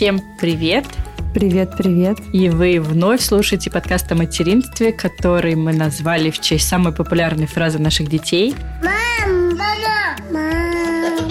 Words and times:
Всем 0.00 0.22
привет! 0.40 0.86
Привет, 1.34 1.76
привет. 1.76 2.16
И 2.32 2.48
вы 2.48 2.80
вновь 2.80 3.20
слушаете 3.20 3.70
подкаст 3.70 4.10
о 4.10 4.14
материнстве, 4.14 4.92
который 4.94 5.56
мы 5.56 5.74
назвали 5.74 6.30
в 6.30 6.40
честь 6.40 6.66
самой 6.66 6.94
популярной 6.94 7.44
фразы 7.44 7.78
наших 7.78 8.08
детей. 8.08 8.54
Мам, 8.82 9.58
мама, 9.58 10.16
мам. 10.32 11.28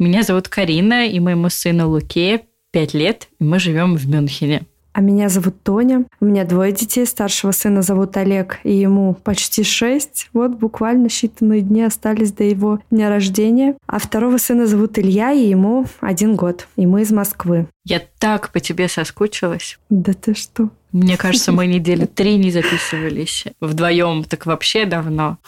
Меня 0.00 0.24
зовут 0.24 0.48
Карина, 0.48 1.06
и 1.06 1.20
моему 1.20 1.50
сыну 1.50 1.88
Луке 1.88 2.46
5 2.72 2.94
лет, 2.94 3.28
и 3.38 3.44
мы 3.44 3.60
живем 3.60 3.94
в 3.94 4.08
Мюнхене. 4.08 4.66
А 4.92 5.00
меня 5.00 5.28
зовут 5.28 5.62
Тоня. 5.62 6.04
У 6.20 6.24
меня 6.24 6.44
двое 6.44 6.72
детей. 6.72 7.06
Старшего 7.06 7.52
сына 7.52 7.82
зовут 7.82 8.16
Олег, 8.16 8.58
и 8.64 8.72
ему 8.74 9.14
почти 9.14 9.62
шесть. 9.62 10.28
Вот 10.32 10.52
буквально 10.52 11.06
считанные 11.06 11.60
дни 11.60 11.82
остались 11.82 12.32
до 12.32 12.44
его 12.44 12.80
дня 12.90 13.08
рождения. 13.08 13.76
А 13.86 13.98
второго 13.98 14.36
сына 14.38 14.66
зовут 14.66 14.98
Илья, 14.98 15.32
и 15.32 15.48
ему 15.48 15.86
один 16.00 16.34
год. 16.34 16.66
И 16.76 16.86
мы 16.86 17.02
из 17.02 17.12
Москвы. 17.12 17.66
Я 17.84 18.02
так 18.18 18.50
по 18.50 18.58
тебе 18.60 18.88
соскучилась. 18.88 19.78
Да 19.90 20.12
ты 20.12 20.34
что? 20.34 20.70
Мне 20.92 21.16
кажется, 21.18 21.52
мы 21.52 21.66
недели 21.66 22.06
три 22.06 22.36
не 22.36 22.50
записывались. 22.50 23.44
Вдвоем 23.60 24.24
так 24.24 24.46
вообще 24.46 24.86
давно. 24.86 25.38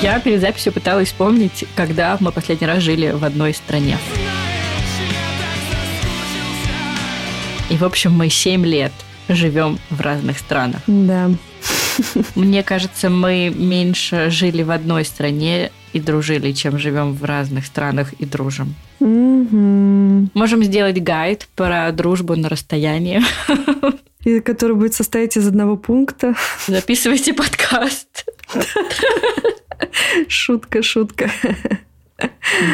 Я 0.00 0.20
перед 0.20 0.40
записью 0.40 0.72
пыталась 0.72 1.08
вспомнить, 1.08 1.66
когда 1.76 2.16
мы 2.20 2.32
последний 2.32 2.66
раз 2.66 2.82
жили 2.82 3.10
в 3.10 3.24
одной 3.24 3.52
стране. 3.52 3.98
И, 7.72 7.76
в 7.78 7.84
общем, 7.84 8.12
мы 8.12 8.28
7 8.28 8.66
лет 8.66 8.92
живем 9.30 9.78
в 9.88 10.02
разных 10.02 10.38
странах. 10.38 10.82
Да. 10.86 11.30
Мне 12.34 12.62
кажется, 12.62 13.08
мы 13.08 13.48
меньше 13.48 14.28
жили 14.28 14.62
в 14.62 14.70
одной 14.70 15.06
стране 15.06 15.72
и 15.94 16.00
дружили, 16.00 16.52
чем 16.52 16.78
живем 16.78 17.14
в 17.14 17.24
разных 17.24 17.64
странах 17.64 18.12
и 18.18 18.26
дружим. 18.26 18.74
Угу. 19.00 20.28
Можем 20.34 20.62
сделать 20.64 21.02
гайд 21.02 21.48
про 21.56 21.90
дружбу 21.92 22.36
на 22.36 22.50
расстоянии. 22.50 23.22
И 24.24 24.40
который 24.40 24.76
будет 24.76 24.92
состоять 24.92 25.38
из 25.38 25.48
одного 25.48 25.78
пункта. 25.78 26.34
Записывайте 26.66 27.32
подкаст. 27.32 28.26
Шутка, 30.28 30.82
шутка. 30.82 31.30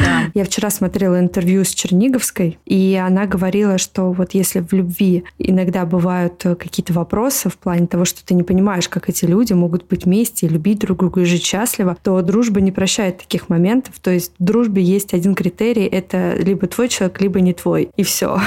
Да. 0.02 0.30
Я 0.34 0.44
вчера 0.44 0.70
смотрела 0.70 1.18
интервью 1.18 1.64
с 1.64 1.68
Черниговской, 1.68 2.58
и 2.64 3.00
она 3.02 3.26
говорила, 3.26 3.78
что 3.78 4.12
вот 4.12 4.34
если 4.34 4.60
в 4.60 4.72
любви 4.72 5.24
иногда 5.38 5.84
бывают 5.84 6.44
э, 6.44 6.54
какие-то 6.54 6.92
вопросы 6.92 7.48
в 7.48 7.56
плане 7.56 7.86
того, 7.86 8.04
что 8.04 8.24
ты 8.24 8.34
не 8.34 8.42
понимаешь, 8.42 8.88
как 8.88 9.08
эти 9.08 9.24
люди 9.24 9.52
могут 9.52 9.86
быть 9.86 10.04
вместе 10.04 10.46
и 10.46 10.48
любить 10.48 10.78
друг 10.80 10.98
друга 10.98 11.22
и 11.22 11.24
жить 11.24 11.44
счастливо, 11.44 11.96
то 12.02 12.20
дружба 12.22 12.60
не 12.60 12.72
прощает 12.72 13.18
таких 13.18 13.48
моментов. 13.48 13.98
То 14.00 14.10
есть 14.10 14.32
в 14.38 14.44
дружбе 14.44 14.82
есть 14.82 15.14
один 15.14 15.34
критерий— 15.34 15.84
это 15.86 16.34
либо 16.38 16.66
твой 16.66 16.88
человек, 16.88 17.20
либо 17.20 17.40
не 17.40 17.52
твой. 17.52 17.90
И 17.96 18.02
все. 18.02 18.40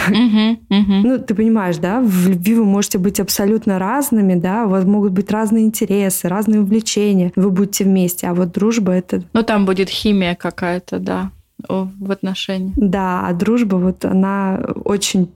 Ну, 0.69 1.19
ты 1.19 1.36
понимаешь, 1.36 1.77
да? 1.77 2.02
В 2.02 2.30
любви 2.30 2.55
вы 2.55 2.66
можете 2.66 2.97
быть 2.97 3.19
абсолютно 3.19 3.80
разными, 3.80 4.36
да? 4.36 4.66
У 4.66 4.69
вас 4.69 4.86
могут 4.86 5.11
быть 5.11 5.31
разные 5.31 5.66
интересы, 5.66 6.27
разные 6.27 6.61
увлечения. 6.61 7.31
Вы 7.36 7.49
будете 7.49 7.83
вместе. 7.83 8.27
А 8.27 8.33
вот 8.33 8.52
дружба— 8.52 8.92
это... 8.94 9.23
Ну, 9.33 9.44
там 9.44 9.66
будет 9.66 9.89
химия 9.89 10.36
какая-то 10.36 10.99
да, 10.99 11.11
в 11.67 12.12
отношении. 12.12 12.73
Да, 12.76 13.28
а 13.28 13.34
дружба 13.34 13.76
вот 13.76 14.06
она 14.06 14.59
очень 14.86 15.31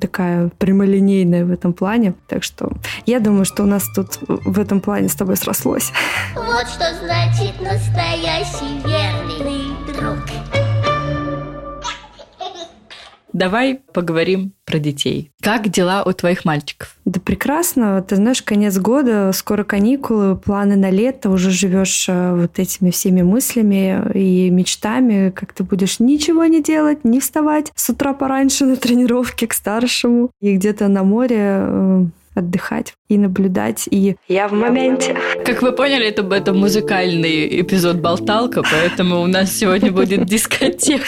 такая 0.00 0.50
прямолинейная 0.58 1.44
в 1.44 1.50
этом 1.50 1.72
плане. 1.72 2.14
Так 2.28 2.42
что 2.42 2.70
я 3.04 3.20
думаю, 3.20 3.44
что 3.44 3.62
у 3.62 3.66
нас 3.66 3.84
тут 3.94 4.18
в 4.26 4.58
этом 4.58 4.80
плане 4.80 5.08
с 5.08 5.14
тобой 5.14 5.36
срослось. 5.36 5.92
Вот 6.34 6.66
что 6.68 6.86
значит 7.04 7.60
настоящий 7.60 8.80
верный 8.84 9.65
Давай 13.36 13.80
поговорим 13.92 14.52
про 14.64 14.78
детей. 14.78 15.30
Как 15.42 15.68
дела 15.68 16.02
у 16.04 16.12
твоих 16.14 16.46
мальчиков? 16.46 16.96
Да 17.04 17.20
прекрасно. 17.20 18.02
Ты 18.02 18.16
знаешь, 18.16 18.40
конец 18.40 18.78
года, 18.78 19.30
скоро 19.34 19.62
каникулы, 19.62 20.36
планы 20.36 20.74
на 20.74 20.88
лето, 20.88 21.28
уже 21.28 21.50
живешь 21.50 22.06
э, 22.08 22.34
вот 22.34 22.58
этими 22.58 22.90
всеми 22.90 23.20
мыслями 23.20 24.02
и 24.14 24.48
мечтами, 24.48 25.28
как 25.28 25.52
ты 25.52 25.64
будешь 25.64 26.00
ничего 26.00 26.46
не 26.46 26.62
делать, 26.62 27.04
не 27.04 27.20
вставать 27.20 27.72
с 27.74 27.90
утра 27.90 28.14
пораньше 28.14 28.64
на 28.64 28.76
тренировке 28.76 29.46
к 29.46 29.52
старшему 29.52 30.30
и 30.40 30.56
где-то 30.56 30.88
на 30.88 31.02
море 31.02 31.36
э, 31.38 32.04
отдыхать 32.36 32.94
и 33.08 33.18
наблюдать, 33.18 33.86
и 33.90 34.16
я 34.28 34.48
в 34.48 34.52
моменте. 34.52 35.14
Как 35.44 35.60
вы 35.60 35.72
поняли, 35.72 36.06
это, 36.06 36.22
это 36.34 36.54
музыкальный 36.54 37.60
эпизод 37.60 37.96
«Болталка», 37.96 38.62
поэтому 38.62 39.20
у 39.20 39.26
нас 39.26 39.52
сегодня 39.52 39.92
будет 39.92 40.24
дискотека. 40.24 41.04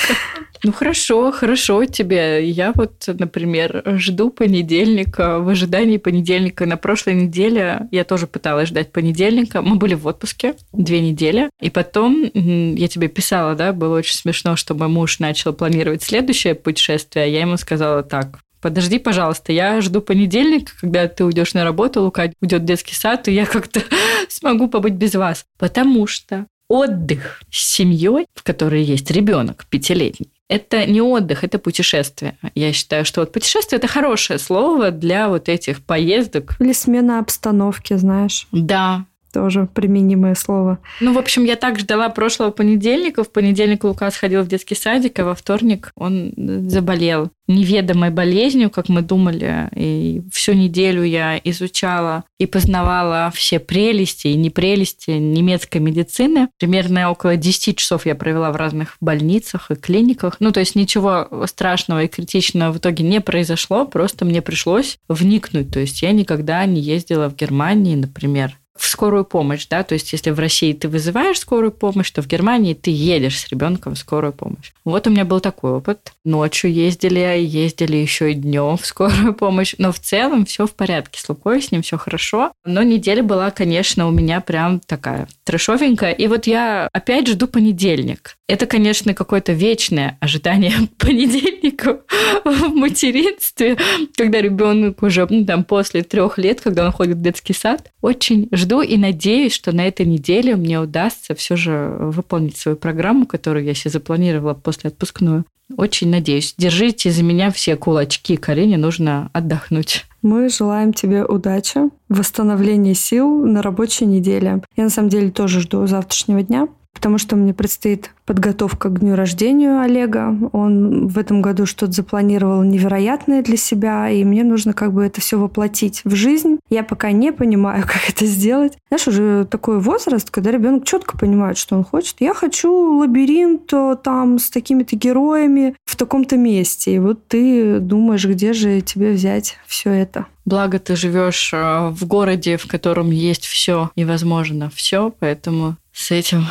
Ну 0.64 0.72
хорошо, 0.72 1.30
хорошо 1.30 1.84
тебе. 1.84 2.48
Я 2.48 2.72
вот, 2.74 3.04
например, 3.06 3.82
жду 3.98 4.30
понедельника. 4.30 5.38
В 5.38 5.48
ожидании 5.48 5.98
понедельника 5.98 6.66
на 6.66 6.76
прошлой 6.76 7.14
неделе 7.14 7.88
я 7.90 8.04
тоже 8.04 8.26
пыталась 8.26 8.68
ждать 8.68 8.92
понедельника. 8.92 9.62
Мы 9.62 9.76
были 9.76 9.94
в 9.94 10.06
отпуске 10.06 10.54
две 10.72 11.00
недели. 11.00 11.50
И 11.60 11.70
потом 11.70 12.22
я 12.34 12.88
тебе 12.88 13.08
писала, 13.08 13.54
да, 13.54 13.72
было 13.72 13.98
очень 13.98 14.16
смешно, 14.16 14.56
что 14.56 14.74
мой 14.74 14.88
муж 14.88 15.18
начал 15.18 15.52
планировать 15.52 16.02
следующее 16.02 16.54
путешествие. 16.54 17.32
Я 17.32 17.42
ему 17.42 17.56
сказала 17.56 18.02
так, 18.02 18.40
подожди, 18.60 18.98
пожалуйста, 18.98 19.52
я 19.52 19.80
жду 19.80 20.00
понедельника, 20.00 20.72
когда 20.80 21.06
ты 21.08 21.24
уйдешь 21.24 21.54
на 21.54 21.64
работу, 21.64 22.02
Лука 22.02 22.30
уйдет 22.40 22.62
в 22.62 22.64
детский 22.64 22.94
сад, 22.94 23.28
и 23.28 23.32
я 23.32 23.46
как-то 23.46 23.80
смогу 24.28 24.68
побыть 24.68 24.94
без 24.94 25.14
вас. 25.14 25.44
Потому 25.58 26.06
что 26.06 26.46
отдых 26.68 27.40
с 27.50 27.74
семьей, 27.74 28.26
в 28.34 28.42
которой 28.42 28.82
есть 28.82 29.10
ребенок 29.10 29.66
пятилетний, 29.70 30.30
это 30.48 30.86
не 30.86 31.00
отдых, 31.00 31.44
это 31.44 31.58
путешествие. 31.58 32.36
Я 32.54 32.72
считаю, 32.72 33.04
что 33.04 33.20
вот 33.20 33.32
путешествие– 33.32 33.78
это 33.78 33.86
хорошее 33.86 34.38
слово 34.38 34.90
для 34.90 35.28
вот 35.28 35.48
этих 35.48 35.82
поездок. 35.82 36.56
Или 36.58 36.72
смена 36.72 37.18
обстановки, 37.18 37.94
знаешь. 37.94 38.46
Да, 38.50 39.04
тоже 39.32 39.68
применимое 39.72 40.34
слово. 40.34 40.78
Ну, 41.00 41.12
в 41.12 41.18
общем, 41.18 41.44
я 41.44 41.56
так 41.56 41.78
ждала 41.78 42.08
прошлого 42.08 42.50
понедельника. 42.50 43.24
В 43.24 43.30
понедельник 43.30 43.84
Лука 43.84 44.10
сходил 44.10 44.42
в 44.42 44.48
детский 44.48 44.74
садик, 44.74 45.18
а 45.18 45.24
во 45.24 45.34
вторник 45.34 45.92
он 45.96 46.32
заболел 46.36 47.30
неведомой 47.48 48.10
болезнью, 48.10 48.70
как 48.70 48.88
мы 48.88 49.02
думали. 49.02 49.68
И 49.74 50.22
всю 50.30 50.52
неделю 50.52 51.02
я 51.02 51.40
изучала 51.42 52.24
и 52.38 52.46
познавала 52.46 53.32
все 53.34 53.58
прелести 53.58 54.28
и 54.28 54.36
непрелести 54.36 55.12
немецкой 55.12 55.78
медицины. 55.78 56.48
Примерно 56.58 57.10
около 57.10 57.36
10 57.36 57.76
часов 57.76 58.06
я 58.06 58.14
провела 58.14 58.52
в 58.52 58.56
разных 58.56 58.96
больницах 59.00 59.70
и 59.70 59.74
клиниках. 59.74 60.36
Ну, 60.40 60.52
то 60.52 60.60
есть 60.60 60.74
ничего 60.74 61.28
страшного 61.46 62.04
и 62.04 62.08
критичного 62.08 62.72
в 62.72 62.78
итоге 62.78 63.02
не 63.02 63.20
произошло, 63.20 63.86
просто 63.86 64.24
мне 64.24 64.42
пришлось 64.42 64.98
вникнуть. 65.08 65.72
То 65.72 65.80
есть 65.80 66.02
я 66.02 66.12
никогда 66.12 66.64
не 66.66 66.80
ездила 66.80 67.30
в 67.30 67.36
Германии, 67.36 67.96
например, 67.96 68.58
в 68.78 68.86
скорую 68.86 69.24
помощь, 69.24 69.66
да, 69.68 69.82
то 69.82 69.94
есть 69.94 70.12
если 70.12 70.30
в 70.30 70.38
России 70.38 70.72
ты 70.72 70.88
вызываешь 70.88 71.38
скорую 71.38 71.72
помощь, 71.72 72.10
то 72.10 72.22
в 72.22 72.26
Германии 72.26 72.74
ты 72.74 72.90
едешь 72.90 73.40
с 73.40 73.48
ребенком 73.48 73.94
в 73.94 73.98
скорую 73.98 74.32
помощь. 74.32 74.72
Вот 74.84 75.06
у 75.06 75.10
меня 75.10 75.24
был 75.24 75.40
такой 75.40 75.72
опыт. 75.72 76.12
Ночью 76.24 76.72
ездили, 76.72 77.20
ездили 77.40 77.96
еще 77.96 78.32
и 78.32 78.34
днем 78.34 78.76
в 78.78 78.86
скорую 78.86 79.34
помощь, 79.34 79.74
но 79.78 79.92
в 79.92 79.98
целом 79.98 80.46
все 80.46 80.66
в 80.66 80.74
порядке 80.74 81.20
с 81.20 81.28
Лукой, 81.28 81.60
с 81.60 81.72
ним 81.72 81.82
все 81.82 81.98
хорошо. 81.98 82.52
Но 82.64 82.82
неделя 82.82 83.22
была, 83.22 83.50
конечно, 83.50 84.06
у 84.06 84.10
меня 84.10 84.40
прям 84.40 84.80
такая 84.80 85.28
трешовенькая. 85.44 86.12
И 86.12 86.26
вот 86.26 86.46
я 86.46 86.88
опять 86.92 87.28
жду 87.28 87.48
понедельник. 87.48 88.36
Это, 88.48 88.66
конечно, 88.66 89.12
какое-то 89.12 89.52
вечное 89.52 90.16
ожидание 90.20 90.72
понедельника 90.98 92.00
в 92.44 92.74
материнстве, 92.74 93.76
когда 94.16 94.40
ребенок 94.40 95.02
уже 95.02 95.26
ну, 95.28 95.44
там, 95.44 95.64
после 95.64 96.02
трех 96.02 96.38
лет, 96.38 96.60
когда 96.60 96.86
он 96.86 96.92
ходит 96.92 97.16
в 97.16 97.22
детский 97.22 97.52
сад. 97.52 97.90
Очень 98.00 98.48
жду 98.68 98.82
и 98.82 98.98
надеюсь, 98.98 99.52
что 99.52 99.72
на 99.72 99.86
этой 99.86 100.04
неделе 100.04 100.54
мне 100.54 100.78
удастся 100.78 101.34
все 101.34 101.56
же 101.56 101.96
выполнить 101.98 102.58
свою 102.58 102.76
программу, 102.76 103.26
которую 103.26 103.64
я 103.64 103.72
себе 103.72 103.90
запланировала 103.90 104.52
после 104.52 104.88
отпускную. 104.88 105.44
Очень 105.76 106.10
надеюсь. 106.10 106.54
Держите 106.56 107.10
за 107.10 107.22
меня 107.22 107.50
все 107.50 107.76
кулачки. 107.76 108.36
Карине 108.36 108.76
нужно 108.76 109.30
отдохнуть. 109.32 110.04
Мы 110.22 110.48
желаем 110.48 110.92
тебе 110.92 111.24
удачи, 111.24 111.78
восстановления 112.08 112.94
сил 112.94 113.44
на 113.44 113.62
рабочей 113.62 114.04
неделе. 114.04 114.62
Я 114.76 114.84
на 114.84 114.90
самом 114.90 115.08
деле 115.08 115.30
тоже 115.30 115.60
жду 115.60 115.86
завтрашнего 115.86 116.42
дня 116.42 116.68
потому 116.98 117.18
что 117.18 117.36
мне 117.36 117.54
предстоит 117.54 118.10
подготовка 118.26 118.88
к 118.88 118.98
дню 118.98 119.14
рождения 119.14 119.80
Олега. 119.80 120.36
Он 120.50 121.06
в 121.06 121.16
этом 121.16 121.42
году 121.42 121.64
что-то 121.64 121.92
запланировал 121.92 122.64
невероятное 122.64 123.40
для 123.40 123.56
себя, 123.56 124.10
и 124.10 124.24
мне 124.24 124.42
нужно 124.42 124.72
как 124.72 124.92
бы 124.92 125.04
это 125.04 125.20
все 125.20 125.38
воплотить 125.38 126.00
в 126.02 126.16
жизнь. 126.16 126.58
Я 126.68 126.82
пока 126.82 127.12
не 127.12 127.32
понимаю, 127.32 127.82
как 127.86 128.10
это 128.10 128.26
сделать. 128.26 128.76
Знаешь, 128.88 129.06
уже 129.06 129.46
такой 129.48 129.78
возраст, 129.78 130.28
когда 130.30 130.50
ребенок 130.50 130.84
четко 130.86 131.16
понимает, 131.16 131.56
что 131.56 131.76
он 131.76 131.84
хочет. 131.84 132.16
Я 132.18 132.34
хочу 132.34 132.98
лабиринт 132.98 133.72
э, 133.72 133.96
там 134.02 134.40
с 134.40 134.50
такими-то 134.50 134.96
героями 134.96 135.76
в 135.84 135.94
таком-то 135.94 136.36
месте. 136.36 136.96
И 136.96 136.98
вот 136.98 137.28
ты 137.28 137.78
думаешь, 137.78 138.26
где 138.26 138.52
же 138.54 138.80
тебе 138.80 139.12
взять 139.12 139.56
все 139.68 139.90
это. 139.90 140.26
Благо 140.44 140.80
ты 140.80 140.96
живешь 140.96 141.52
э, 141.52 141.90
в 141.90 142.06
городе, 142.06 142.56
в 142.56 142.66
котором 142.66 143.12
есть 143.12 143.44
все 143.44 143.90
и 143.94 144.04
возможно 144.04 144.68
все, 144.74 145.14
поэтому 145.20 145.76
с 145.92 146.10
этим 146.10 146.46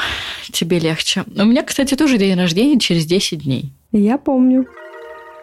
тебе 0.57 0.79
легче. 0.79 1.23
У 1.35 1.45
меня, 1.45 1.63
кстати, 1.63 1.95
тоже 1.95 2.17
день 2.17 2.35
рождения 2.35 2.79
через 2.79 3.05
10 3.05 3.43
дней. 3.43 3.71
Я 3.91 4.17
помню. 4.17 4.65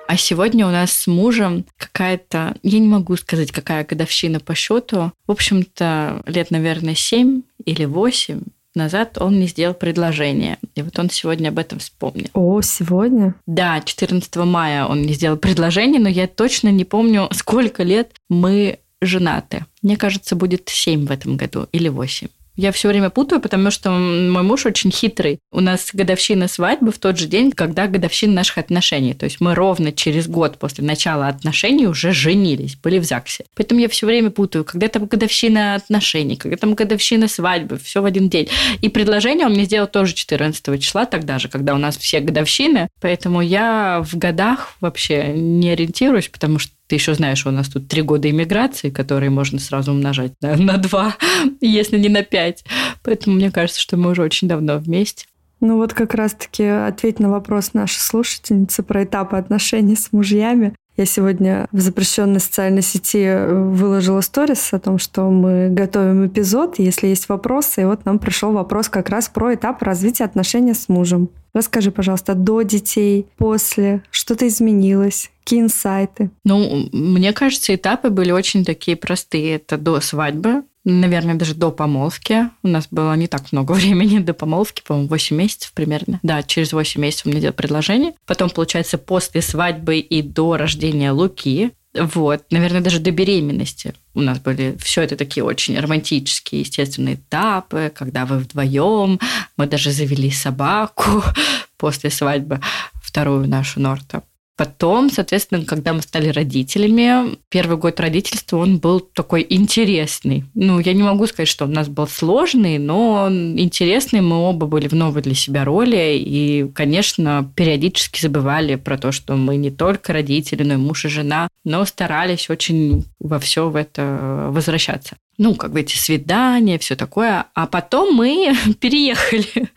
А 0.06 0.16
сегодня 0.16 0.66
у 0.66 0.70
нас 0.70 0.92
с 0.92 1.06
мужем 1.06 1.64
какая-то, 1.78 2.56
я 2.62 2.78
не 2.78 2.88
могу 2.88 3.16
сказать, 3.16 3.52
какая 3.52 3.84
годовщина 3.84 4.38
по 4.38 4.54
счету. 4.54 5.12
В 5.26 5.30
общем-то, 5.30 6.22
лет, 6.26 6.50
наверное, 6.50 6.94
7 6.94 7.42
или 7.64 7.84
8 7.84 8.42
назад 8.74 9.18
он 9.20 9.36
мне 9.36 9.46
сделал 9.46 9.74
предложение. 9.74 10.58
И 10.74 10.82
вот 10.82 10.98
он 10.98 11.08
сегодня 11.08 11.48
об 11.50 11.58
этом 11.58 11.78
вспомнил. 11.78 12.28
О, 12.34 12.60
сегодня? 12.60 13.34
Да, 13.46 13.80
14 13.80 14.36
мая 14.36 14.84
он 14.84 15.02
мне 15.02 15.14
сделал 15.14 15.36
предложение, 15.36 16.00
но 16.00 16.08
я 16.08 16.26
точно 16.26 16.68
не 16.68 16.84
помню, 16.84 17.28
сколько 17.32 17.82
лет 17.84 18.12
мы 18.28 18.80
женаты. 19.00 19.64
Мне 19.80 19.96
кажется, 19.96 20.34
будет 20.34 20.68
7 20.68 21.06
в 21.06 21.10
этом 21.12 21.36
году 21.36 21.68
или 21.72 21.88
8. 21.88 22.28
Я 22.56 22.70
все 22.70 22.88
время 22.88 23.10
путаю, 23.10 23.40
потому 23.40 23.70
что 23.70 23.90
мой 23.90 24.42
муж 24.42 24.64
очень 24.66 24.92
хитрый. 24.92 25.40
У 25.50 25.60
нас 25.60 25.90
годовщина 25.92 26.46
свадьбы 26.46 26.92
в 26.92 26.98
тот 26.98 27.18
же 27.18 27.26
день, 27.26 27.50
когда 27.50 27.88
годовщина 27.88 28.32
наших 28.34 28.58
отношений. 28.58 29.14
То 29.14 29.24
есть 29.24 29.40
мы 29.40 29.54
ровно 29.54 29.90
через 29.90 30.28
год 30.28 30.58
после 30.58 30.84
начала 30.84 31.26
отношений 31.26 31.88
уже 31.88 32.12
женились, 32.12 32.76
были 32.76 32.98
в 32.98 33.04
ЗАГСе. 33.04 33.44
Поэтому 33.56 33.80
я 33.80 33.88
все 33.88 34.06
время 34.06 34.30
путаю, 34.30 34.64
когда 34.64 34.86
там 34.88 35.06
годовщина 35.06 35.74
отношений, 35.74 36.36
когда 36.36 36.56
там 36.56 36.74
годовщина 36.74 37.26
свадьбы, 37.26 37.76
все 37.78 38.00
в 38.00 38.04
один 38.04 38.28
день. 38.28 38.48
И 38.80 38.88
предложение 38.88 39.46
он 39.46 39.54
мне 39.54 39.64
сделал 39.64 39.88
тоже 39.88 40.14
14 40.14 40.80
числа, 40.80 41.06
тогда 41.06 41.40
же, 41.40 41.48
когда 41.48 41.74
у 41.74 41.78
нас 41.78 41.96
все 41.96 42.20
годовщины. 42.20 42.88
Поэтому 43.00 43.40
я 43.40 44.00
в 44.04 44.16
годах 44.16 44.74
вообще 44.80 45.32
не 45.34 45.70
ориентируюсь, 45.70 46.28
потому 46.28 46.60
что 46.60 46.72
ты 46.94 46.98
еще 46.98 47.14
знаешь, 47.14 47.44
у 47.44 47.50
нас 47.50 47.68
тут 47.68 47.88
три 47.88 48.02
года 48.02 48.30
иммиграции, 48.30 48.88
которые 48.88 49.28
можно 49.28 49.58
сразу 49.58 49.90
умножать 49.90 50.32
на, 50.40 50.54
на 50.54 50.76
два, 50.76 51.16
если 51.60 51.98
не 51.98 52.08
на 52.08 52.22
пять. 52.22 52.64
Поэтому 53.02 53.34
мне 53.34 53.50
кажется, 53.50 53.80
что 53.80 53.96
мы 53.96 54.12
уже 54.12 54.22
очень 54.22 54.46
давно 54.46 54.78
вместе. 54.78 55.26
Ну 55.58 55.78
вот 55.78 55.92
как 55.92 56.14
раз-таки 56.14 56.62
ответь 56.62 57.18
на 57.18 57.30
вопрос 57.30 57.74
нашей 57.74 57.98
слушательницы 57.98 58.84
про 58.84 59.02
этапы 59.02 59.36
отношений 59.36 59.96
с 59.96 60.12
мужьями. 60.12 60.76
Я 60.96 61.06
сегодня 61.06 61.66
в 61.72 61.80
запрещенной 61.80 62.38
социальной 62.38 62.82
сети 62.82 63.36
выложила 63.48 64.20
сторис 64.20 64.72
о 64.72 64.78
том, 64.78 64.98
что 64.98 65.28
мы 65.28 65.68
готовим 65.68 66.26
эпизод, 66.26 66.78
если 66.78 67.08
есть 67.08 67.28
вопросы. 67.28 67.82
И 67.82 67.84
вот 67.84 68.04
нам 68.04 68.20
пришел 68.20 68.52
вопрос 68.52 68.88
как 68.88 69.08
раз 69.08 69.28
про 69.28 69.54
этап 69.54 69.82
развития 69.82 70.24
отношений 70.24 70.74
с 70.74 70.88
мужем. 70.88 71.30
Расскажи, 71.52 71.90
пожалуйста, 71.90 72.34
до 72.34 72.62
детей, 72.62 73.26
после, 73.36 74.02
что-то 74.10 74.46
изменилось, 74.46 75.30
какие 75.42 75.60
инсайты? 75.60 76.30
Ну, 76.44 76.88
мне 76.92 77.32
кажется, 77.32 77.74
этапы 77.74 78.10
были 78.10 78.30
очень 78.32 78.64
такие 78.64 78.96
простые. 78.96 79.56
Это 79.56 79.76
до 79.76 80.00
свадьбы, 80.00 80.64
наверное, 80.84 81.34
даже 81.34 81.54
до 81.54 81.70
помолвки. 81.70 82.50
У 82.62 82.68
нас 82.68 82.88
было 82.90 83.14
не 83.14 83.26
так 83.26 83.52
много 83.52 83.72
времени 83.74 84.18
до 84.18 84.34
помолвки, 84.34 84.82
по-моему, 84.86 85.08
8 85.08 85.36
месяцев 85.36 85.72
примерно. 85.72 86.20
Да, 86.22 86.42
через 86.42 86.72
8 86.72 87.00
месяцев 87.00 87.26
мне 87.26 87.40
делали 87.40 87.54
предложение. 87.54 88.12
Потом, 88.26 88.50
получается, 88.50 88.98
после 88.98 89.42
свадьбы 89.42 89.98
и 89.98 90.22
до 90.22 90.56
рождения 90.56 91.10
Луки, 91.10 91.72
вот, 91.94 92.44
наверное, 92.50 92.80
даже 92.80 92.98
до 92.98 93.12
беременности 93.12 93.94
у 94.14 94.20
нас 94.20 94.38
были 94.38 94.76
все 94.80 95.02
это 95.02 95.16
такие 95.16 95.44
очень 95.44 95.78
романтические, 95.78 96.62
естественные 96.62 97.16
этапы, 97.16 97.92
когда 97.94 98.26
вы 98.26 98.38
вдвоем, 98.38 99.20
мы 99.56 99.66
даже 99.66 99.90
завели 99.90 100.30
собаку 100.30 101.22
после 101.76 102.10
свадьбы, 102.10 102.60
вторую 103.02 103.48
нашу 103.48 103.80
Норта. 103.80 104.22
Потом, 104.56 105.10
соответственно, 105.10 105.64
когда 105.64 105.92
мы 105.92 106.00
стали 106.00 106.28
родителями, 106.28 107.36
первый 107.48 107.76
год 107.76 107.98
родительства, 107.98 108.58
он 108.58 108.78
был 108.78 109.00
такой 109.00 109.44
интересный. 109.48 110.44
Ну, 110.54 110.78
я 110.78 110.92
не 110.92 111.02
могу 111.02 111.26
сказать, 111.26 111.48
что 111.48 111.64
у 111.64 111.68
нас 111.68 111.88
был 111.88 112.06
сложный, 112.06 112.78
но 112.78 113.28
интересный. 113.28 114.20
Мы 114.20 114.36
оба 114.36 114.66
были 114.66 114.86
в 114.86 114.94
новой 114.94 115.22
для 115.22 115.34
себя 115.34 115.64
роли. 115.64 116.16
И, 116.18 116.70
конечно, 116.72 117.50
периодически 117.56 118.20
забывали 118.20 118.76
про 118.76 118.96
то, 118.96 119.10
что 119.10 119.34
мы 119.34 119.56
не 119.56 119.72
только 119.72 120.12
родители, 120.12 120.62
но 120.62 120.74
и 120.74 120.76
муж 120.76 121.04
и 121.04 121.08
жена, 121.08 121.48
но 121.64 121.84
старались 121.84 122.48
очень 122.48 123.04
во 123.18 123.40
все 123.40 123.68
в 123.68 123.74
это 123.74 124.50
возвращаться 124.50 125.16
ну, 125.38 125.54
как 125.54 125.72
бы 125.72 125.80
эти 125.80 125.96
свидания, 125.96 126.78
все 126.78 126.96
такое. 126.96 127.46
А 127.54 127.66
потом 127.66 128.14
мы 128.14 128.54
переехали. 128.80 129.68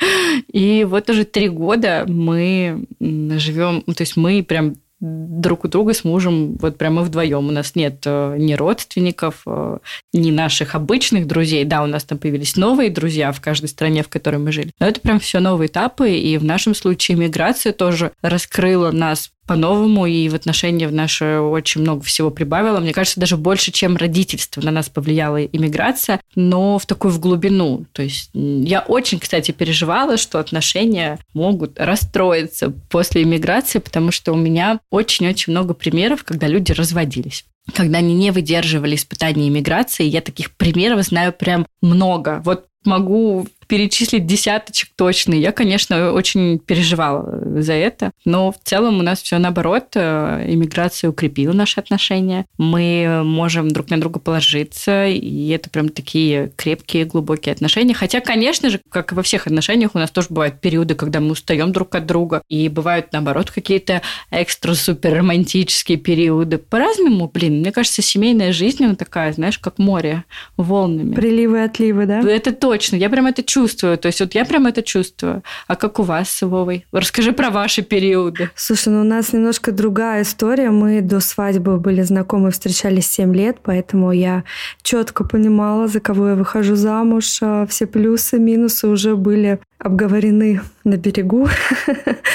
И 0.51 0.83
вот 0.83 1.09
уже 1.09 1.25
три 1.25 1.49
года 1.49 2.05
мы 2.07 2.85
живем, 2.99 3.81
то 3.81 4.01
есть 4.01 4.17
мы 4.17 4.43
прям 4.43 4.75
друг 4.99 5.65
у 5.65 5.67
друга 5.67 5.93
с 5.93 6.03
мужем 6.03 6.57
вот 6.57 6.77
прямо 6.77 7.03
вдвоем. 7.03 7.47
У 7.47 7.51
нас 7.51 7.75
нет 7.75 8.01
э, 8.05 8.35
ни 8.37 8.53
родственников, 8.53 9.43
э, 9.45 9.77
ни 10.13 10.31
наших 10.31 10.73
обычных 10.73 11.27
друзей. 11.27 11.65
Да, 11.65 11.83
у 11.83 11.85
нас 11.85 12.03
там 12.03 12.17
появились 12.17 12.55
новые 12.55 12.89
друзья 12.89 13.31
в 13.31 13.39
каждой 13.39 13.67
стране, 13.67 14.01
в 14.01 14.09
которой 14.09 14.37
мы 14.37 14.51
жили. 14.51 14.71
Но 14.79 14.87
это 14.87 14.99
прям 14.99 15.19
все 15.19 15.39
новые 15.39 15.67
этапы, 15.67 16.11
и 16.11 16.37
в 16.37 16.43
нашем 16.43 16.73
случае 16.73 17.17
миграция 17.17 17.73
тоже 17.73 18.11
раскрыла 18.21 18.91
нас 18.91 19.31
по-новому, 19.47 20.05
и 20.05 20.29
в 20.29 20.35
отношении 20.35 20.85
в 20.85 20.93
наше 20.93 21.39
очень 21.39 21.81
много 21.81 22.03
всего 22.03 22.29
прибавило. 22.29 22.79
Мне 22.79 22.93
кажется, 22.93 23.19
даже 23.19 23.37
больше, 23.37 23.71
чем 23.71 23.97
родительство 23.97 24.61
на 24.61 24.71
нас 24.71 24.89
повлияла 24.89 25.43
иммиграция, 25.43 26.19
но 26.35 26.77
в 26.77 26.85
такую 26.85 27.13
в 27.13 27.19
глубину. 27.19 27.85
То 27.93 28.03
есть 28.03 28.29
я 28.33 28.81
очень, 28.81 29.19
кстати, 29.19 29.51
переживала, 29.51 30.17
что 30.17 30.39
отношения 30.39 31.19
могут 31.33 31.79
расстроиться 31.79 32.73
после 32.89 33.23
иммиграции, 33.23 33.79
потому 33.79 34.11
что 34.11 34.33
у 34.33 34.35
меня 34.35 34.79
очень-очень 34.91 35.53
много 35.53 35.73
примеров, 35.73 36.23
когда 36.23 36.47
люди 36.47 36.71
разводились 36.71 37.45
когда 37.73 37.97
они 37.97 38.13
не 38.13 38.31
выдерживали 38.31 38.95
испытаний 38.95 39.49
иммиграции. 39.49 40.05
Я 40.05 40.21
таких 40.21 40.51
примеров 40.55 41.03
знаю 41.03 41.33
прям 41.33 41.67
много. 41.81 42.41
Вот 42.45 42.65
могу 42.85 43.45
перечислить 43.67 44.25
десяточек 44.25 44.89
точно. 44.95 45.33
Я, 45.33 45.51
конечно, 45.51 46.11
очень 46.13 46.59
переживала 46.59 47.61
за 47.61 47.73
это, 47.73 48.11
но 48.25 48.51
в 48.51 48.57
целом 48.63 48.99
у 48.99 49.03
нас 49.03 49.21
все 49.21 49.37
наоборот. 49.37 49.87
Э, 49.95 50.45
иммиграция 50.47 51.09
укрепила 51.09 51.53
наши 51.53 51.79
отношения. 51.79 52.45
Мы 52.57 53.21
можем 53.23 53.69
друг 53.69 53.89
на 53.89 53.99
друга 53.99 54.19
положиться, 54.19 55.07
и 55.07 55.49
это 55.49 55.69
прям 55.69 55.89
такие 55.89 56.51
крепкие, 56.55 57.05
глубокие 57.05 57.53
отношения. 57.53 57.93
Хотя, 57.93 58.21
конечно 58.21 58.69
же, 58.69 58.79
как 58.89 59.11
и 59.11 59.15
во 59.15 59.23
всех 59.23 59.47
отношениях, 59.47 59.91
у 59.93 59.99
нас 59.99 60.11
тоже 60.11 60.27
бывают 60.29 60.61
периоды, 60.61 60.95
когда 60.95 61.19
мы 61.19 61.31
устаем 61.31 61.71
друг 61.71 61.95
от 61.95 62.05
друга, 62.05 62.41
и 62.49 62.69
бывают, 62.69 63.11
наоборот, 63.11 63.51
какие-то 63.51 64.01
экстра-супер 64.31 65.13
романтические 65.13 65.97
периоды. 65.97 66.57
По-разному, 66.57 67.29
блин, 67.33 67.59
мне 67.59 67.71
кажется, 67.71 68.01
семейная 68.01 68.53
жизнь, 68.53 68.85
она 68.85 68.95
такая, 68.95 69.33
знаешь, 69.33 69.59
как 69.59 69.77
море, 69.77 70.23
волнами. 70.55 71.13
Приливы 71.15 71.57
и 71.57 71.61
отливы, 71.61 72.05
да? 72.05 72.19
Это 72.19 72.53
точно. 72.53 72.95
Я 72.95 73.09
прям 73.09 73.25
это 73.25 73.43
чувствую. 73.43 73.56
То 73.97 74.07
есть 74.07 74.19
вот 74.19 74.35
я 74.35 74.45
прям 74.45 74.67
это 74.67 74.83
чувствую. 74.83 75.43
А 75.67 75.75
как 75.75 75.99
у 75.99 76.03
вас 76.03 76.29
с 76.29 76.45
Вовой? 76.45 76.85
Расскажи 76.91 77.31
про 77.31 77.49
ваши 77.49 77.81
периоды. 77.81 78.49
Слушай, 78.55 78.89
ну 78.89 79.01
у 79.01 79.03
нас 79.03 79.33
немножко 79.33 79.71
другая 79.71 80.21
история. 80.21 80.69
Мы 80.69 81.01
до 81.01 81.19
свадьбы 81.19 81.77
были 81.77 82.01
знакомы, 82.01 82.51
встречались 82.51 83.09
7 83.11 83.35
лет, 83.35 83.57
поэтому 83.63 84.11
я 84.11 84.43
четко 84.83 85.23
понимала, 85.23 85.87
за 85.87 85.99
кого 85.99 86.29
я 86.29 86.35
выхожу 86.35 86.75
замуж. 86.75 87.39
А 87.41 87.65
все 87.67 87.87
плюсы, 87.87 88.39
минусы 88.39 88.87
уже 88.87 89.15
были 89.15 89.59
обговорены 89.79 90.61
на 90.83 90.97
берегу. 90.97 91.47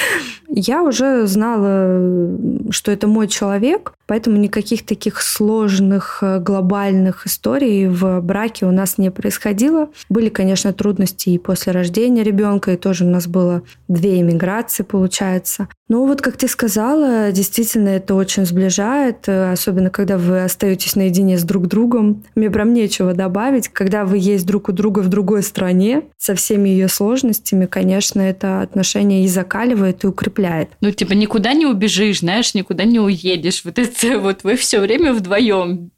Я 0.55 0.83
уже 0.83 1.25
знала, 1.25 2.37
что 2.69 2.91
это 2.91 3.07
мой 3.07 3.27
человек, 3.27 3.93
поэтому 4.13 4.37
никаких 4.37 4.85
таких 4.85 5.23
сложных 5.23 6.19
э, 6.21 6.37
глобальных 6.37 7.25
историй 7.25 7.87
в 7.87 8.21
браке 8.21 8.67
у 8.67 8.71
нас 8.71 8.99
не 8.99 9.09
происходило. 9.09 9.89
Были, 10.07 10.29
конечно, 10.29 10.71
трудности 10.71 11.31
и 11.31 11.39
после 11.39 11.73
рождения 11.73 12.21
ребенка, 12.21 12.73
и 12.73 12.77
тоже 12.77 13.05
у 13.05 13.09
нас 13.09 13.25
было 13.25 13.63
две 13.87 14.19
иммиграции, 14.21 14.83
получается. 14.83 15.67
Ну 15.89 16.07
вот, 16.07 16.21
как 16.21 16.37
ты 16.37 16.47
сказала, 16.47 17.31
действительно 17.31 17.89
это 17.89 18.15
очень 18.15 18.45
сближает, 18.45 19.27
э, 19.27 19.51
особенно 19.51 19.89
когда 19.89 20.17
вы 20.17 20.43
остаетесь 20.43 20.95
наедине 20.95 21.37
с 21.37 21.43
друг 21.43 21.67
другом. 21.67 22.23
Мне 22.35 22.49
прям 22.49 22.73
нечего 22.73 23.13
добавить. 23.13 23.67
Когда 23.67 24.05
вы 24.05 24.17
есть 24.17 24.45
друг 24.45 24.69
у 24.69 24.71
друга 24.71 24.99
в 25.01 25.09
другой 25.09 25.43
стране, 25.43 26.03
со 26.17 26.35
всеми 26.35 26.69
ее 26.69 26.87
сложностями, 26.87 27.65
конечно, 27.65 28.21
это 28.21 28.61
отношение 28.61 29.25
и 29.25 29.27
закаливает, 29.27 30.03
и 30.03 30.07
укрепляет. 30.07 30.69
Ну, 30.81 30.89
типа, 30.91 31.13
никуда 31.13 31.53
не 31.53 31.65
убежишь, 31.65 32.21
знаешь, 32.21 32.53
никуда 32.53 32.85
не 32.85 32.99
уедешь. 32.99 33.63
Вот 33.65 33.77
это 33.77 34.02
вот 34.19 34.43
вы 34.43 34.55
все 34.55 34.79
время 34.79 35.13
вдвоем. 35.13 35.91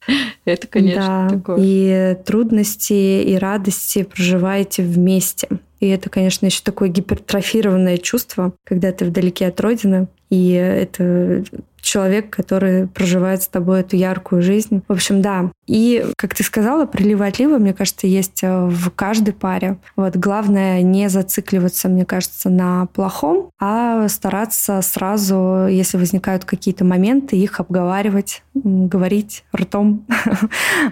Это, 0.46 0.68
конечно, 0.68 1.28
да. 1.30 1.36
такое. 1.38 1.58
И 1.60 2.18
трудности, 2.26 2.94
и 2.94 3.36
радости 3.36 4.04
проживаете 4.04 4.84
вместе. 4.84 5.48
И 5.80 5.88
это, 5.88 6.10
конечно, 6.10 6.46
еще 6.46 6.62
такое 6.64 6.90
гипертрофированное 6.90 7.98
чувство, 7.98 8.54
когда 8.64 8.92
ты 8.92 9.06
вдалеке 9.06 9.48
от 9.48 9.60
родины. 9.60 10.08
И 10.30 10.52
это 10.52 11.44
человек, 11.86 12.36
который 12.36 12.88
проживает 12.88 13.44
с 13.44 13.48
тобой 13.48 13.82
эту 13.82 13.96
яркую 13.96 14.42
жизнь. 14.42 14.82
В 14.88 14.92
общем, 14.92 15.22
да. 15.22 15.52
И, 15.68 16.06
как 16.18 16.34
ты 16.34 16.44
сказала, 16.44 16.86
прилива 16.86 17.28
отлива, 17.28 17.58
мне 17.58 17.74
кажется, 17.74 18.08
есть 18.08 18.44
э, 18.44 18.66
в 18.68 18.90
каждой 18.92 19.34
паре. 19.34 19.78
Вот 19.96 20.16
главное 20.18 20.82
не 20.82 21.10
зацикливаться, 21.10 21.88
мне 21.88 22.06
кажется, 22.06 22.50
на 22.50 22.88
плохом, 22.88 23.50
а 23.60 24.08
стараться 24.10 24.82
сразу, 24.82 25.68
если 25.70 25.98
возникают 25.98 26.46
какие-то 26.46 26.84
моменты, 26.86 27.38
их 27.38 27.60
обговаривать, 27.60 28.44
говорить 28.54 29.44
ртом. 29.56 30.06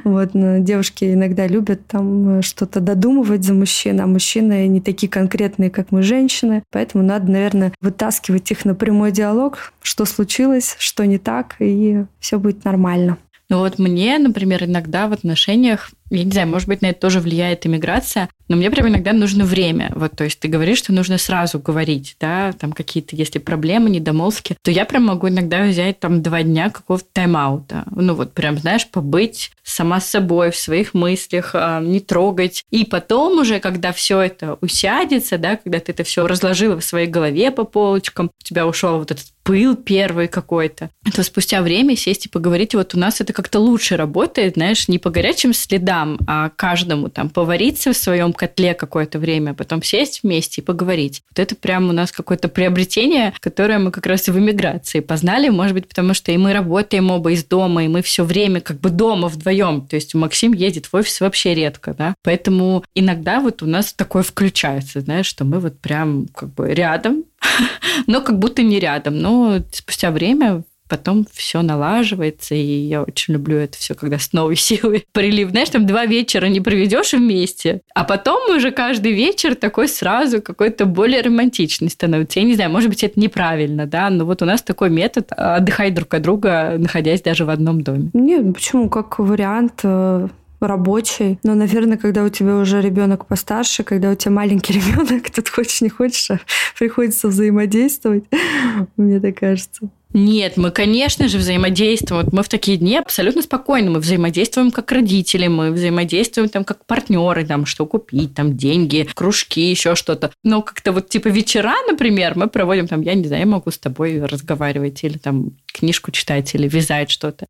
Вот 0.04 0.32
девушки 0.34 1.14
иногда 1.14 1.48
любят 1.48 1.88
там 1.88 2.42
что-то 2.42 2.80
додумывать 2.80 3.44
за 3.44 3.54
мужчин, 3.54 4.00
а 4.02 4.08
мужчины 4.08 4.68
не 4.68 4.82
такие 4.82 5.10
конкретные, 5.10 5.70
как 5.70 5.92
мы, 5.92 6.04
женщины. 6.04 6.64
Поэтому 6.72 7.04
надо, 7.04 7.32
наверное, 7.32 7.74
вытаскивать 7.82 8.52
их 8.52 8.66
на 8.66 8.76
прямой 8.76 9.12
диалог, 9.12 9.74
что 9.82 10.06
случилось, 10.06 10.76
что 10.84 11.06
не 11.06 11.18
так, 11.18 11.56
и 11.60 12.06
все 12.20 12.40
будет 12.40 12.66
нормально. 12.66 13.18
Ну 13.50 13.60
вот 13.60 13.78
мне, 13.78 14.18
например, 14.18 14.64
иногда 14.64 15.08
в 15.08 15.14
отношениях 15.14 15.92
я 16.10 16.24
не 16.24 16.32
знаю, 16.32 16.48
может 16.48 16.68
быть, 16.68 16.82
на 16.82 16.88
это 16.88 17.00
тоже 17.00 17.20
влияет 17.20 17.66
иммиграция, 17.66 18.30
но 18.48 18.56
мне 18.56 18.70
прям 18.70 18.88
иногда 18.88 19.14
нужно 19.14 19.46
время. 19.46 19.92
Вот, 19.96 20.12
то 20.16 20.24
есть 20.24 20.40
ты 20.40 20.48
говоришь, 20.48 20.80
что 20.80 20.94
нужно 20.94 21.18
сразу 21.18 21.60
говорить, 21.60 22.16
да, 22.20 22.54
там 22.54 22.74
какие-то, 22.74 23.16
если 23.16 23.40
проблемы, 23.40 23.90
недомолвки, 23.90 24.56
то 24.62 24.72
я 24.72 24.86
прям 24.86 25.06
могу 25.06 25.30
иногда 25.30 25.64
взять 25.64 26.00
там 26.00 26.22
два 26.22 26.44
дня 26.44 26.70
какого-то 26.70 27.06
тайм-аута. 27.14 27.84
Ну 27.92 28.16
вот 28.16 28.34
прям, 28.34 28.58
знаешь, 28.58 28.88
побыть 28.88 29.52
сама 29.64 30.00
собой 30.00 30.52
в 30.52 30.58
своих 30.58 30.94
мыслях, 30.94 31.52
а, 31.54 31.80
не 31.82 32.00
трогать. 32.00 32.64
И 32.70 32.86
потом 32.86 33.40
уже, 33.40 33.60
когда 33.60 33.94
все 33.94 34.20
это 34.20 34.58
усядется, 34.62 35.38
да, 35.38 35.56
когда 35.56 35.80
ты 35.80 35.94
это 35.94 36.04
все 36.04 36.28
разложила 36.28 36.80
в 36.80 36.84
своей 36.84 37.08
голове 37.08 37.52
по 37.52 37.64
полочкам, 37.64 38.28
у 38.28 38.44
тебя 38.44 38.68
ушел 38.68 39.00
вот 39.00 39.12
этот 39.12 39.26
пыл 39.44 39.76
первый 39.76 40.28
какой-то, 40.28 40.90
то 41.14 41.24
спустя 41.24 41.62
время 41.62 41.96
сесть 41.96 42.26
и 42.26 42.30
поговорить, 42.30 42.74
вот 42.76 42.96
у 42.96 43.00
нас 43.00 43.22
это 43.22 43.34
как-то 43.34 43.60
лучше 43.60 43.98
работает, 43.98 44.54
знаешь, 44.56 44.88
не 44.88 45.00
по 45.00 45.10
горячим 45.10 45.54
следам, 45.54 46.18
а 46.28 46.50
каждому 46.50 47.10
там 47.10 47.30
повариться 47.30 47.94
в 47.94 47.98
своем 47.98 48.33
котле 48.34 48.74
какое-то 48.74 49.20
время, 49.20 49.52
а 49.52 49.54
потом 49.54 49.82
сесть 49.84 50.22
вместе 50.24 50.62
и 50.62 50.64
поговорить. 50.64 51.22
Вот 51.30 51.40
это 51.40 51.56
прям 51.56 51.90
у 51.90 51.94
нас 51.94 52.12
какое-то 52.12 52.48
приобретение, 52.48 53.34
которое 53.40 53.80
мы 53.80 53.92
как 53.92 54.06
раз 54.06 54.28
и 54.28 54.32
в 54.32 54.40
эмиграции 54.40 55.00
познали, 55.00 55.50
может 55.50 55.74
быть, 55.74 55.88
потому 55.88 56.14
что 56.14 56.32
и 56.32 56.38
мы 56.38 56.54
работаем 56.54 57.12
оба 57.12 57.32
из 57.32 57.44
дома, 57.44 57.86
и 57.86 57.88
мы 57.88 58.02
все 58.02 58.24
время 58.24 58.62
как 58.62 58.80
бы 58.80 58.90
дома 58.90 59.28
вдвоем. 59.28 59.88
То 59.88 59.96
есть 59.96 60.14
Максим 60.14 60.54
едет 60.54 60.88
в 60.88 60.96
офис 60.96 61.22
вообще 61.22 61.54
редко, 61.54 61.94
да. 61.94 62.16
Поэтому 62.24 62.84
иногда 62.96 63.40
вот 63.40 63.64
у 63.64 63.66
нас 63.66 63.94
такое 63.94 64.24
включается, 64.24 65.02
знаешь, 65.02 65.26
что 65.26 65.46
мы 65.46 65.60
вот 65.60 65.80
прям 65.80 66.28
как 66.28 66.54
бы 66.54 66.74
рядом, 66.74 67.24
но 68.08 68.22
как 68.22 68.40
будто 68.40 68.62
не 68.62 68.80
рядом. 68.80 69.20
Но 69.20 69.60
спустя 69.72 70.12
время 70.12 70.64
потом 70.88 71.26
все 71.32 71.62
налаживается, 71.62 72.56
и 72.56 72.62
я 72.62 73.04
очень 73.04 73.34
люблю 73.34 73.58
это 73.58 73.78
все, 73.78 73.96
когда 73.96 74.20
с 74.20 74.34
новой 74.34 74.56
силой 74.58 75.06
прилив. 75.12 75.50
Знаешь, 75.50 75.70
там 75.70 75.86
два 75.86 76.06
вечера 76.06 76.46
не 76.48 76.62
проведешь 76.62 77.14
вместе, 77.14 77.82
а 77.94 78.04
потом 78.04 78.56
уже 78.56 78.72
каждый 78.72 79.14
вечер 79.14 79.56
такой 79.56 79.88
сразу 79.88 80.42
какой-то 80.42 80.86
более 80.86 81.22
романтичный 81.22 81.90
становится. 81.90 82.40
Я 82.40 82.46
не 82.46 82.56
знаю, 82.56 82.72
может 82.72 82.90
быть, 82.90 83.04
это 83.04 83.20
неправильно, 83.20 83.86
да, 83.86 84.10
но 84.10 84.26
вот 84.26 84.42
у 84.42 84.46
нас 84.46 84.62
такой 84.62 84.90
метод 84.90 85.32
отдыхать 85.32 85.94
друг 85.94 86.14
от 86.14 86.22
друга, 86.22 86.76
находясь 86.78 87.22
даже 87.22 87.46
в 87.46 87.50
одном 87.50 87.82
доме. 87.82 88.10
Нет, 88.14 88.54
почему? 88.54 88.90
Как 88.90 89.20
вариант 89.20 89.82
э, 89.84 90.28
рабочий. 90.68 91.40
Но, 91.44 91.56
наверное, 91.56 91.98
когда 91.98 92.24
у 92.24 92.30
тебя 92.30 92.58
уже 92.58 92.82
ребенок 92.82 93.26
постарше, 93.26 93.84
когда 93.84 94.12
у 94.12 94.16
тебя 94.16 94.32
маленький 94.32 94.74
ребенок, 94.80 95.30
тут 95.32 95.50
хочешь 95.50 95.82
не 95.82 95.90
хочешь, 95.90 96.32
а 96.32 96.40
приходится 96.78 97.28
взаимодействовать, 97.28 98.26
мне 98.98 99.20
так 99.20 99.38
кажется. 99.38 99.90
Нет, 100.14 100.58
мы, 100.58 100.70
конечно 100.70 101.28
же, 101.28 101.40
взаимодействуем. 101.40 102.28
Мы 102.32 102.44
в 102.44 102.50
такие 102.50 102.78
дни 102.78 102.98
абсолютно 102.98 103.42
спокойно. 103.42 103.90
Мы 103.90 104.00
взаимодействуем 104.00 104.70
как 104.70 104.92
родители, 104.92 105.48
мы 105.48 105.72
взаимодействуем 105.72 106.50
там 106.50 106.64
как 106.64 106.86
партнеры, 106.86 107.46
там 107.46 107.66
что 107.66 107.88
купить, 107.88 108.36
там 108.36 108.56
деньги, 108.56 109.08
кружки, 109.16 109.62
еще 109.72 109.96
что-то. 109.96 110.32
Но 110.44 110.62
как-то 110.62 110.92
вот 110.92 111.10
типа 111.10 111.30
вечера, 111.30 111.74
например, 111.90 112.34
мы 112.36 112.48
проводим 112.48 112.88
там, 112.88 113.02
я 113.02 113.16
не 113.16 113.26
знаю, 113.26 113.42
я 113.42 113.48
могу 113.48 113.72
с 113.72 113.80
тобой 113.80 114.24
разговаривать 114.24 115.04
или 115.04 115.18
там 115.18 115.58
книжку 115.66 116.12
читать 116.12 116.54
или 116.54 116.68
вязать 116.68 117.10
что-то. 117.10 117.48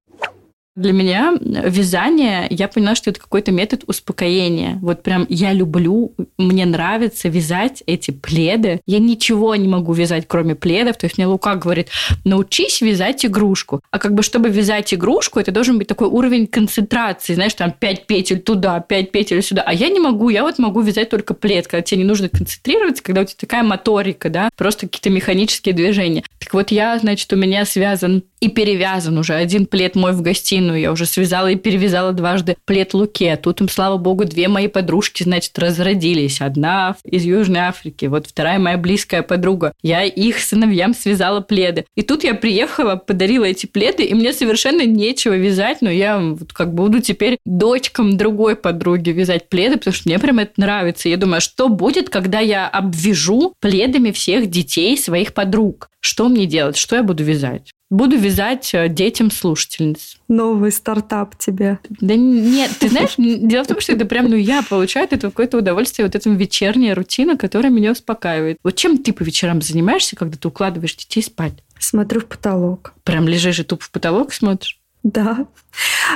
Для 0.76 0.92
меня 0.92 1.36
вязание, 1.40 2.48
я 2.50 2.68
поняла, 2.68 2.96
что 2.96 3.12
это 3.12 3.20
какой-то 3.20 3.52
метод 3.52 3.84
успокоения. 3.86 4.80
Вот 4.82 5.04
прям 5.04 5.28
я 5.30 5.54
люблю, 5.54 6.16
мне 6.40 6.66
нравится 6.66 7.30
вязать 7.30 7.84
эти 7.86 8.10
пледы. 8.10 8.82
Я 8.88 8.98
ничего 8.98 9.56
не 9.56 9.68
могу 9.68 9.94
вязать, 9.94 10.26
кроме 10.28 10.56
пледов. 10.56 10.98
То 10.98 11.06
есть 11.06 11.20
мне 11.20 11.28
Лука 11.28 11.58
говорит, 11.58 11.90
научись 12.26 12.82
вязать 12.82 13.24
игрушку. 13.24 13.82
А 13.92 14.00
как 14.00 14.16
бы, 14.16 14.24
чтобы 14.24 14.50
вязать 14.50 14.92
игрушку, 14.96 15.40
это 15.40 15.52
должен 15.52 15.78
быть 15.78 15.88
такой 15.88 16.08
уровень 16.08 16.48
концентрации. 16.48 17.36
Знаешь, 17.36 17.54
там 17.54 17.72
пять 17.72 18.08
петель 18.08 18.40
туда, 18.40 18.80
пять 18.80 19.12
петель 19.12 19.44
сюда. 19.44 19.62
А 19.62 19.74
я 19.74 19.90
не 19.90 20.00
могу, 20.00 20.30
я 20.30 20.42
вот 20.42 20.58
могу 20.58 20.82
вязать 20.82 21.12
только 21.12 21.36
плед, 21.36 21.68
когда 21.68 21.84
тебе 21.84 22.00
не 22.00 22.08
нужно 22.08 22.30
концентрироваться, 22.30 23.04
когда 23.04 23.22
у 23.22 23.26
тебя 23.26 23.38
такая 23.40 23.62
моторика, 23.62 24.32
да, 24.32 24.50
просто 24.58 24.88
какие-то 24.88 25.12
механические 25.12 25.76
движения. 25.76 26.24
Так 26.40 26.52
вот 26.56 26.72
я, 26.72 26.98
значит, 26.98 27.32
у 27.32 27.36
меня 27.36 27.64
связан 27.66 28.24
и 28.40 28.50
перевязан 28.50 29.18
уже 29.18 29.36
один 29.36 29.66
плед 29.66 29.96
мой 29.96 30.12
в 30.12 30.22
гостиную. 30.64 30.80
Я 30.80 30.92
уже 30.92 31.06
связала 31.06 31.52
и 31.52 31.56
перевязала 31.56 32.14
дважды 32.14 32.56
плед 32.66 32.94
Луке. 32.94 33.36
Тут 33.36 33.62
им, 33.62 33.70
слава 33.70 33.98
богу, 33.98 34.26
две 34.26 34.48
мои 34.48 34.68
подружки, 34.68 35.24
значит, 35.24 35.58
разродились. 35.60 36.42
Одна 36.42 36.96
из 37.04 37.24
Южной 37.24 37.62
Африки, 37.62 38.06
вот 38.06 38.28
вторая 38.28 38.60
моя 38.60 38.78
близкая 38.78 39.22
подруга. 39.22 39.74
Я 39.82 40.04
их 40.04 40.40
сыновьям 40.40 40.94
связала 40.94 41.42
пледы. 41.42 41.86
И 41.96 42.02
тут 42.02 42.24
я 42.24 42.34
приехала, 42.34 42.96
подарила 42.96 43.46
эти 43.46 43.66
пледы, 43.66 44.04
и 44.04 44.14
мне 44.14 44.34
совершенно 44.34 44.86
нечего 44.86 45.34
вязать, 45.34 45.82
но 45.82 45.90
я 45.90 46.20
вот 46.20 46.54
как 46.54 46.74
буду 46.74 47.02
теперь 47.02 47.38
дочкам 47.46 48.18
другой 48.18 48.56
подруги 48.56 49.12
вязать 49.12 49.50
пледы, 49.50 49.78
потому 49.78 49.94
что 49.94 50.10
мне 50.10 50.20
прям 50.20 50.40
это 50.40 50.54
нравится. 50.58 51.10
Я 51.10 51.18
думаю, 51.18 51.38
а 51.38 51.42
что 51.42 51.70
будет, 51.70 52.10
когда 52.10 52.40
я 52.40 52.68
обвяжу 52.68 53.54
пледами 53.60 54.12
всех 54.12 54.50
детей 54.50 54.98
своих 54.98 55.34
подруг? 55.34 55.90
Что 56.00 56.28
мне 56.28 56.46
делать? 56.46 56.78
Что 56.78 56.98
я 56.98 57.04
буду 57.04 57.24
вязать? 57.24 57.72
Буду 57.94 58.18
вязать 58.18 58.74
э, 58.74 58.90
детям 58.90 59.30
слушательниц. 59.30 60.18
Новый 60.28 60.72
стартап 60.72 61.38
тебе. 61.38 61.78
Да 62.02 62.16
нет, 62.16 62.72
ты 62.80 62.90
знаешь, 62.90 63.14
дело 63.18 63.64
в 63.64 63.68
том, 63.68 63.80
что 63.80 63.94
это 63.94 64.06
прям, 64.06 64.32
ну, 64.32 64.36
я 64.36 64.64
получаю 64.64 65.06
от 65.06 65.14
этого 65.14 65.30
какое-то 65.30 65.60
удовольствие, 65.60 66.08
вот 66.08 66.16
эта 66.16 66.28
вечерняя 66.32 66.96
рутина, 66.96 67.38
которая 67.38 67.72
меня 67.72 67.92
успокаивает. 67.92 68.58
Вот 68.64 68.76
чем 68.78 68.98
ты 68.98 69.14
по 69.14 69.22
вечерам 69.22 69.62
занимаешься, 69.62 70.16
когда 70.16 70.38
ты 70.38 70.48
укладываешь 70.48 70.96
детей 70.96 71.22
спать? 71.22 71.54
Смотрю 71.78 72.22
в 72.22 72.26
потолок. 72.26 72.96
Прям 73.04 73.28
лежишь 73.28 73.60
и 73.60 73.64
тупо 73.64 73.84
в 73.84 73.92
потолок 73.92 74.34
смотришь? 74.34 74.80
Да, 75.04 75.48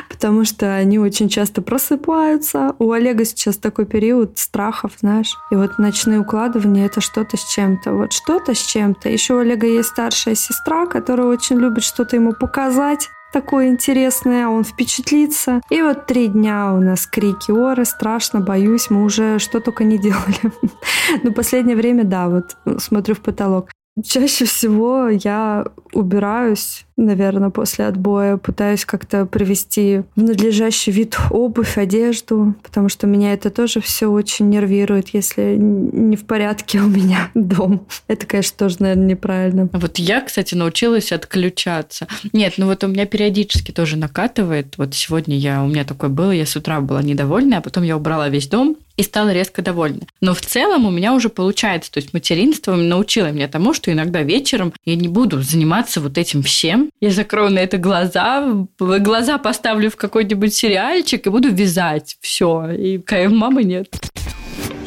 потому 0.10 0.46
что 0.46 0.76
они 0.76 0.98
очень 0.98 1.28
часто 1.28 1.62
просыпаются. 1.62 2.74
У 2.80 2.92
Олега 2.92 3.26
сейчас 3.26 3.58
такой 3.58 3.86
период 3.86 4.38
страхов, 4.40 4.94
знаешь. 5.02 5.36
И 5.52 5.56
вот 5.56 5.78
ночные 5.78 6.20
укладывания— 6.20 6.86
это 6.88 7.02
что-то 7.02 7.36
с 7.36 7.44
чем-то. 7.54 7.94
Вот 7.94 8.14
что-то 8.14 8.56
с 8.56 8.66
чем-то. 8.66 9.10
Еще 9.10 9.34
у 9.34 9.40
Олега 9.40 9.68
есть 9.68 9.90
старшая 9.90 10.36
сестра, 10.36 10.86
которая 10.86 11.28
очень 11.28 11.58
любит 11.58 11.84
что-то 11.84 12.16
ему 12.16 12.34
показать 12.34 13.10
такое 13.34 13.68
интересное, 13.68 14.48
он 14.48 14.64
впечатлится. 14.64 15.62
И 15.70 15.82
вот 15.82 16.06
три 16.06 16.28
дня 16.28 16.74
у 16.74 16.80
нас 16.80 17.06
крики 17.06 17.52
оры, 17.52 17.86
страшно, 17.86 18.40
боюсь, 18.40 18.90
мы 18.90 19.04
уже 19.04 19.38
что 19.40 19.60
только 19.60 19.84
не 19.84 19.98
делали. 19.98 20.40
Но 21.24 21.32
последнее 21.32 21.76
время, 21.76 22.04
да, 22.04 22.30
вот 22.30 22.56
смотрю 22.80 23.16
в 23.16 23.20
потолок. 23.20 23.70
Чаще 24.06 24.46
всего 24.46 25.10
я 25.10 25.66
убираюсь, 25.92 26.86
наверное, 26.98 27.50
после 27.50 27.86
отбоя, 27.86 28.38
пытаюсь 28.38 28.86
как-то 28.86 29.26
привести 29.26 30.02
в 30.16 30.22
надлежащий 30.22 30.92
вид 30.92 31.18
обувь, 31.32 31.78
одежду, 31.78 32.54
потому 32.62 32.90
что 32.90 33.08
меня 33.08 33.34
это 33.34 33.50
тоже 33.50 33.82
все 33.82 34.08
очень 34.08 34.50
нервирует, 34.50 35.10
если 35.10 35.56
не 35.58 36.16
в 36.16 36.26
порядке 36.26 36.80
у 36.82 36.88
меня 36.88 37.32
дом. 37.34 37.88
Это, 38.08 38.28
конечно, 38.28 38.58
тоже, 38.58 38.78
наверное, 38.80 39.08
неправильно. 39.08 39.70
Вот 39.74 39.98
я, 39.98 40.22
кстати, 40.22 40.54
научилась 40.54 41.12
отключаться. 41.12 42.08
Нет, 42.34 42.54
ну 42.58 42.68
вот 42.68 42.84
у 42.84 42.88
меня 42.88 43.06
периодически 43.06 43.72
тоже 43.72 43.98
накатывает. 43.98 44.78
Вот 44.78 44.94
сегодня 44.94 45.36
я, 45.38 45.64
у 45.64 45.68
меня 45.68 45.84
такое 45.86 46.10
было, 46.10 46.32
я 46.32 46.46
с 46.46 46.56
утра 46.56 46.82
была 46.82 47.02
недовольна, 47.02 47.58
а 47.58 47.62
потом 47.62 47.84
я 47.84 47.98
убрала 47.98 48.30
весь 48.30 48.48
дом, 48.48 48.78
и 48.98 49.04
стала 49.04 49.32
резко 49.32 49.62
довольна. 49.62 50.02
Но 50.22 50.34
в 50.34 50.42
целом 50.42 50.86
у 50.86 50.92
меня 50.92 51.14
уже 51.14 51.30
получается, 51.30 51.92
то 51.92 52.00
есть 52.00 52.14
материнство 52.14 52.76
научило 52.76 53.32
меня 53.32 53.48
тому, 53.48 53.74
что 53.74 53.92
иногда 53.92 54.24
вечером 54.24 54.74
я 54.86 54.96
не 54.96 55.08
буду 55.08 55.42
заниматься 55.42 56.02
вот 56.02 56.18
этим 56.18 56.42
всем. 56.44 56.90
Я 57.00 57.12
закрою 57.12 57.52
на 57.52 57.60
это 57.60 57.78
глаза, 57.78 58.46
глаза 58.80 59.38
поставлю 59.38 59.90
в 59.90 59.96
какой-нибудь 59.96 60.54
сериальчик 60.54 61.26
и 61.26 61.30
буду 61.30 61.50
вязать. 61.50 62.18
Все. 62.22 62.72
И 62.72 63.02
мамы 63.28 63.64
нет. 63.64 63.88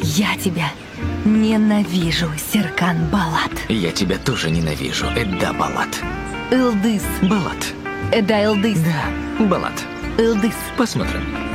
Я 0.01 0.35
тебя 0.43 0.71
ненавижу, 1.25 2.29
Серкан 2.51 2.97
Балат. 3.11 3.51
Я 3.69 3.91
тебя 3.91 4.17
тоже 4.17 4.49
ненавижу, 4.49 5.05
Эдда 5.15 5.53
Балат. 5.53 6.01
Элдыс. 6.51 7.03
Балат. 7.21 7.73
Эда 8.11 8.43
Элдыс. 8.43 8.79
Да, 8.79 9.45
Балат. 9.45 9.85
Элдыс. 10.17 10.55
Посмотрим. 10.77 11.50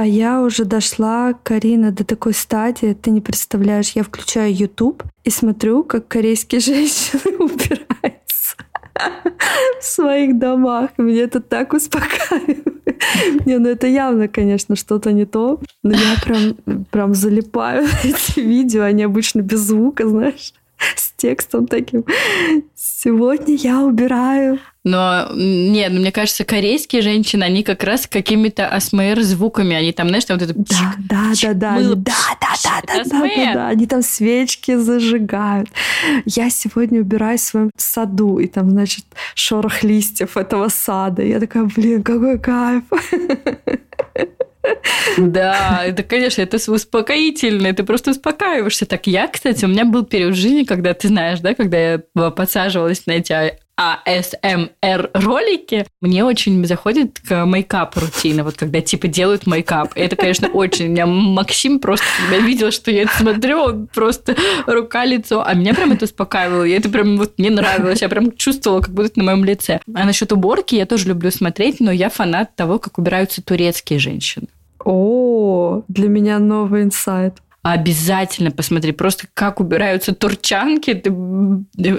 А 0.00 0.06
я 0.06 0.40
уже 0.40 0.64
дошла, 0.64 1.34
Карина, 1.42 1.92
до 1.92 2.04
такой 2.04 2.32
стадии, 2.32 2.94
ты 2.94 3.10
не 3.10 3.20
представляешь, 3.20 3.90
я 3.90 4.02
включаю 4.02 4.50
YouTube 4.50 5.02
и 5.24 5.30
смотрю, 5.30 5.84
как 5.84 6.08
корейские 6.08 6.60
женщины 6.62 7.36
убираются. 7.36 8.56
в 9.78 9.84
своих 9.84 10.38
домах. 10.38 10.92
Меня 10.96 11.24
это 11.24 11.40
так 11.40 11.74
успокаивает. 11.74 12.64
Не, 13.44 13.58
ну 13.58 13.68
это 13.68 13.88
явно, 13.88 14.26
конечно, 14.26 14.74
что-то 14.74 15.12
не 15.12 15.26
то. 15.26 15.60
Но 15.82 15.92
я 15.92 16.16
прям, 16.24 16.84
прям 16.90 17.14
залипаю 17.14 17.86
эти 18.02 18.40
видео, 18.40 18.84
они 18.84 19.02
обычно 19.02 19.42
без 19.42 19.60
звука, 19.60 20.08
знаешь 20.08 20.54
с 20.96 21.09
текстом 21.20 21.66
таким. 21.66 22.04
Сегодня 22.74 23.54
я 23.54 23.80
убираю. 23.80 24.58
Но 24.82 25.28
нет, 25.34 25.92
ну, 25.92 26.00
мне 26.00 26.10
кажется, 26.10 26.44
корейские 26.44 27.02
женщины, 27.02 27.44
они 27.44 27.62
как 27.62 27.84
раз 27.84 28.06
какими-то 28.06 28.66
АСМР 28.66 29.20
звуками, 29.20 29.76
они 29.76 29.92
там, 29.92 30.08
знаешь, 30.08 30.24
там 30.24 30.38
вот 30.38 30.48
это... 30.48 30.58
Да, 30.58 30.94
да, 30.98 31.32
да, 31.42 31.52
да, 31.52 31.72
мыло, 31.72 31.96
да, 31.96 32.12
да, 32.40 32.48
да, 32.64 32.80
да, 32.86 33.04
да, 33.04 33.20
да, 33.20 33.54
да, 33.54 33.68
они 33.68 33.86
там 33.86 34.00
свечки 34.00 34.76
зажигают. 34.76 35.68
Я 36.24 36.48
сегодня 36.48 37.00
убираюсь 37.02 37.42
в 37.42 37.44
своем 37.44 37.70
саду, 37.76 38.38
и 38.38 38.46
там, 38.46 38.70
значит, 38.70 39.04
шорох 39.34 39.82
листьев 39.82 40.38
этого 40.38 40.68
сада. 40.68 41.22
Я 41.22 41.40
такая, 41.40 41.64
блин, 41.64 42.02
какой 42.02 42.38
кайф. 42.38 42.84
Да, 45.16 45.82
это, 45.84 46.02
конечно, 46.02 46.42
это 46.42 46.56
успокоительно, 46.70 47.72
ты 47.72 47.82
просто 47.82 48.10
успокаиваешься. 48.12 48.86
Так 48.86 49.06
я, 49.06 49.26
кстати, 49.28 49.64
у 49.64 49.68
меня 49.68 49.84
был 49.84 50.04
период 50.04 50.34
жизни, 50.34 50.64
когда, 50.64 50.94
ты 50.94 51.08
знаешь, 51.08 51.40
да, 51.40 51.54
когда 51.54 51.78
я 51.78 51.98
подсаживалась 52.30 53.06
на 53.06 53.12
эти 53.12 53.58
ASMR 53.80 55.10
ролики, 55.14 55.86
мне 56.02 56.22
очень 56.22 56.62
заходит 56.66 57.18
к 57.26 57.46
мейкап 57.46 57.96
рутина, 57.96 58.44
вот 58.44 58.56
когда 58.56 58.82
типа 58.82 59.08
делают 59.08 59.46
мейкап. 59.46 59.92
Это, 59.94 60.16
конечно, 60.16 60.48
очень. 60.48 60.88
У 60.88 60.90
меня 60.90 61.06
Максим 61.06 61.78
просто, 61.80 62.04
когда 62.20 62.44
видел, 62.44 62.72
что 62.72 62.90
я 62.90 63.04
это 63.04 63.16
смотрю, 63.16 63.58
он 63.58 63.86
просто 63.86 64.36
рука, 64.66 65.06
лицо. 65.06 65.42
А 65.42 65.54
меня 65.54 65.72
прям 65.72 65.92
это 65.92 66.04
успокаивало. 66.04 66.64
И 66.64 66.72
это 66.72 66.90
прям 66.90 67.16
вот 67.16 67.38
мне 67.38 67.48
нравилось. 67.48 68.02
Я 68.02 68.10
прям 68.10 68.36
чувствовала, 68.36 68.82
как 68.82 68.92
будто 68.92 69.18
на 69.18 69.24
моем 69.24 69.46
лице. 69.46 69.80
А 69.94 70.04
насчет 70.04 70.30
уборки 70.30 70.74
я 70.74 70.84
тоже 70.84 71.08
люблю 71.08 71.30
смотреть, 71.30 71.80
но 71.80 71.90
я 71.90 72.10
фанат 72.10 72.54
того, 72.56 72.78
как 72.78 72.98
убираются 72.98 73.42
турецкие 73.42 73.98
женщины. 73.98 74.48
О, 74.90 75.82
для 75.86 76.08
меня 76.08 76.38
новый 76.38 76.82
инсайт. 76.82 77.38
Обязательно 77.62 78.50
посмотри, 78.50 78.92
просто 78.92 79.26
как 79.34 79.60
убираются 79.60 80.14
турчанки. 80.14 80.94
Ты... 80.94 81.14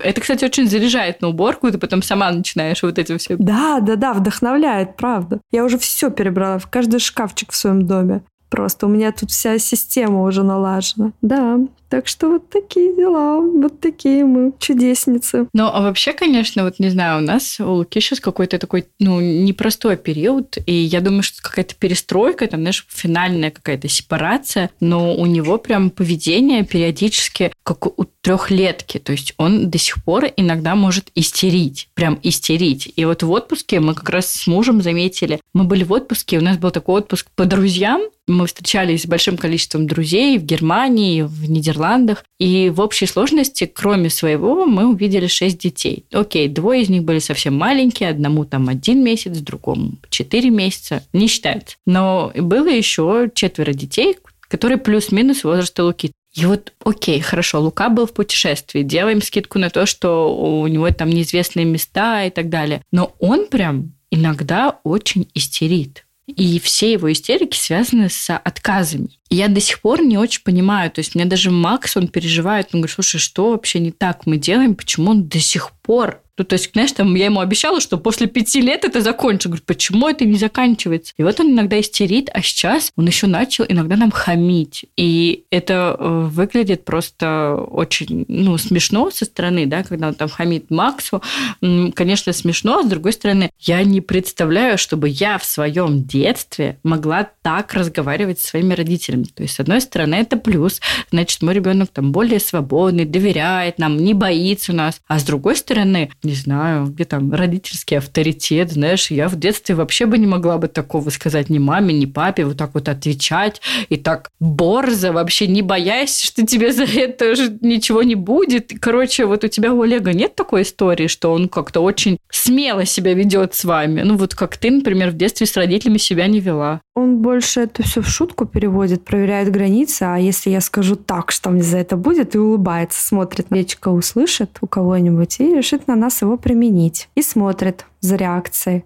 Это, 0.04 0.20
кстати, 0.20 0.44
очень 0.44 0.68
заряжает 0.68 1.22
на 1.22 1.28
уборку, 1.28 1.68
и 1.68 1.72
ты 1.72 1.78
потом 1.78 2.02
сама 2.02 2.32
начинаешь 2.32 2.82
вот 2.82 2.98
эти 2.98 3.16
все. 3.18 3.36
Да, 3.38 3.80
да, 3.80 3.96
да, 3.96 4.14
вдохновляет, 4.14 4.98
правда. 4.98 5.40
Я 5.52 5.64
уже 5.64 5.78
все 5.78 6.10
перебрала 6.10 6.58
в 6.58 6.68
каждый 6.68 7.00
шкафчик 7.00 7.52
в 7.52 7.56
своем 7.56 7.86
доме. 7.86 8.24
Просто 8.52 8.86
у 8.86 8.90
меня 8.90 9.14
тут 9.14 9.32
вся 9.32 9.58
система 9.60 10.24
уже 10.24 10.44
налажена. 10.44 11.14
Да, 11.22 11.58
так 11.92 12.08
что 12.08 12.30
вот 12.30 12.50
такие 12.50 12.96
дела, 12.96 13.40
вот 13.40 13.80
такие 13.80 14.26
мы 14.26 14.54
чудесницы. 14.60 15.48
Ну, 15.54 15.66
а 15.66 15.82
вообще, 15.82 16.12
конечно, 16.12 16.64
вот 16.64 16.80
не 16.80 16.90
знаю, 16.90 17.22
у 17.22 17.26
нас 17.26 17.60
у 17.60 17.70
Луки 17.70 18.00
сейчас 18.00 18.20
какой-то 18.20 18.60
такой, 18.60 18.86
ну, 19.00 19.20
непростой 19.20 19.96
период, 19.96 20.58
и 20.66 20.74
я 20.74 21.00
думаю, 21.02 21.24
что 21.24 21.42
какая-то 21.42 21.76
перестройка, 21.76 22.48
там, 22.48 22.62
знаешь, 22.62 22.86
финальная 22.90 23.52
какая-то 23.52 23.88
сепарация, 23.88 24.70
но 24.80 25.16
у 25.16 25.26
него 25.26 25.58
прям 25.58 25.90
поведение 25.90 26.64
периодически 26.64 27.52
как 27.64 27.88
у 28.00 28.06
трехлетки, 28.22 28.98
то 28.98 29.12
есть 29.12 29.34
он 29.38 29.70
до 29.70 29.78
сих 29.78 30.04
пор 30.04 30.26
иногда 30.38 30.76
может 30.76 31.10
истерить, 31.16 31.90
прям 31.94 32.20
истерить. 32.24 32.92
И 32.96 33.04
вот 33.04 33.24
в 33.24 33.32
отпуске 33.32 33.80
мы 33.80 33.96
как 33.96 34.10
раз 34.10 34.28
с 34.28 34.48
мужем 34.48 34.82
заметили, 34.82 35.42
мы 35.54 35.66
были 35.66 35.84
в 35.84 35.92
отпуске, 35.92 36.38
у 36.38 36.42
нас 36.42 36.58
был 36.58 36.72
такой 36.72 37.02
отпуск 37.02 37.28
по 37.36 37.46
друзьям, 37.46 38.02
мы 38.28 38.48
встречались 38.48 39.04
с 39.04 39.08
большим 39.08 39.38
количеством 39.38 39.88
друзей 39.88 40.38
в 40.38 40.44
Германии, 40.44 41.24
в 41.24 41.50
Нидерландах, 41.50 42.24
и 42.40 42.70
в 42.70 42.80
общей 42.80 43.06
сложности, 43.06 43.66
кроме 43.66 44.10
своего, 44.10 44.66
мы 44.66 44.88
увидели 44.88 45.28
шесть 45.28 45.60
детей. 45.60 46.06
Окей, 46.12 46.48
двое 46.48 46.82
из 46.82 46.90
них 46.90 47.04
были 47.04 47.20
совсем 47.20 47.58
маленькие, 47.58 48.10
одному 48.10 48.46
там 48.46 48.70
один 48.70 49.04
месяц, 49.04 49.38
другому 49.40 49.94
четыре 50.10 50.50
месяца, 50.50 51.04
не 51.14 51.28
считается. 51.28 51.78
Но 51.86 52.32
было 52.36 52.68
еще 52.68 53.30
четверо 53.34 53.74
детей, 53.74 54.18
которые 54.48 54.78
плюс-минус 54.78 55.44
возраста 55.44 55.84
Луки. 55.84 56.12
И 56.34 56.46
вот, 56.46 56.74
окей, 56.84 57.20
хорошо, 57.20 57.60
Лука 57.60 57.90
был 57.90 58.06
в 58.06 58.14
путешествии, 58.14 58.84
делаем 58.84 59.22
скидку 59.22 59.60
на 59.60 59.70
то, 59.70 59.86
что 59.86 60.34
у 60.34 60.68
него 60.68 60.90
там 60.92 61.10
неизвестные 61.10 61.66
места 61.66 62.26
и 62.26 62.30
так 62.30 62.50
далее. 62.50 62.82
Но 62.92 63.16
он 63.20 63.48
прям 63.48 63.94
иногда 64.12 64.80
очень 64.84 65.30
истерит. 65.34 66.06
И 66.28 66.60
все 66.60 66.94
его 66.94 67.12
истерики 67.12 67.58
связаны 67.58 68.10
с 68.10 68.36
отказами. 68.36 69.10
Я 69.30 69.48
до 69.48 69.60
сих 69.60 69.82
пор 69.82 70.02
не 70.02 70.18
очень 70.18 70.44
понимаю. 70.44 70.92
То 70.92 71.00
есть 71.00 71.16
мне 71.16 71.26
даже 71.26 71.52
Макс, 71.52 71.98
он 71.98 72.08
переживает, 72.08 72.70
он 72.74 72.82
говорит, 72.82 72.94
слушай, 72.94 73.20
что 73.20 73.52
вообще 73.52 73.80
не 73.80 73.92
так 73.92 74.26
мы 74.26 74.38
делаем, 74.38 74.76
почему 74.76 75.12
он 75.12 75.28
до 75.28 75.40
сих 75.40 75.72
пор 75.82 76.22
ну, 76.38 76.44
то 76.46 76.54
есть, 76.54 76.72
знаешь, 76.74 76.92
там 76.94 77.14
я 77.16 77.26
ему 77.26 77.40
обещала, 77.40 77.82
что 77.82 77.98
после 77.98 78.28
пяти 78.28 78.62
лет 78.62 78.86
это 78.86 79.02
закончится. 79.02 79.50
Говорю, 79.50 79.64
почему 79.66 80.08
это 80.08 80.26
не 80.26 80.38
заканчивается? 80.38 81.14
И 81.18 81.24
вот 81.24 81.40
он 81.40 81.52
иногда 81.52 81.80
истерит, 81.80 82.30
а 82.34 82.42
сейчас 82.42 82.92
он 82.96 83.06
еще 83.06 83.28
начал 83.28 83.66
иногда 83.68 83.96
нам 83.96 84.12
хамить. 84.12 84.86
И 84.98 85.44
это 85.52 85.96
э, 85.98 86.28
выглядит 86.32 86.86
просто 86.86 87.56
очень, 87.56 88.26
ну, 88.28 88.58
смешно 88.58 89.12
со 89.12 89.26
стороны, 89.26 89.66
да, 89.66 89.84
когда 89.84 90.08
он 90.08 90.16
там 90.16 90.30
хамит 90.30 90.72
Максу. 90.72 91.22
Конечно, 91.60 92.34
смешно, 92.34 92.80
а 92.80 92.84
с 92.84 92.88
другой 92.88 93.14
стороны, 93.14 93.52
я 93.60 93.84
не 93.84 94.02
представляю, 94.02 94.78
чтобы 94.78 95.10
я 95.10 95.38
в 95.38 95.46
своем 95.46 96.04
детстве 96.04 96.80
могла 96.84 97.30
так 97.42 97.74
разговаривать 97.74 98.40
со 98.40 98.50
своими 98.50 98.74
родителями. 98.74 99.24
То 99.24 99.44
есть, 99.44 99.56
с 99.56 99.60
одной 99.60 99.82
стороны, 99.82 100.16
это 100.16 100.38
плюс. 100.38 100.82
Значит, 101.12 101.42
мой 101.42 101.54
ребенок 101.54 101.90
там 101.90 102.12
более 102.12 102.40
свободный, 102.40 103.06
доверяет 103.06 103.80
нам, 103.80 103.98
не 103.98 104.14
боится 104.14 104.74
нас. 104.74 105.02
А 105.08 105.20
с 105.20 105.24
другой 105.24 105.56
стороны, 105.56 106.12
не 106.32 106.36
знаю, 106.36 106.86
где 106.86 107.04
там 107.04 107.34
родительский 107.34 107.98
авторитет, 107.98 108.72
знаешь, 108.72 109.12
я 109.12 109.28
в 109.28 109.36
детстве 109.38 109.76
вообще 109.76 110.06
бы 110.06 110.18
не 110.18 110.28
могла 110.28 110.58
бы 110.58 110.70
такого 110.70 111.10
сказать 111.10 111.50
ни 111.50 111.60
маме, 111.60 111.94
ни 111.94 112.06
папе, 112.06 112.46
вот 112.46 112.58
так 112.58 112.74
вот 112.74 112.88
отвечать 112.88 113.62
и 113.90 113.98
так 113.98 114.30
борзо, 114.40 115.12
вообще 115.12 115.48
не 115.48 115.62
боясь, 115.62 116.22
что 116.22 116.46
тебе 116.48 116.72
за 116.72 116.86
это 116.86 117.36
же 117.36 117.58
ничего 117.60 118.02
не 118.04 118.16
будет. 118.16 118.72
Короче, 118.80 119.26
вот 119.26 119.44
у 119.44 119.50
тебя, 119.50 119.74
у 119.74 119.82
Олега 119.82 120.14
нет 120.14 120.36
такой 120.36 120.62
истории, 120.62 121.08
что 121.08 121.34
он 121.34 121.50
как-то 121.50 121.82
очень 121.82 122.18
смело 122.32 122.86
себя 122.86 123.14
ведет 123.14 123.54
с 123.54 123.66
вами? 123.66 124.04
Ну, 124.04 124.16
вот 124.16 124.34
как 124.34 124.56
ты, 124.56 124.72
например, 124.72 125.12
в 125.12 125.18
детстве 125.18 125.46
с 125.46 125.58
родителями 125.58 125.98
себя 125.98 126.28
не 126.28 126.40
вела. 126.40 126.80
Он 126.94 127.22
больше 127.22 127.62
это 127.62 127.84
все 127.84 128.02
в 128.02 128.08
шутку 128.08 128.46
переводит, 128.46 129.06
проверяет 129.06 129.50
границы, 129.50 130.04
а 130.04 130.18
если 130.18 130.50
я 130.50 130.60
скажу 130.60 130.98
так, 130.98 131.32
что 131.32 131.50
мне 131.50 131.64
за 131.64 131.78
это 131.78 131.96
будет, 131.96 132.36
и 132.36 132.38
улыбается, 132.38 133.02
смотрит, 133.02 133.48
лечка 133.50 133.90
услышит 133.90 134.58
у 134.60 134.68
кого-нибудь 134.68 135.40
и 135.40 135.56
решит 135.56 135.88
на 135.88 135.96
нас 135.96 136.22
его 136.22 136.38
применить. 136.38 137.08
И 137.16 137.22
смотрит 137.22 137.86
за 138.02 138.18
реакцией. 138.18 138.84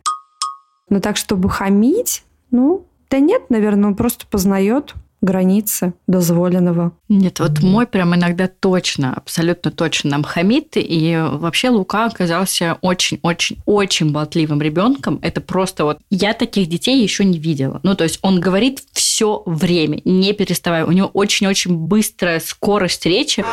Но 0.89 1.00
так, 1.00 1.18
чтобы 1.18 1.50
хамить, 1.50 2.24
ну, 2.52 2.86
да 3.10 3.18
нет, 3.18 3.50
наверное, 3.50 3.89
он 3.89 3.96
просто 3.96 4.28
познает 4.28 4.94
границы 5.25 5.93
дозволенного. 6.07 6.93
Нет, 7.09 7.39
вот 7.39 7.61
мой 7.61 7.85
прям 7.88 8.15
иногда 8.15 8.47
точно, 8.47 9.13
абсолютно 9.13 9.71
точно 9.71 10.11
нам 10.11 10.23
хамит, 10.23 10.73
и 10.75 11.19
вообще 11.19 11.69
Лука 11.69 12.05
оказался 12.05 12.77
очень-очень-очень 12.81 14.11
болтливым 14.11 14.61
ребенком. 14.61 15.19
Это 15.21 15.41
просто 15.41 15.83
вот 15.83 15.99
я 16.09 16.33
таких 16.33 16.69
детей 16.69 17.01
еще 17.01 17.25
не 17.25 17.39
видела. 17.39 17.79
Ну, 17.83 17.95
то 17.95 18.03
есть 18.03 18.19
он 18.21 18.39
говорит 18.39 18.81
все 18.93 19.05
время, 19.45 20.01
не 20.06 20.34
переставая. 20.34 20.86
У 20.86 20.91
него 20.91 21.08
очень-очень 21.13 21.75
быстрая 21.75 22.39
скорость 22.39 23.06
речи. 23.06 23.45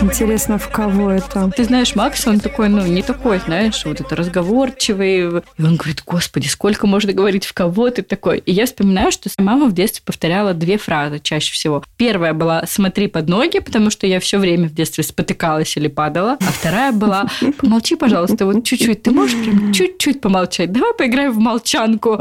Интересно, 0.00 0.58
в 0.58 0.68
кого 0.68 1.10
это? 1.10 1.50
Ты 1.56 1.64
знаешь, 1.64 1.94
Макс, 1.94 2.26
он 2.26 2.40
такой, 2.40 2.68
ну, 2.68 2.86
не 2.86 3.02
такой, 3.02 3.40
знаешь, 3.40 3.84
вот 3.84 4.00
это 4.00 4.16
разговорчивый. 4.16 5.18
И 5.18 5.24
он 5.62 5.76
говорит, 5.76 6.02
господи, 6.06 6.46
сколько 6.46 6.86
можно 6.86 7.12
говорить 7.12 7.44
в 7.44 7.52
кого 7.52 7.90
ты 7.90 8.02
такой. 8.02 8.38
И 8.38 8.52
я 8.52 8.66
вспоминаю, 8.66 9.12
что 9.12 9.30
мама 9.38 9.66
в 9.66 9.72
детстве 9.72 10.02
повторяла 10.04 10.54
две 10.54 10.78
фразы 10.78 11.18
чаще 11.20 11.52
всего. 11.52 11.84
Первая 11.96 12.32
была 12.32 12.64
«смотри 12.66 13.08
под 13.08 13.28
ноги», 13.28 13.58
потому 13.58 13.90
что 13.90 14.06
я 14.06 14.20
все 14.20 14.38
время 14.38 14.68
в 14.68 14.74
детстве 14.74 15.04
спотыкалась 15.04 15.76
или 15.76 15.88
падала. 15.88 16.36
А 16.40 16.52
вторая 16.52 16.92
была 16.92 17.26
«помолчи, 17.58 17.96
пожалуйста, 17.96 18.46
вот 18.46 18.64
чуть-чуть. 18.64 19.02
Ты 19.02 19.10
можешь 19.10 19.38
прям 19.42 19.72
чуть-чуть 19.72 20.20
помолчать? 20.20 20.72
Давай 20.72 20.94
поиграем 20.94 21.32
в 21.32 21.38
молчанку». 21.38 22.20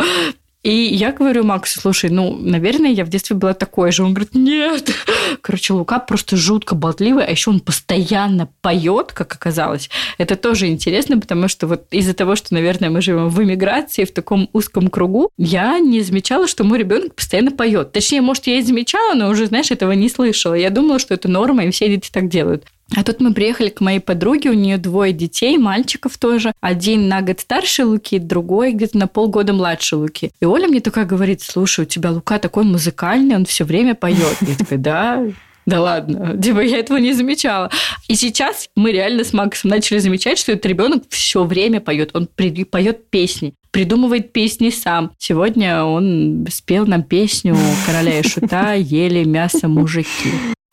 И 0.64 0.72
я 0.72 1.12
говорю 1.12 1.44
Максу, 1.44 1.80
слушай, 1.80 2.10
ну, 2.10 2.36
наверное, 2.36 2.90
я 2.92 3.06
в 3.06 3.10
детстве 3.10 3.36
была 3.36 3.54
такой 3.54 3.92
же. 3.92 4.04
Он 4.04 4.14
говорит, 4.14 4.36
нет. 4.36 4.90
Короче, 5.42 5.74
Лука 5.74 6.00
просто 6.00 6.36
жутко 6.36 6.76
болтливый, 6.76 7.26
а 7.26 7.32
еще 7.32 7.52
он 7.52 7.60
постоянно 7.60 8.50
поет, 8.62 9.14
как 9.14 9.34
оказалось. 9.34 9.90
Это 10.18 10.36
тоже 10.36 10.68
интересно, 10.68 11.20
потому 11.20 11.48
что 11.48 11.68
вот 11.68 11.86
из-за 11.92 12.14
того, 12.14 12.36
что, 12.36 12.54
наверное, 12.54 12.90
мы 12.90 13.02
живем 13.02 13.30
в 13.30 13.42
эмиграции, 13.42 14.04
в 14.04 14.12
таком 14.12 14.50
узком 14.52 14.90
кругу, 14.90 15.30
я 15.38 15.80
не 15.80 16.02
замечала, 16.02 16.48
что 16.48 16.64
мой 16.64 16.80
ребенок 16.80 17.16
постоянно 17.16 17.52
поет. 17.52 17.92
Точнее, 17.92 18.22
может, 18.22 18.48
я 18.48 18.58
и 18.58 18.62
замечала, 18.62 19.14
но 19.14 19.30
уже, 19.30 19.46
знаешь, 19.46 19.72
этого 19.72 19.92
не 19.94 20.10
слышала. 20.10 20.56
Я 20.56 20.70
думала, 20.70 21.00
что 21.00 21.14
это 21.14 21.30
норма, 21.30 21.66
и 21.66 21.72
все 21.72 21.88
дети 21.88 22.10
так 22.12 22.28
делают. 22.30 22.66
А 22.96 23.04
тут 23.04 23.20
мы 23.20 23.34
приехали 23.34 23.70
к 23.70 23.82
моей 23.82 24.00
подруге, 24.00 24.50
у 24.50 24.54
нее 24.54 24.78
двое 24.78 25.12
детей, 25.12 25.58
мальчиков 25.58 26.18
тоже. 26.18 26.54
Один 26.62 27.08
на 27.10 27.22
год 27.22 27.40
старше 27.42 27.86
Луки, 27.86 28.18
другой 28.18 28.72
где-то 28.72 28.98
на 28.98 29.08
полгода 29.08 29.54
младше 29.54 29.98
Луки. 29.98 30.32
И 30.40 30.46
Оля 30.46 30.68
мне 30.68 30.80
такая 30.80 31.06
говорит, 31.06 31.42
слушай, 31.42 31.82
у 31.82 31.86
тебя 31.88 32.12
Лука 32.12 32.40
такой 32.40 32.64
музыкальный, 32.64 33.36
он 33.36 33.46
все 33.46 33.66
время 33.66 33.94
поет. 33.94 34.38
Я 34.42 34.56
такая, 34.56 34.80
да, 34.80 35.26
Да 35.66 35.82
ладно, 35.82 36.42
типа 36.42 36.62
я 36.62 36.78
этого 36.78 36.98
не 36.98 37.12
замечала. 37.12 37.70
И 38.08 38.16
сейчас 38.16 38.70
мы 38.78 38.94
реально 38.94 39.26
с 39.26 39.34
Максом 39.34 39.70
начали 39.70 39.98
замечать, 40.00 40.40
что 40.40 40.54
этот 40.54 40.66
ребенок 40.66 41.04
все 41.10 41.44
время 41.44 41.82
поет. 41.82 42.12
Он 42.14 42.28
при- 42.34 42.64
поет 42.64 43.10
песни 43.10 43.54
придумывает 43.72 44.32
песни 44.34 44.72
сам. 44.72 45.12
Сегодня 45.20 45.84
он 45.84 46.48
спел 46.50 46.88
нам 46.88 47.04
песню 47.04 47.56
«Короля 47.86 48.20
и 48.22 48.24
шута 48.28 48.74
ели 48.74 49.24
мясо 49.24 49.68
мужики». 49.68 50.32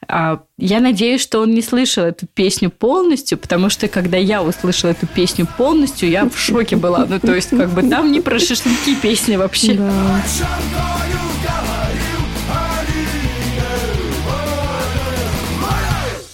А 0.09 0.43
я 0.59 0.81
надеюсь, 0.81 1.21
что 1.21 1.41
он 1.41 1.55
не 1.55 1.63
слышал 1.63 2.05
эту 2.05 2.27
песню 2.27 2.71
полностью, 2.71 3.39
потому 3.39 3.69
что 3.71 3.89
когда 3.89 4.17
я 4.17 4.43
услышала 4.43 4.91
эту 4.91 5.07
песню 5.07 5.47
полностью, 5.59 6.09
я 6.09 6.29
в 6.29 6.39
шоке 6.39 6.77
была. 6.77 7.07
Ну, 7.09 7.19
то 7.21 7.35
есть, 7.35 7.51
как 7.51 7.71
бы 7.71 7.83
там 7.83 8.13
не 8.13 8.21
про 8.21 8.39
шашлыки 8.39 8.95
песня 8.97 9.39
вообще. 9.39 9.75
Да. 9.75 11.04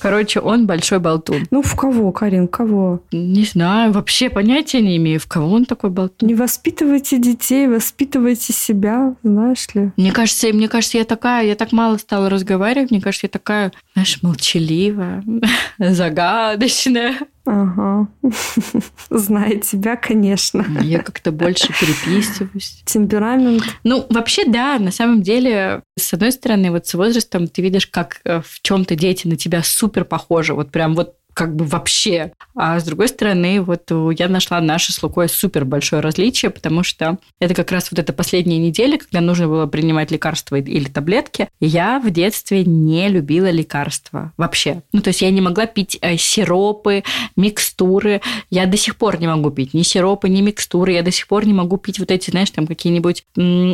Короче, 0.01 0.41
он 0.41 0.67
большой 0.67 0.99
болтун. 0.99 1.47
Ну, 1.51 1.63
в 1.63 1.77
кого, 1.77 2.11
Карин, 2.13 2.47
в 2.47 2.51
кого? 2.51 3.03
Не 3.13 3.45
знаю, 3.45 3.93
вообще 3.93 4.31
понятия 4.31 4.81
не 4.81 4.97
имею, 4.97 5.21
в 5.21 5.27
кого 5.27 5.53
он 5.53 5.65
такой 5.65 5.91
болтун. 5.91 6.29
Не 6.29 6.35
воспитывайте 6.35 7.19
детей, 7.19 7.69
воспитывайте 7.69 8.53
себя, 8.53 9.15
знаешь 9.23 9.67
ли. 9.75 9.93
Мне 9.97 10.13
кажется, 10.13 10.49
мне 10.49 10.69
кажется, 10.69 10.99
я 10.99 11.05
такая, 11.05 11.47
я 11.47 11.55
так 11.55 11.73
мало 11.73 11.97
стала 11.99 12.31
разговаривать, 12.31 12.91
мне 12.91 13.01
кажется, 13.01 13.27
я 13.27 13.31
такая, 13.31 13.73
знаешь, 13.95 14.23
молчаливая, 14.23 15.23
загадочная. 15.79 17.17
Ага. 17.53 18.07
Зная 19.11 19.57
тебя, 19.57 19.97
конечно. 19.97 20.65
Я 20.83 21.03
как-то 21.03 21.33
больше 21.33 21.69
переписываюсь. 21.81 22.83
Темперамент. 22.85 23.65
Ну, 23.83 24.07
вообще, 24.09 24.45
да, 24.45 24.79
на 24.79 24.93
самом 24.93 25.21
деле, 25.21 25.83
с 25.99 26.15
одной 26.15 26.31
стороны, 26.31 26.71
вот 26.71 26.87
с 26.87 26.95
возрастом 26.95 27.49
ты 27.49 27.61
видишь, 27.61 27.89
как 27.89 28.21
э, 28.25 28.41
в 28.41 28.63
чем-то 28.63 28.95
дети 28.95 29.27
на 29.27 29.35
тебя 29.35 29.65
супер 29.65 30.05
похожи. 30.05 30.55
Вот 30.55 30.71
прям 30.71 30.95
вот 30.95 31.17
как 31.35 31.55
бы 31.55 31.65
вообще. 31.65 32.33
А 32.55 32.79
с 32.79 32.85
другой 32.85 33.09
стороны, 33.09 33.61
вот 33.61 33.91
я 34.19 34.29
нашла 34.29 34.61
наше 34.61 34.93
с 34.93 35.03
Лукой 35.03 35.29
супер 35.29 35.65
большое 35.65 36.03
различие, 36.03 36.51
потому 36.51 36.83
что 36.83 37.19
это 37.41 37.55
как 37.55 37.71
раз 37.71 37.91
вот 37.91 37.99
эта 37.99 38.13
последняя 38.13 38.59
неделя, 38.59 38.99
когда 38.99 39.21
нужно 39.21 39.49
было 39.49 39.67
принимать 39.67 40.11
лекарства 40.11 40.57
или 40.57 40.89
таблетки. 40.89 41.49
Я 41.61 42.01
в 42.01 42.11
детстве 42.11 42.65
не 42.65 43.09
любила 43.09 43.51
лекарства 43.51 44.33
вообще. 44.37 44.83
Ну, 44.93 45.01
то 45.01 45.09
есть 45.09 45.23
я 45.23 45.31
не 45.31 45.41
могла 45.41 45.67
пить 45.67 45.99
э, 46.01 46.17
сиропы, 46.17 47.05
микстуры. 47.37 48.21
Я 48.51 48.67
до 48.67 48.77
сих 48.77 48.97
пор 48.97 49.21
не 49.21 49.27
могу 49.27 49.51
пить 49.51 49.75
ни 49.75 49.83
сиропы, 49.83 50.29
ни 50.29 50.41
микстуры. 50.41 50.93
Я 50.93 51.03
до 51.03 51.11
сих 51.11 51.29
пор 51.29 51.47
не 51.47 51.53
могу 51.53 51.77
пить 51.77 51.99
вот 51.99 52.11
эти, 52.11 52.31
знаешь, 52.31 52.51
там 52.51 52.67
какие-нибудь 52.67 53.25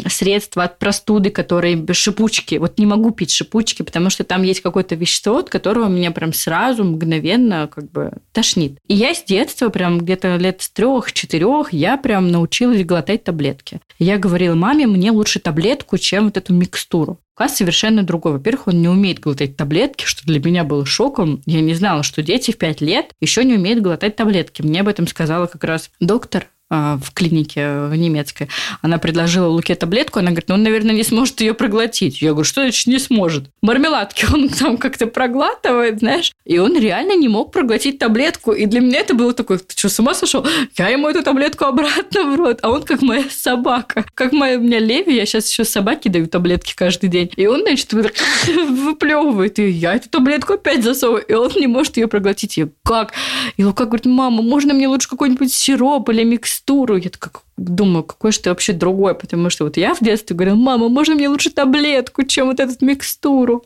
средства 0.09 0.65
от 0.65 0.79
простуды, 0.79 1.31
которые 1.31 1.85
шипучки. 1.93 2.57
Вот 2.57 2.79
не 2.79 2.87
могу 2.87 3.11
пить 3.11 3.33
шипучки, 3.33 3.83
потому 3.83 4.11
что 4.11 4.25
там 4.25 4.43
есть 4.43 4.61
какое-то 4.61 4.95
вещество, 4.95 5.39
от 5.39 5.49
которого 5.49 5.89
меня 5.89 6.11
прям 6.11 6.33
сразу 6.33 6.85
мгновенно 6.85 7.46
как 7.67 7.91
бы 7.91 8.13
тошнит. 8.33 8.79
И 8.87 8.95
я 8.95 9.15
с 9.15 9.25
детства, 9.25 9.69
прям 9.69 9.99
где-то 9.99 10.37
лет 10.37 10.63
с 10.63 10.71
трех-четырех, 10.71 11.73
я 11.73 11.97
прям 11.97 12.29
научилась 12.29 12.85
глотать 12.85 13.25
таблетки. 13.25 13.81
Я 13.99 14.19
говорила 14.19 14.55
маме, 14.55 14.87
мне 14.87 15.11
лучше 15.11 15.41
таблетку, 15.41 15.99
чем 15.99 16.25
вот 16.25 16.37
эту 16.37 16.53
микстуру. 16.53 17.21
Класс 17.35 17.57
совершенно 17.57 18.03
другой. 18.03 18.33
Во-первых, 18.33 18.69
он 18.69 18.81
не 18.81 18.89
умеет 18.89 19.21
глотать 19.21 19.57
таблетки, 19.57 20.07
что 20.07 20.25
для 20.25 20.41
меня 20.41 20.65
было 20.65 20.87
шоком. 20.87 21.43
Я 21.45 21.61
не 21.61 21.75
знала, 21.75 22.03
что 22.03 22.23
дети 22.23 22.51
в 22.51 22.57
5 22.57 22.81
лет 22.81 23.13
еще 23.21 23.45
не 23.45 23.55
умеют 23.55 23.83
глотать 23.83 24.17
таблетки. 24.17 24.63
Мне 24.63 24.81
об 24.81 24.89
этом 24.89 25.07
сказала 25.07 25.47
как 25.47 25.63
раз 25.65 25.91
доктор 26.01 26.47
в 26.69 27.13
клинике 27.15 27.87
в 27.87 27.95
немецкой. 27.95 28.49
Она 28.83 28.99
предложила 28.99 29.47
Луке 29.47 29.75
таблетку, 29.75 30.19
она 30.19 30.31
говорит, 30.31 30.49
ну, 30.49 30.55
он, 30.55 30.63
наверное, 30.63 30.95
не 30.95 31.05
сможет 31.05 31.41
ее 31.41 31.55
проглотить. 31.55 32.21
Я 32.21 32.31
говорю, 32.31 32.45
что 32.45 32.63
значит 32.63 32.87
не 32.87 32.99
сможет? 32.99 33.45
Мармеладки 33.63 34.27
он 34.33 34.49
там 34.59 34.77
как-то 34.77 35.07
проглатывает, 35.07 36.01
знаешь. 36.01 36.33
И 36.45 36.59
он 36.59 36.79
реально 36.79 37.17
не 37.17 37.29
мог 37.29 37.53
проглотить 37.53 37.99
таблетку. 37.99 38.53
И 38.53 38.67
для 38.67 38.81
меня 38.81 39.01
это 39.01 39.15
было 39.15 39.33
такое, 39.33 39.59
ты 39.59 39.77
что, 39.77 39.89
с 39.89 39.99
ума 40.01 40.15
сошел? 40.15 40.45
Я 40.77 40.89
ему 40.89 41.09
эту 41.09 41.23
таблетку 41.23 41.65
обратно 41.65 42.25
в 42.25 42.37
рот. 42.37 42.59
А 42.63 42.71
он 42.71 42.83
как 42.83 43.03
моя 43.03 43.25
собака. 43.31 44.05
Как 44.15 44.33
моя 44.33 44.59
у 44.59 44.61
меня 44.61 44.81
Леви, 44.81 45.15
я 45.15 45.27
сейчас 45.27 45.49
еще 45.49 45.65
собаке 45.65 46.11
даю 46.11 46.27
таблетки 46.27 46.75
каждый 46.75 47.09
день. 47.09 47.31
И 47.37 47.47
он, 47.47 47.61
значит, 47.61 47.93
выплевывает. 48.47 49.59
И 49.59 49.69
я 49.69 49.95
эту 49.95 50.09
таблетку 50.09 50.55
опять 50.55 50.83
засовываю. 50.83 51.25
И 51.25 51.33
он 51.33 51.53
не 51.57 51.69
может 51.69 51.97
ее 51.97 52.09
проглотить. 52.09 52.57
Я 52.57 52.69
как? 52.85 53.13
И 53.57 53.65
Лука 53.65 53.85
говорит, 53.85 54.07
мама, 54.07 54.43
можно 54.43 54.75
мне 54.75 54.89
лучше 54.89 55.09
какой-нибудь 55.09 55.53
сироп 55.53 56.09
или 56.11 56.25
микстуру? 56.57 56.97
Я 56.97 57.11
такая, 57.11 57.33
думаю, 57.57 58.05
какой 58.05 58.33
же 58.33 58.41
ты 58.41 58.51
вообще 58.51 58.73
другой, 58.73 59.15
потому 59.15 59.51
что 59.51 59.65
вот 59.65 59.77
я 59.77 59.95
в 59.95 60.01
детстве 60.01 60.37
говорила, 60.37 60.57
мама, 60.57 60.89
можно 60.89 61.15
мне 61.15 61.29
лучше 61.29 61.51
таблетку, 61.51 62.25
чем 62.25 62.49
вот 62.49 62.61
эту 62.61 62.85
микстуру? 62.85 63.65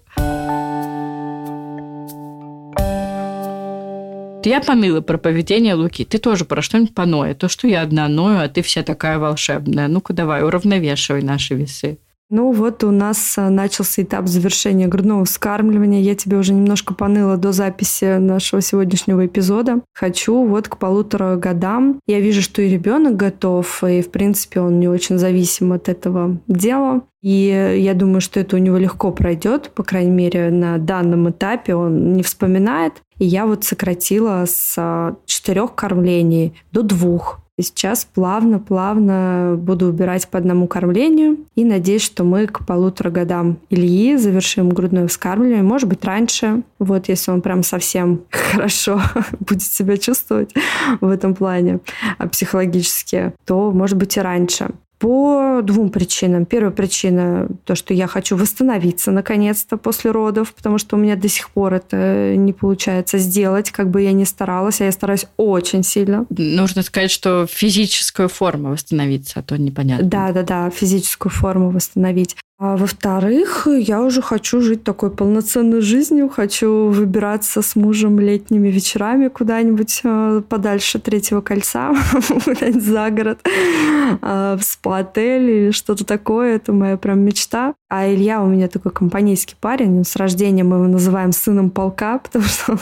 Я 4.43 4.63
поныла 4.67 5.03
про 5.03 5.19
поведение 5.19 5.75
Луки. 5.75 6.05
Ты 6.05 6.19
тоже 6.19 6.47
про 6.47 6.63
что-нибудь 6.63 6.95
поной. 6.95 7.35
То, 7.35 7.49
что 7.49 7.69
я 7.69 7.83
одна 7.83 8.09
ною, 8.09 8.41
а 8.41 8.49
ты 8.49 8.63
вся 8.63 8.83
такая 8.83 9.19
волшебная. 9.19 9.87
Ну-ка 9.87 10.15
давай, 10.15 10.43
уравновешивай 10.43 11.23
наши 11.23 11.55
весы. 11.55 11.99
Ну 12.33 12.53
вот 12.53 12.85
у 12.85 12.93
нас 12.93 13.37
а, 13.39 13.51
начался 13.51 14.03
этап 14.03 14.29
завершения 14.29 14.87
грудного 14.87 15.25
вскармливания. 15.25 16.01
Я 16.01 16.15
тебе 16.15 16.37
уже 16.37 16.53
немножко 16.53 16.95
поныла 16.95 17.37
до 17.37 17.51
записи 17.51 18.19
нашего 18.19 18.63
сегодняшнего 18.63 19.27
эпизода. 19.27 19.81
Хочу 19.93 20.45
вот 20.45 20.69
к 20.69 20.77
полутора 20.77 21.35
годам. 21.35 21.99
Я 22.07 22.21
вижу, 22.21 22.41
что 22.41 22.63
и 22.63 22.69
ребенок 22.69 23.17
готов, 23.17 23.83
и 23.83 24.01
в 24.01 24.13
принципе 24.13 24.61
он 24.61 24.79
не 24.79 24.89
очень 24.89 25.19
зависим 25.19 25.73
от 25.73 25.89
этого 25.89 26.39
дела. 26.47 27.03
И 27.21 27.77
я 27.79 27.95
думаю, 27.95 28.21
что 28.21 28.39
это 28.39 28.55
у 28.55 28.61
него 28.61 28.79
легко 28.79 29.11
пройдет, 29.11 29.73
по 29.75 29.83
крайней 29.83 30.13
мере, 30.13 30.51
на 30.51 30.79
данном 30.79 31.31
этапе 31.31 31.75
он 31.75 32.13
не 32.13 32.23
вспоминает. 32.23 33.03
И 33.19 33.27
я 33.27 33.45
вот 33.45 33.65
сократила 33.65 34.45
с 34.47 34.75
а, 34.79 35.17
четырех 35.27 35.75
кормлений 35.75 36.55
до 36.71 36.83
двух. 36.83 37.41
И 37.61 37.63
сейчас 37.63 38.07
плавно-плавно 38.07 39.55
буду 39.59 39.89
убирать 39.89 40.27
по 40.29 40.39
одному 40.39 40.67
кормлению. 40.67 41.37
И 41.57 41.65
надеюсь, 41.67 42.01
что 42.01 42.25
мы 42.25 42.47
к 42.47 42.65
полутора 42.65 43.11
годам 43.11 43.59
Ильи 43.69 44.17
завершим 44.17 44.71
грудное 44.71 45.07
вскармливание. 45.09 45.63
Может 45.63 45.87
быть, 45.87 46.03
раньше. 46.03 46.63
Вот 46.79 47.09
если 47.09 47.31
он 47.31 47.43
прям 47.43 47.63
совсем 47.63 48.23
хорошо 48.31 49.03
будет 49.41 49.61
себя 49.61 49.99
чувствовать 49.99 50.55
в 51.03 51.09
этом 51.11 51.35
плане 51.35 51.81
а 52.17 52.29
психологически, 52.29 53.35
то 53.45 53.71
может 53.73 53.99
быть 53.99 54.17
и 54.17 54.21
раньше 54.21 54.71
по 55.01 55.61
двум 55.63 55.89
причинам. 55.89 56.45
Первая 56.45 56.71
причина– 56.71 57.49
то, 57.65 57.75
что 57.75 57.95
я 57.95 58.07
хочу 58.07 58.37
восстановиться 58.37 59.11
наконец-то 59.11 59.79
после 59.79 60.11
родов, 60.11 60.53
потому 60.55 60.77
что 60.77 60.97
у 60.97 60.99
меня 60.99 61.17
до 61.17 61.29
сих 61.29 61.51
пор 61.51 61.75
это 61.75 62.37
не 62.37 62.53
получается 62.53 63.17
сделать, 63.17 63.71
как 63.71 63.91
бы 63.91 64.03
я 64.03 64.13
ни 64.13 64.25
старалась, 64.25 64.83
а 64.83 64.85
я 64.85 64.93
стараюсь 64.93 65.27
очень 65.39 65.83
сильно. 65.83 66.27
Нужно 66.29 66.83
сказать, 66.83 67.11
что 67.11 67.47
физическую 67.47 68.29
форму 68.29 68.73
восстановиться, 68.73 69.41
а 69.41 69.43
то 69.43 69.57
непонятно. 69.57 70.07
Да-да-да, 70.07 70.69
физическую 70.69 71.33
форму 71.33 71.71
восстановить. 71.71 72.37
А 72.63 72.77
во-вторых, 72.77 73.67
я 73.67 74.03
уже 74.03 74.21
хочу 74.21 74.61
жить 74.61 74.85
такой 74.85 75.11
полноценной 75.11 75.81
жизнью, 75.81 76.29
хочу 76.29 76.91
выбираться 76.91 77.63
с 77.63 77.75
мужем 77.75 78.21
летними 78.21 78.69
вечерами 78.69 79.29
куда-нибудь 79.29 80.03
э, 80.05 80.43
подальше 80.47 80.99
третьего 80.99 81.41
кольца, 81.41 81.95
за 82.75 83.11
город, 83.11 83.39
э, 83.47 84.59
в 84.61 84.63
спа-отель 84.63 85.51
или 85.51 85.71
что-то 85.71 86.05
такое. 86.05 86.57
Это 86.57 86.75
моя 86.75 86.99
прям 86.99 87.21
мечта. 87.21 87.73
А 87.89 88.07
Илья 88.07 88.43
у 88.43 88.47
меня 88.47 88.69
такой 88.69 88.93
компанейский 88.93 89.57
парень. 89.59 90.05
С 90.05 90.15
рождения 90.17 90.63
мы 90.63 90.77
его 90.77 90.87
называем 90.87 91.33
сыном 91.33 91.71
полка, 91.71 92.19
потому 92.23 92.45
что 92.45 92.79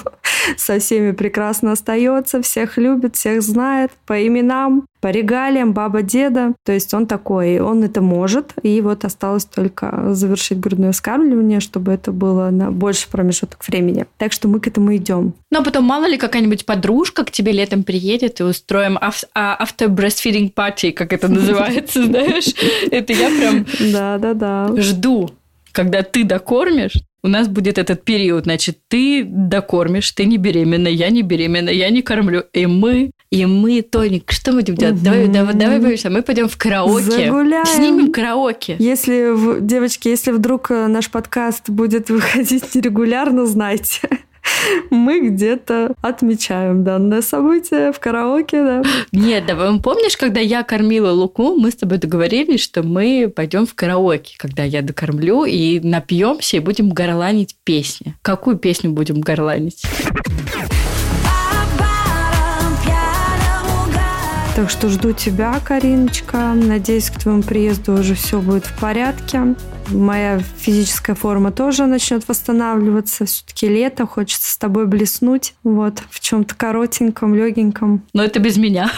со 0.57 0.81
всеми 0.81 1.13
прекрасно 1.13 1.71
остается, 1.71 2.43
всех 2.43 2.79
любит, 2.79 3.15
всех 3.15 3.43
знает 3.43 3.93
по 4.07 4.27
именам, 4.27 4.87
по 5.01 5.09
регалиям, 5.09 5.73
баба, 5.73 6.03
деда. 6.03 6.55
То 6.65 6.73
есть 6.73 6.93
он 6.95 7.07
такой, 7.07 7.61
он 7.61 7.85
это 7.85 8.01
может. 8.01 8.53
И 8.63 8.81
вот 8.81 9.05
осталось 9.05 9.45
только 9.45 10.15
завершить 10.15 10.61
грудное 10.61 10.93
вскармливание, 10.93 11.61
чтобы 11.61 11.93
это 11.93 12.13
было 12.13 12.51
на 12.51 12.71
больше 12.71 13.09
промежуток 13.09 13.67
времени. 13.67 14.07
Так 14.17 14.33
что 14.33 14.49
мы 14.49 14.61
к 14.61 14.67
этому 14.67 14.95
идем. 14.97 15.35
Ну, 15.51 15.61
а 15.61 15.65
потом 15.65 15.85
мало 15.85 16.07
ли 16.07 16.17
какая-нибудь 16.17 16.67
подружка 16.67 17.25
к 17.25 17.31
тебе 17.31 17.53
летом 17.53 17.83
приедет 17.85 18.41
и 18.41 18.45
устроим 18.45 18.99
а, 18.99 19.65
after 19.65 19.89
breastfeeding 19.89 20.53
party, 20.53 20.93
как 20.93 21.13
это 21.13 21.29
называется, 21.29 22.03
знаешь? 22.07 22.55
Это 22.91 23.13
я 23.13 23.29
прям 23.29 23.67
Да-да-да. 23.93 24.75
жду, 24.77 25.31
когда 25.73 26.03
ты 26.03 26.25
докормишь, 26.25 26.95
у 27.23 27.29
нас 27.29 27.49
будет 27.49 27.79
этот 27.79 28.05
период, 28.05 28.45
значит, 28.45 28.79
ты 28.89 29.25
докормишь, 29.25 30.11
ты 30.13 30.25
не 30.25 30.37
беременна, 30.37 30.89
я 30.89 31.11
не 31.11 31.23
беременна, 31.23 31.71
я 31.71 31.91
не 31.91 32.03
кормлю, 32.03 32.45
и 32.53 32.67
мы, 32.67 33.11
и 33.31 33.45
мы, 33.45 33.83
Тоник, 33.83 34.33
что 34.33 34.53
мы 34.53 34.59
будем 34.59 34.75
делать? 34.77 35.03
Давай, 35.03 35.29
давай, 35.29 35.55
давай, 35.55 35.81
боишься, 35.81 36.09
мы 36.09 36.23
пойдем 36.23 36.49
в 36.49 36.57
караоке, 36.57 37.27
Загуляем. 37.27 37.67
снимем 37.67 38.13
караоке. 38.13 38.77
Если, 38.79 39.61
девочки, 39.61 40.09
если 40.09 40.31
вдруг 40.31 40.71
э, 40.71 40.87
наш 40.87 41.11
подкаст 41.11 41.69
будет 41.69 42.09
выходить 42.11 42.75
нерегулярно, 42.75 43.47
знайте, 43.47 44.09
мы 44.91 45.29
где-то 45.29 45.95
отмечаем 46.01 46.85
данное 46.85 47.21
событие 47.21 47.93
в 47.93 47.99
караоке, 47.99 48.63
да. 48.63 48.83
Нет, 49.13 49.45
да, 49.47 49.79
помнишь, 49.83 50.17
когда 50.17 50.41
я 50.41 50.63
кормила 50.63 51.11
Луку, 51.11 51.55
мы 51.55 51.71
с 51.71 51.77
тобой 51.77 51.99
договорились, 51.99 52.63
что 52.63 52.83
мы 52.83 53.31
пойдем 53.35 53.67
в 53.67 53.75
караоке, 53.75 54.37
когда 54.39 54.65
я 54.65 54.83
докормлю, 54.83 55.45
и 55.45 55.81
напьемся 55.81 56.57
и 56.57 56.61
будем 56.61 56.91
горланить 56.91 57.57
песни. 57.65 58.17
Какую 58.23 58.57
песню 58.57 58.91
будем 58.91 59.21
горланить? 59.21 59.83
Так 64.59 64.71
что 64.71 64.89
жду 64.89 65.13
тебя, 65.13 65.55
Кариночка. 65.65 66.53
Надеюсь, 66.53 67.11
к 67.11 67.21
твоему 67.21 67.45
приезду 67.45 67.93
уже 67.93 68.17
все 68.17 68.41
будет 68.41 68.67
в 68.67 68.77
порядке. 68.81 69.55
Моя 69.87 70.41
физическая 70.41 71.15
форма 71.15 71.53
тоже 71.53 71.87
начнет 71.87 72.27
восстанавливаться. 72.27 73.25
Все-таки 73.25 73.69
лето, 73.69 74.05
хочется 74.05 74.51
с 74.51 74.59
тобой 74.59 74.89
блеснуть. 74.89 75.55
Вот, 75.63 76.03
в 76.11 76.19
чем-то 76.19 76.57
коротеньком, 76.57 77.37
легеньком. 77.37 78.05
Но 78.13 78.25
это 78.25 78.41
без 78.41 78.57
меня. 78.57 78.91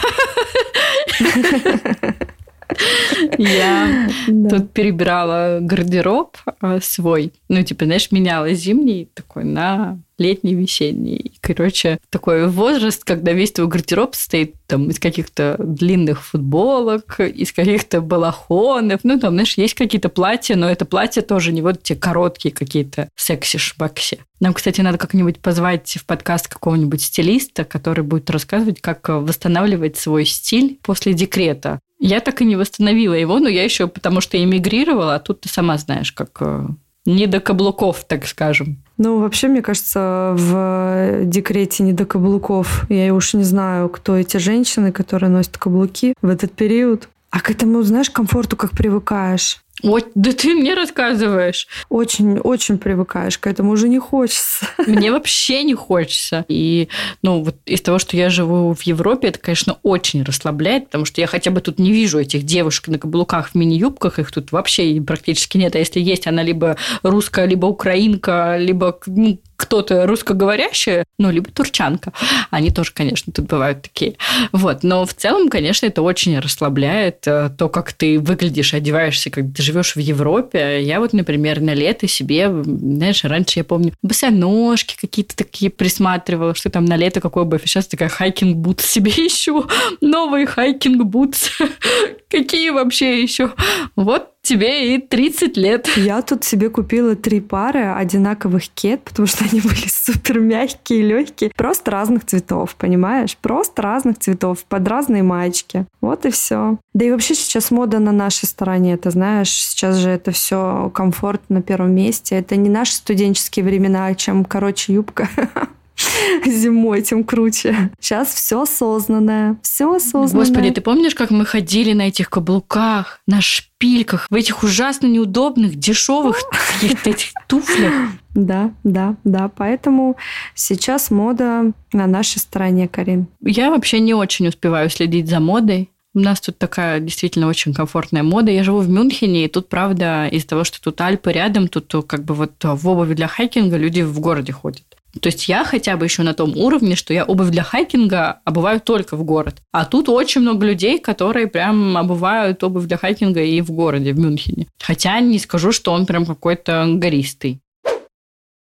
Я 3.37 4.09
тут 4.49 4.71
перебирала 4.73 5.59
гардероб 5.61 6.37
а, 6.59 6.79
свой. 6.81 7.33
Ну, 7.49 7.61
типа, 7.61 7.85
знаешь, 7.85 8.11
меняла 8.11 8.51
зимний 8.53 9.09
такой 9.13 9.43
на 9.43 9.99
летний, 10.21 10.55
весенний. 10.55 11.33
Короче, 11.41 11.99
такой 12.09 12.47
возраст, 12.47 13.03
когда 13.03 13.33
весь 13.33 13.51
твой 13.51 13.67
гардероб 13.67 14.15
состоит 14.15 14.55
там 14.67 14.89
из 14.89 14.99
каких-то 14.99 15.55
длинных 15.59 16.23
футболок, 16.23 17.19
из 17.19 17.51
каких-то 17.51 18.01
балахонов. 18.01 19.01
Ну, 19.03 19.19
там, 19.19 19.33
знаешь, 19.33 19.57
есть 19.57 19.73
какие-то 19.73 20.09
платья, 20.09 20.55
но 20.55 20.69
это 20.69 20.85
платья 20.85 21.21
тоже 21.21 21.51
не 21.51 21.61
вот 21.61 21.83
те 21.83 21.95
короткие 21.95 22.53
какие-то 22.53 23.09
секси-шбакси. 23.15 24.19
Нам, 24.39 24.53
кстати, 24.53 24.81
надо 24.81 24.97
как-нибудь 24.97 25.39
позвать 25.39 25.97
в 25.99 26.05
подкаст 26.05 26.47
какого-нибудь 26.47 27.01
стилиста, 27.01 27.63
который 27.63 28.03
будет 28.03 28.29
рассказывать, 28.29 28.81
как 28.81 29.09
восстанавливать 29.09 29.97
свой 29.97 30.25
стиль 30.25 30.79
после 30.81 31.13
декрета. 31.13 31.79
Я 31.99 32.19
так 32.19 32.41
и 32.41 32.45
не 32.45 32.55
восстановила 32.55 33.13
его, 33.13 33.37
но 33.37 33.47
я 33.47 33.63
еще 33.63 33.87
потому 33.87 34.21
что 34.21 34.43
эмигрировала, 34.43 35.15
а 35.15 35.19
тут 35.19 35.41
ты 35.41 35.49
сама 35.49 35.77
знаешь, 35.77 36.11
как 36.11 36.37
э, 36.41 36.67
не 37.15 37.27
до 37.27 37.39
каблуков, 37.39 38.03
так 38.05 38.25
скажем. 38.25 38.77
Ну, 38.97 39.19
вообще, 39.19 39.47
мне 39.47 39.61
кажется, 39.61 40.33
в 40.37 41.25
декрете 41.25 41.83
не 41.83 41.93
до 41.93 42.05
каблуков. 42.05 42.85
Я 42.89 43.13
уж 43.13 43.33
не 43.33 43.43
знаю, 43.43 43.89
кто 43.89 44.17
эти 44.17 44.37
женщины, 44.37 44.91
которые 44.91 45.29
носят 45.29 45.57
каблуки 45.57 46.13
в 46.21 46.29
этот 46.29 46.51
период. 46.51 47.09
А 47.29 47.39
к 47.39 47.49
этому, 47.49 47.81
знаешь, 47.83 48.09
комфорту 48.09 48.57
как 48.57 48.71
привыкаешь. 48.71 49.61
Ой, 49.83 50.03
да 50.15 50.31
ты 50.31 50.53
мне 50.53 50.73
рассказываешь. 50.73 51.67
Очень, 51.89 52.39
очень 52.39 52.77
привыкаешь 52.77 53.37
к 53.37 53.47
этому, 53.47 53.71
уже 53.71 53.89
не 53.89 53.99
хочется. 53.99 54.67
Мне 54.85 55.11
вообще 55.11 55.63
не 55.63 55.73
хочется. 55.73 56.45
И, 56.47 56.89
ну, 57.21 57.43
вот 57.43 57.55
из 57.65 57.81
того, 57.81 57.99
что 57.99 58.15
я 58.17 58.29
живу 58.29 58.73
в 58.73 58.81
Европе, 58.83 59.29
это, 59.29 59.39
конечно, 59.39 59.77
очень 59.83 60.23
расслабляет, 60.23 60.85
потому 60.85 61.05
что 61.05 61.21
я 61.21 61.27
хотя 61.27 61.51
бы 61.51 61.61
тут 61.61 61.79
не 61.79 61.91
вижу 61.91 62.19
этих 62.19 62.43
девушек 62.43 62.87
на 62.87 62.99
каблуках 62.99 63.49
в 63.49 63.55
мини-юбках, 63.55 64.19
их 64.19 64.31
тут 64.31 64.51
вообще 64.51 65.01
практически 65.01 65.57
нет. 65.57 65.75
А 65.75 65.79
если 65.79 65.99
есть, 65.99 66.27
она 66.27 66.43
либо 66.43 66.77
русская, 67.03 67.45
либо 67.45 67.65
украинка, 67.65 68.57
либо 68.57 68.99
ну, 69.05 69.39
кто-то 69.61 70.07
русскоговорящая, 70.07 71.05
ну, 71.19 71.29
либо 71.29 71.51
турчанка. 71.51 72.13
Они 72.49 72.71
тоже, 72.71 72.91
конечно, 72.93 73.31
тут 73.31 73.45
бывают 73.45 73.83
такие. 73.83 74.15
Вот. 74.51 74.81
Но 74.81 75.05
в 75.05 75.13
целом, 75.13 75.49
конечно, 75.49 75.85
это 75.85 76.01
очень 76.01 76.39
расслабляет 76.39 77.27
э, 77.27 77.51
то, 77.55 77.69
как 77.69 77.93
ты 77.93 78.19
выглядишь, 78.19 78.73
одеваешься, 78.73 79.29
когда 79.29 79.53
ты 79.53 79.61
живешь 79.61 79.95
в 79.95 79.99
Европе. 79.99 80.81
Я 80.81 80.99
вот, 80.99 81.13
например, 81.13 81.61
на 81.61 81.75
лето 81.75 82.07
себе, 82.07 82.51
знаешь, 82.63 83.23
раньше 83.23 83.59
я 83.59 83.63
помню, 83.63 83.93
босоножки 84.01 84.95
какие-то 84.99 85.35
такие 85.35 85.69
присматривала, 85.69 86.55
что 86.55 86.71
там 86.71 86.85
на 86.85 86.95
лето 86.95 87.21
какой 87.21 87.43
обувь. 87.43 87.61
Сейчас 87.65 87.85
такая 87.85 88.09
hiking 88.09 88.49
boots 88.49 88.83
себе 88.83 89.11
ищу. 89.11 89.67
Новые 90.01 90.47
hiking 90.47 90.99
boots. 90.99 91.51
Какие 92.29 92.71
вообще 92.71 93.21
еще? 93.21 93.51
Вот 93.95 94.31
тебе 94.51 94.95
и 94.95 94.97
30 94.99 95.55
лет. 95.55 95.89
Я 95.95 96.21
тут 96.21 96.43
себе 96.43 96.69
купила 96.69 97.15
три 97.15 97.39
пары 97.39 97.85
одинаковых 97.85 98.67
кет, 98.69 99.01
потому 99.01 99.25
что 99.25 99.45
они 99.45 99.61
были 99.61 99.87
супер 99.87 100.39
мягкие, 100.39 101.03
легкие. 101.03 101.51
Просто 101.55 101.91
разных 101.91 102.25
цветов, 102.25 102.75
понимаешь? 102.75 103.37
Просто 103.37 103.81
разных 103.81 104.19
цветов, 104.19 104.65
под 104.65 104.87
разные 104.89 105.23
маечки. 105.23 105.85
Вот 106.01 106.25
и 106.25 106.31
все. 106.31 106.77
Да 106.93 107.05
и 107.05 107.11
вообще 107.11 107.33
сейчас 107.33 107.71
мода 107.71 107.99
на 107.99 108.11
нашей 108.11 108.45
стороне, 108.45 108.97
ты 108.97 109.11
знаешь, 109.11 109.51
сейчас 109.51 109.95
же 109.95 110.09
это 110.09 110.31
все 110.31 110.91
комфорт 110.93 111.41
на 111.47 111.61
первом 111.61 111.95
месте. 111.95 112.35
Это 112.35 112.57
не 112.57 112.69
наши 112.69 112.95
студенческие 112.95 113.63
времена, 113.63 114.07
а 114.07 114.15
чем 114.15 114.43
короче 114.43 114.93
юбка, 114.93 115.29
зимой, 116.45 117.01
тем 117.01 117.23
круче. 117.23 117.91
Сейчас 117.99 118.33
все 118.33 118.61
осознанное. 118.61 119.57
Все 119.61 119.95
осознанное. 119.95 120.45
Господи, 120.45 120.71
ты 120.71 120.81
помнишь, 120.81 121.15
как 121.15 121.31
мы 121.31 121.45
ходили 121.45 121.93
на 121.93 122.07
этих 122.07 122.29
каблуках, 122.29 123.21
на 123.27 123.41
шпильках, 123.41 124.27
в 124.29 124.35
этих 124.35 124.63
ужасно 124.63 125.07
неудобных, 125.07 125.75
дешевых 125.75 126.37
этих 126.81 127.31
туфлях? 127.47 127.93
Да, 128.33 128.71
да, 128.85 129.17
да. 129.25 129.51
Поэтому 129.57 130.15
сейчас 130.55 131.11
мода 131.11 131.73
на 131.91 132.07
нашей 132.07 132.37
стороне, 132.37 132.87
Карин. 132.87 133.27
Я 133.41 133.69
вообще 133.71 133.99
не 133.99 134.13
очень 134.13 134.47
успеваю 134.47 134.89
следить 134.89 135.27
за 135.27 135.41
модой. 135.41 135.89
У 136.13 136.19
нас 136.19 136.39
тут 136.39 136.57
такая 136.57 137.01
действительно 137.01 137.47
очень 137.47 137.73
комфортная 137.73 138.23
мода. 138.23 138.49
Я 138.49 138.63
живу 138.63 138.79
в 138.79 138.89
Мюнхене, 138.89 139.43
и 139.43 139.47
тут, 139.49 139.67
правда, 139.67 140.27
из-за 140.27 140.47
того, 140.47 140.63
что 140.63 140.81
тут 140.81 141.01
Альпы 141.01 141.33
рядом, 141.33 141.67
тут 141.67 141.93
как 142.07 142.23
бы 142.23 142.33
вот 142.33 142.53
в 142.63 142.87
обуви 142.87 143.15
для 143.15 143.27
хайкинга 143.27 143.75
люди 143.75 143.99
в 143.99 144.17
городе 144.21 144.53
ходят. 144.53 144.85
То 145.19 145.27
есть 145.27 145.47
я 145.49 145.63
хотя 145.65 145.97
бы 145.97 146.05
еще 146.05 146.23
на 146.23 146.33
том 146.33 146.55
уровне, 146.55 146.95
что 146.95 147.13
я 147.13 147.25
обувь 147.25 147.49
для 147.49 147.63
хайкинга 147.63 148.39
обуваю 148.45 148.79
только 148.79 149.17
в 149.17 149.23
город. 149.23 149.55
А 149.71 149.85
тут 149.85 150.09
очень 150.09 150.41
много 150.41 150.65
людей, 150.65 150.99
которые 150.99 151.47
прям 151.47 151.97
обувают 151.97 152.63
обувь 152.63 152.85
для 152.85 152.97
хайкинга 152.97 153.43
и 153.43 153.61
в 153.61 153.71
городе, 153.71 154.13
в 154.13 154.19
Мюнхене. 154.19 154.67
Хотя 154.79 155.19
не 155.19 155.39
скажу, 155.39 155.71
что 155.71 155.91
он 155.91 156.05
прям 156.05 156.25
какой-то 156.25 156.85
гористый. 156.87 157.59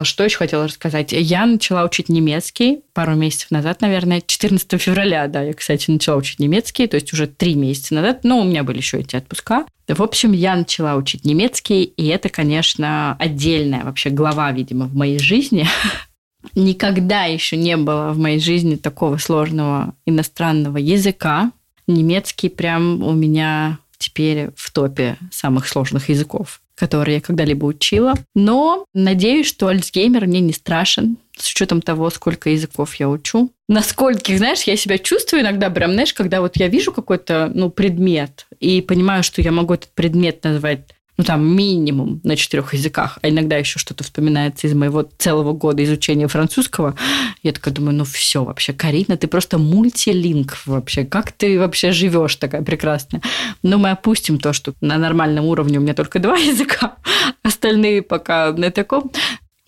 Что 0.01 0.23
еще 0.23 0.37
хотела 0.37 0.69
рассказать? 0.69 1.11
Я 1.11 1.45
начала 1.45 1.85
учить 1.85 2.09
немецкий 2.09 2.83
пару 2.93 3.17
месяцев 3.17 3.51
назад, 3.51 3.81
наверное, 3.81 4.23
14 4.25 4.81
февраля, 4.81 5.27
да, 5.27 5.43
я, 5.43 5.53
кстати, 5.53 5.91
начала 5.91 6.17
учить 6.17 6.39
немецкий, 6.39 6.87
то 6.87 6.95
есть 6.95 7.13
уже 7.13 7.27
три 7.27 7.57
месяца 7.57 7.95
назад, 7.95 8.21
но 8.23 8.39
у 8.39 8.45
меня 8.45 8.63
были 8.63 8.77
еще 8.77 9.01
эти 9.01 9.17
отпуска. 9.17 9.67
В 9.89 10.01
общем, 10.01 10.31
я 10.33 10.55
начала 10.55 10.95
учить 10.95 11.25
немецкий, 11.25 11.83
и 11.83 12.07
это, 12.07 12.29
конечно, 12.29 13.17
отдельная 13.19 13.85
вообще 13.85 14.11
глава, 14.11 14.53
видимо, 14.53 14.87
в 14.87 14.95
моей 14.95 15.19
жизни, 15.19 15.67
Никогда 16.55 17.25
еще 17.25 17.57
не 17.57 17.77
было 17.77 18.13
в 18.13 18.19
моей 18.19 18.39
жизни 18.39 18.77
такого 18.77 19.17
сложного 19.17 19.95
иностранного 20.07 20.79
языка. 20.79 21.53
Немецкий 21.87 22.49
прям 22.49 23.03
у 23.03 23.13
меня 23.13 23.79
теперь 23.99 24.51
в 24.57 24.71
топе 24.73 25.17
самых 25.31 25.67
сложных 25.67 26.09
языков, 26.09 26.61
которые 26.77 27.17
я 27.17 27.21
когда-либо 27.21 27.67
учила. 27.67 28.15
Но 28.35 28.87
надеюсь, 28.95 29.47
что 29.47 29.67
Альцгеймер 29.67 30.27
мне 30.27 30.41
не 30.41 30.53
страшен, 30.53 31.17
с 31.37 31.51
учетом 31.51 31.83
того, 31.83 32.11
сколько 32.11 32.51
языков 32.51 32.95
я 32.97 33.09
учу. 33.09 33.53
Насколько, 33.69 34.37
знаешь, 34.37 34.63
я 34.63 34.77
себя 34.77 34.99
чувствую 34.99 35.43
иногда 35.43 35.71
прям, 35.71 35.93
знаешь, 35.93 36.15
когда 36.15 36.41
вот 36.41 36.57
я 36.57 36.69
вижу 36.69 36.93
какой-то, 36.93 37.51
ну, 37.55 37.71
предмет 37.71 38.47
и 38.61 38.81
понимаю, 38.81 39.23
что 39.23 39.43
я 39.43 39.53
могу 39.53 39.75
этот 39.75 39.93
предмет 39.93 40.43
назвать 40.45 40.81
ну, 41.19 41.25
там, 41.25 41.45
минимум 41.45 42.21
на 42.23 42.37
четырех 42.37 42.73
языках, 42.75 43.19
а 43.23 43.29
иногда 43.29 43.57
еще 43.57 43.81
что-то 43.81 44.05
вспоминается 44.05 44.69
из 44.69 44.75
моего 44.75 45.03
целого 45.19 45.53
года 45.53 45.83
изучения 45.83 46.29
французского. 46.29 46.95
Я 47.43 47.53
такая 47.53 47.75
думаю, 47.75 47.97
ну, 47.97 48.05
все 48.05 48.45
вообще, 48.45 48.73
Карина, 48.73 49.17
ты 49.17 49.27
просто 49.27 49.59
мультилинг 49.59 50.57
вообще. 50.65 51.05
Как 51.05 51.33
ты 51.33 51.59
вообще 51.59 51.91
живешь 51.91 52.37
такая 52.37 52.63
прекрасная? 52.63 53.21
Но 53.65 53.79
мы 53.79 53.91
опустим 53.91 54.39
то, 54.39 54.53
что 54.53 54.75
на 54.81 54.97
нормальном 54.97 55.47
уровне 55.47 55.79
у 55.79 55.81
меня 55.81 55.95
только 55.95 56.21
два 56.21 56.37
языка, 56.39 56.97
остальные 57.43 58.03
пока 58.03 58.53
на 58.53 58.71
таком. 58.71 59.11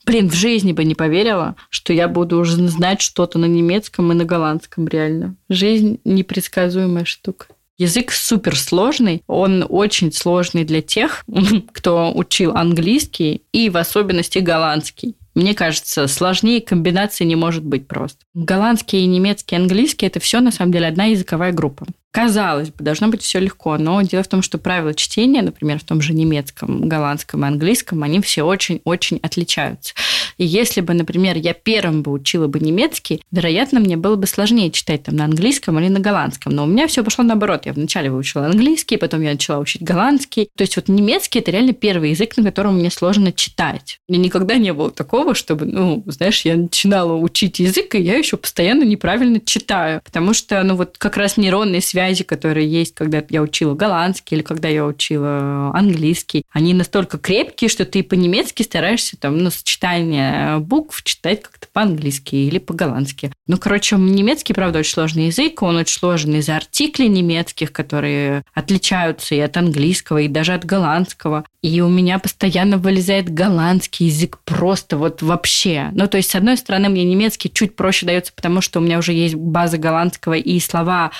Блин, 0.07 0.31
в 0.31 0.35
жизни 0.35 0.73
бы 0.73 0.85
не 0.85 0.95
поверила, 0.95 1.57
что 1.69 1.93
я 1.93 2.07
буду 2.07 2.39
уже 2.39 2.57
знать 2.69 3.01
что-то 3.01 3.41
на 3.41 3.47
немецком 3.47 4.13
и 4.13 4.15
на 4.15 4.25
голландском 4.25 4.87
реально. 4.87 5.35
Жизнь 5.49 6.01
непредсказуемая 6.05 7.05
штука. 7.05 7.47
Язык 7.81 8.13
суперсложный, 8.13 9.23
он 9.27 9.65
очень 9.67 10.13
сложный 10.13 10.65
для 10.65 10.83
тех, 10.83 11.25
кто 11.73 12.13
учил 12.15 12.55
английский 12.55 13.41
и 13.53 13.71
в 13.71 13.79
особенности 13.79 14.39
голландский. 14.39 15.17
Мне 15.35 15.55
кажется, 15.55 16.07
сложнее 16.07 16.61
комбинации 16.61 17.25
не 17.25 17.37
может 17.37 17.65
быть 17.65 17.89
просто. 17.89 18.19
Голландский, 18.35 19.07
немецкий, 19.07 19.57
английский– 19.57 20.05
это 20.09 20.21
все 20.21 20.41
на 20.41 20.51
самом 20.51 20.73
деле 20.73 20.89
одна 20.89 21.07
языковая 21.07 21.53
группа. 21.53 21.87
Казалось 22.11 22.69
бы, 22.69 22.85
должно 22.85 23.09
быть 23.09 23.23
все 23.23 23.39
легко, 23.39 23.79
но 23.79 24.03
дело 24.03 24.25
в 24.25 24.29
том, 24.29 24.43
что 24.43 24.59
правила 24.59 24.93
чтения, 24.93 25.41
например, 25.41 25.79
в 25.79 25.85
том 25.85 26.03
же 26.03 26.13
немецком, 26.13 26.87
голландском 26.87 27.45
и 27.45 27.49
английском, 27.49 28.03
они 28.03 28.21
все 28.21 28.43
очень-очень 28.43 29.21
отличаются. 29.23 29.95
И 30.41 30.45
если 30.47 30.81
бы, 30.81 30.95
например, 30.95 31.37
я 31.37 31.53
первым 31.53 32.03
бы 32.03 32.11
учила 32.11 32.47
бы 32.47 32.61
немецкий, 32.61 33.21
вероятно, 33.31 33.79
мне 33.79 33.99
было 33.99 34.17
бы 34.17 34.27
сложнее 34.27 34.71
читать 34.71 35.03
там 35.03 35.17
на 35.17 35.27
английском 35.27 35.79
или 35.79 35.89
на 35.89 36.01
голландском. 36.01 36.55
Но 36.55 36.65
у 36.65 36.67
меня 36.67 36.87
все 36.87 37.05
пошло 37.05 37.23
наоборот. 37.23 37.67
Я 37.67 37.75
вначале 37.75 38.11
выучила 38.11 38.47
английский, 38.47 38.97
потом 38.97 39.21
я 39.21 39.33
начала 39.33 39.59
учить 39.59 39.83
голландский. 39.83 40.49
То 40.57 40.63
есть 40.63 40.77
вот 40.77 40.89
немецкий– 40.89 41.39
это 41.41 41.51
реально 41.51 41.75
первый 41.75 42.11
язык, 42.11 42.39
на 42.39 42.45
котором 42.45 42.79
мне 42.79 42.91
сложно 42.91 43.33
читать. 43.33 44.01
У 44.09 44.13
меня 44.15 44.25
никогда 44.25 44.55
не 44.55 44.73
было 44.73 44.91
такого, 44.91 45.35
чтобы, 45.35 45.67
ну, 45.67 46.03
знаешь, 46.07 46.41
я 46.47 46.57
начинала 46.57 47.13
учить 47.17 47.59
язык, 47.59 47.95
и 47.95 48.01
я 48.01 48.17
еще 48.17 48.39
постоянно 48.39 48.85
неправильно 48.85 49.43
читаю. 49.45 50.01
Потому 50.03 50.33
что, 50.33 50.63
ну, 50.63 50.75
вот 50.75 50.97
как 50.97 51.19
раз 51.19 51.37
нейронные 51.37 51.83
связи, 51.83 52.25
которые 52.25 52.67
есть, 52.67 52.95
когда 52.95 53.23
я 53.29 53.43
учила 53.43 53.75
голландский 53.75 54.39
или 54.39 54.43
когда 54.43 54.69
я 54.69 54.87
учила 54.87 55.71
английский, 55.75 56.45
они 56.51 56.73
настолько 56.73 57.19
крепкие, 57.19 57.69
что 57.69 57.85
ты 57.85 58.03
по-немецки 58.03 58.63
стараешься 58.63 59.19
там, 59.19 59.37
ну, 59.37 59.51
сочетание 59.51 60.30
букв 60.61 61.03
читать 61.03 61.43
как-то 61.43 61.67
по-английски 61.73 62.35
или 62.35 62.59
по-голландски. 62.59 63.33
Ну, 63.47 63.59
короче, 63.59 63.97
немецкий, 63.97 64.53
правда, 64.53 64.81
очень 64.81 64.93
сложный 64.93 65.27
язык, 65.27 65.63
он 65.63 65.77
очень 65.77 65.99
сложный 65.99 66.39
из-за 66.39 66.57
артиклей 66.57 67.09
немецких, 67.09 67.73
которые 67.73 68.45
отличаются 68.55 69.35
и 69.35 69.41
от 69.41 69.57
английского, 69.57 70.19
и 70.19 70.29
даже 70.29 70.55
от 70.55 70.65
голландского. 70.65 71.45
И 71.63 71.81
у 71.81 71.89
меня 71.89 72.19
постоянно 72.19 72.79
вылезает 72.79 73.33
голландский 73.33 74.07
язык 74.07 74.39
просто 74.45 74.97
вот 74.97 75.23
вообще. 75.23 75.91
Ну, 75.93 76.07
то 76.07 76.17
есть, 76.17 76.31
с 76.31 76.35
одной 76.35 76.57
стороны, 76.57 76.89
мне 76.89 77.05
немецкий 77.05 77.53
чуть 77.53 77.77
проще 77.77 78.07
дается, 78.07 78.33
потому 78.33 78.61
что 78.61 78.81
у 78.81 78.83
меня 78.83 78.99
уже 78.99 79.13
есть 79.13 79.35
база 79.35 79.79
голландского, 79.79 80.35
и 80.35 80.59
слова 80.61 81.11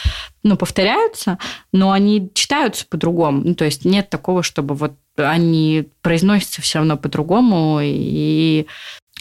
ну, 0.43 0.57
повторяются, 0.57 1.39
но 1.73 1.91
они 1.91 2.31
читаются 2.35 2.87
по-другому. 2.89 3.43
Ну, 3.45 3.55
то 3.55 3.65
есть 3.65 3.85
нет 3.85 4.09
такого, 4.09 4.43
чтобы 4.43 4.75
вот 4.75 4.95
они 5.17 5.89
произносятся 6.03 6.63
все 6.63 6.79
равно 6.79 6.97
по-другому, 6.97 7.81
и 7.83 8.67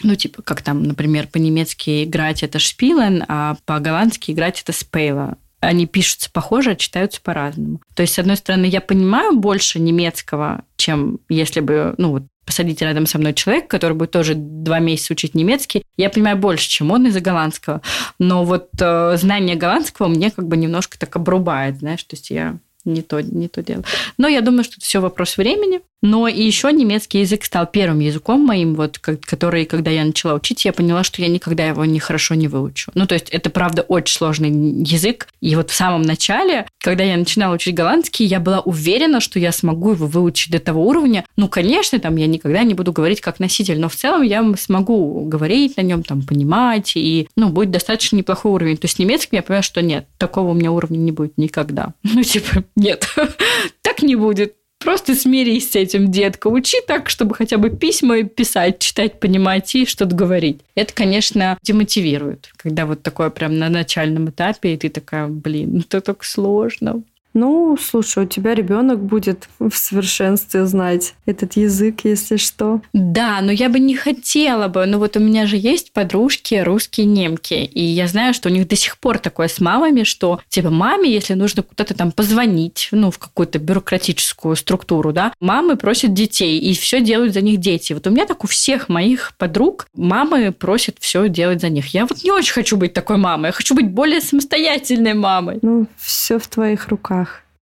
ну, 0.02 0.14
типа, 0.14 0.42
как 0.42 0.62
там, 0.62 0.82
например, 0.82 1.26
по-немецки 1.26 2.04
играть 2.04 2.42
это 2.42 2.58
шпилен, 2.58 3.24
а 3.28 3.56
по-голландски 3.64 4.30
играть 4.30 4.60
это 4.62 4.72
спейла 4.72 5.36
они 5.60 5.86
пишутся 5.86 6.30
похоже, 6.32 6.70
а 6.70 6.76
читаются 6.76 7.20
по-разному. 7.20 7.80
То 7.94 8.02
есть, 8.02 8.14
с 8.14 8.18
одной 8.18 8.36
стороны, 8.36 8.64
я 8.64 8.80
понимаю 8.80 9.36
больше 9.36 9.78
немецкого, 9.78 10.64
чем 10.76 11.20
если 11.28 11.60
бы, 11.60 11.94
ну, 11.98 12.12
вот 12.12 12.22
посадить 12.46 12.82
рядом 12.82 13.06
со 13.06 13.18
мной 13.18 13.34
человек, 13.34 13.68
который 13.68 13.92
будет 13.92 14.10
тоже 14.10 14.34
два 14.34 14.80
месяца 14.80 15.12
учить 15.12 15.34
немецкий, 15.34 15.84
я 15.96 16.10
понимаю 16.10 16.36
больше, 16.36 16.68
чем 16.68 16.90
он 16.90 17.06
из-за 17.06 17.20
голландского. 17.20 17.82
Но 18.18 18.44
вот 18.44 18.70
э, 18.80 19.16
знание 19.18 19.54
голландского 19.54 20.08
мне 20.08 20.30
как 20.30 20.48
бы 20.48 20.56
немножко 20.56 20.98
так 20.98 21.14
обрубает, 21.14 21.78
знаешь, 21.78 22.02
то 22.02 22.16
есть 22.16 22.30
я 22.30 22.56
не 22.84 23.02
то, 23.02 23.20
не 23.20 23.48
то 23.48 23.62
дело. 23.62 23.84
Но 24.18 24.26
я 24.26 24.40
думаю, 24.40 24.64
что 24.64 24.74
это 24.78 24.84
все 24.84 25.00
вопрос 25.00 25.36
времени. 25.36 25.82
Но 26.02 26.28
и 26.28 26.42
еще 26.42 26.72
немецкий 26.72 27.20
язык 27.20 27.44
стал 27.44 27.66
первым 27.66 28.00
языком 28.00 28.44
моим, 28.44 28.74
вот, 28.74 28.98
который, 28.98 29.66
когда 29.66 29.90
я 29.90 30.04
начала 30.04 30.34
учить, 30.34 30.64
я 30.64 30.72
поняла, 30.72 31.04
что 31.04 31.20
я 31.20 31.28
никогда 31.28 31.66
его 31.66 31.84
не 31.84 32.00
хорошо 32.00 32.34
не 32.34 32.48
выучу. 32.48 32.90
Ну, 32.94 33.06
то 33.06 33.14
есть 33.14 33.28
это, 33.30 33.50
правда, 33.50 33.82
очень 33.82 34.16
сложный 34.16 34.50
язык. 34.50 35.28
И 35.40 35.54
вот 35.56 35.70
в 35.70 35.74
самом 35.74 36.02
начале, 36.02 36.66
когда 36.80 37.04
я 37.04 37.16
начинала 37.16 37.54
учить 37.54 37.74
голландский, 37.74 38.24
я 38.24 38.40
была 38.40 38.60
уверена, 38.60 39.20
что 39.20 39.38
я 39.38 39.52
смогу 39.52 39.92
его 39.92 40.06
выучить 40.06 40.50
до 40.52 40.58
того 40.58 40.86
уровня. 40.86 41.24
Ну, 41.36 41.48
конечно, 41.48 41.98
там 41.98 42.16
я 42.16 42.26
никогда 42.26 42.62
не 42.62 42.74
буду 42.74 42.92
говорить 42.92 43.20
как 43.20 43.38
носитель, 43.38 43.78
но 43.78 43.88
в 43.88 43.94
целом 43.94 44.22
я 44.22 44.44
смогу 44.56 45.24
говорить 45.26 45.76
на 45.76 45.82
нем, 45.82 46.02
там, 46.02 46.22
понимать, 46.22 46.92
и, 46.94 47.28
ну, 47.36 47.50
будет 47.50 47.70
достаточно 47.70 48.16
неплохой 48.16 48.52
уровень. 48.52 48.76
То 48.76 48.86
есть 48.86 48.98
немецким 48.98 49.36
я 49.36 49.42
понимаю, 49.42 49.62
что 49.62 49.82
нет, 49.82 50.06
такого 50.16 50.50
у 50.50 50.54
меня 50.54 50.72
уровня 50.72 50.96
не 50.96 51.12
будет 51.12 51.36
никогда. 51.36 51.94
Ну, 52.12 52.24
типа, 52.24 52.64
нет, 52.74 53.06
так 53.82 54.02
не 54.02 54.16
будет. 54.16 54.54
Просто 54.80 55.14
смирись 55.14 55.72
с 55.72 55.76
этим, 55.76 56.10
детка. 56.10 56.48
Учи 56.48 56.78
так, 56.86 57.10
чтобы 57.10 57.34
хотя 57.34 57.58
бы 57.58 57.68
письма 57.68 58.22
писать, 58.22 58.78
читать, 58.78 59.20
понимать 59.20 59.74
и 59.74 59.84
что-то 59.84 60.16
говорить. 60.16 60.60
Это, 60.74 60.94
конечно, 60.94 61.58
демотивирует, 61.62 62.50
когда 62.56 62.86
вот 62.86 63.02
такое 63.02 63.28
прям 63.28 63.58
на 63.58 63.68
начальном 63.68 64.30
этапе, 64.30 64.72
и 64.72 64.76
ты 64.78 64.88
такая, 64.88 65.28
блин, 65.28 65.80
это 65.86 66.00
так 66.00 66.24
сложно. 66.24 67.02
Ну, 67.32 67.76
слушай, 67.80 68.24
у 68.24 68.26
тебя 68.26 68.54
ребенок 68.54 69.02
будет 69.02 69.48
в 69.58 69.72
совершенстве 69.72 70.66
знать 70.66 71.14
этот 71.26 71.56
язык, 71.56 72.00
если 72.04 72.36
что. 72.36 72.80
Да, 72.92 73.40
но 73.40 73.52
я 73.52 73.68
бы 73.68 73.78
не 73.78 73.94
хотела 73.94 74.68
бы. 74.68 74.84
Но 74.86 74.98
вот 74.98 75.16
у 75.16 75.20
меня 75.20 75.46
же 75.46 75.56
есть 75.56 75.92
подружки 75.92 76.56
русские 76.56 77.06
немки, 77.06 77.54
и 77.54 77.82
я 77.82 78.08
знаю, 78.08 78.34
что 78.34 78.48
у 78.48 78.52
них 78.52 78.66
до 78.66 78.76
сих 78.76 78.98
пор 78.98 79.18
такое 79.18 79.48
с 79.48 79.60
мамами, 79.60 80.02
что 80.02 80.40
типа 80.48 80.70
маме, 80.70 81.12
если 81.12 81.34
нужно 81.34 81.62
куда-то 81.62 81.94
там 81.94 82.12
позвонить, 82.12 82.88
ну, 82.90 83.10
в 83.10 83.18
какую-то 83.18 83.58
бюрократическую 83.58 84.56
структуру, 84.56 85.12
да, 85.12 85.32
мамы 85.40 85.76
просят 85.76 86.12
детей, 86.14 86.58
и 86.58 86.74
все 86.74 87.00
делают 87.00 87.34
за 87.34 87.42
них 87.42 87.60
дети. 87.60 87.92
Вот 87.92 88.06
у 88.06 88.10
меня 88.10 88.26
так 88.26 88.42
у 88.44 88.46
всех 88.46 88.88
моих 88.88 89.32
подруг 89.38 89.86
мамы 89.94 90.52
просят 90.52 90.96
все 91.00 91.28
делать 91.28 91.60
за 91.60 91.68
них. 91.68 91.86
Я 91.94 92.06
вот 92.06 92.22
не 92.24 92.32
очень 92.32 92.52
хочу 92.52 92.76
быть 92.76 92.92
такой 92.92 93.16
мамой, 93.16 93.48
я 93.48 93.52
хочу 93.52 93.74
быть 93.74 93.90
более 93.90 94.20
самостоятельной 94.20 95.14
мамой. 95.14 95.58
Ну, 95.62 95.86
все 95.96 96.38
в 96.38 96.48
твоих 96.48 96.88
руках. 96.88 97.19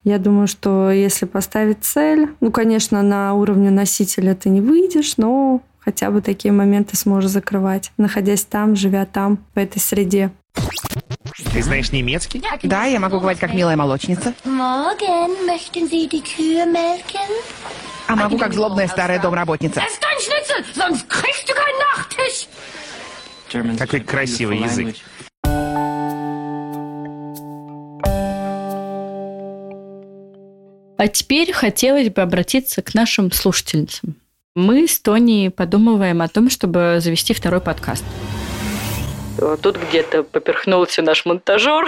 Я 0.04 0.18
думаю, 0.18 0.48
что 0.48 0.92
если 0.92 1.26
поставить 1.26 1.84
цель, 1.86 2.28
ну, 2.42 2.52
конечно, 2.52 3.02
на 3.02 3.34
уровне 3.34 3.72
носителя 3.72 4.36
ты 4.36 4.50
не 4.50 4.60
выйдешь, 4.60 5.16
но 5.16 5.62
хотя 5.80 6.12
бы 6.12 6.22
такие 6.22 6.52
моменты 6.52 6.98
сможешь 6.98 7.32
закрывать, 7.32 7.92
находясь 7.98 8.44
там, 8.44 8.76
живя 8.76 9.06
там, 9.06 9.40
в 9.56 9.58
этой 9.58 9.80
среде. 9.80 10.32
Ты 11.54 11.64
знаешь 11.64 11.92
немецкий? 11.92 12.44
Да, 12.64 12.84
я 12.86 13.00
могу 13.00 13.20
говорить 13.20 13.40
как 13.40 13.54
милая 13.54 13.78
молочница. 13.78 14.34
А 18.08 18.16
могу 18.16 18.38
как 18.38 18.54
злобная 18.54 18.88
старая 18.88 19.20
домработница. 19.20 19.82
Какой 23.80 24.02
красивый 24.02 24.58
язык. 24.60 24.96
А 30.98 31.08
теперь 31.08 31.52
хотелось 31.52 32.10
бы 32.10 32.22
обратиться 32.22 32.82
к 32.82 32.94
нашим 32.94 33.32
слушательницам. 33.32 34.16
Мы 34.56 34.88
с 34.88 35.00
Тони 35.00 35.50
подумываем 35.50 36.22
о 36.22 36.28
том, 36.28 36.50
чтобы 36.50 36.98
завести 37.00 37.34
второй 37.34 37.62
подкаст. 37.62 38.04
Тут 39.62 39.78
где-то 39.78 40.24
поперхнулся 40.24 41.02
наш 41.02 41.26
монтажер. 41.26 41.86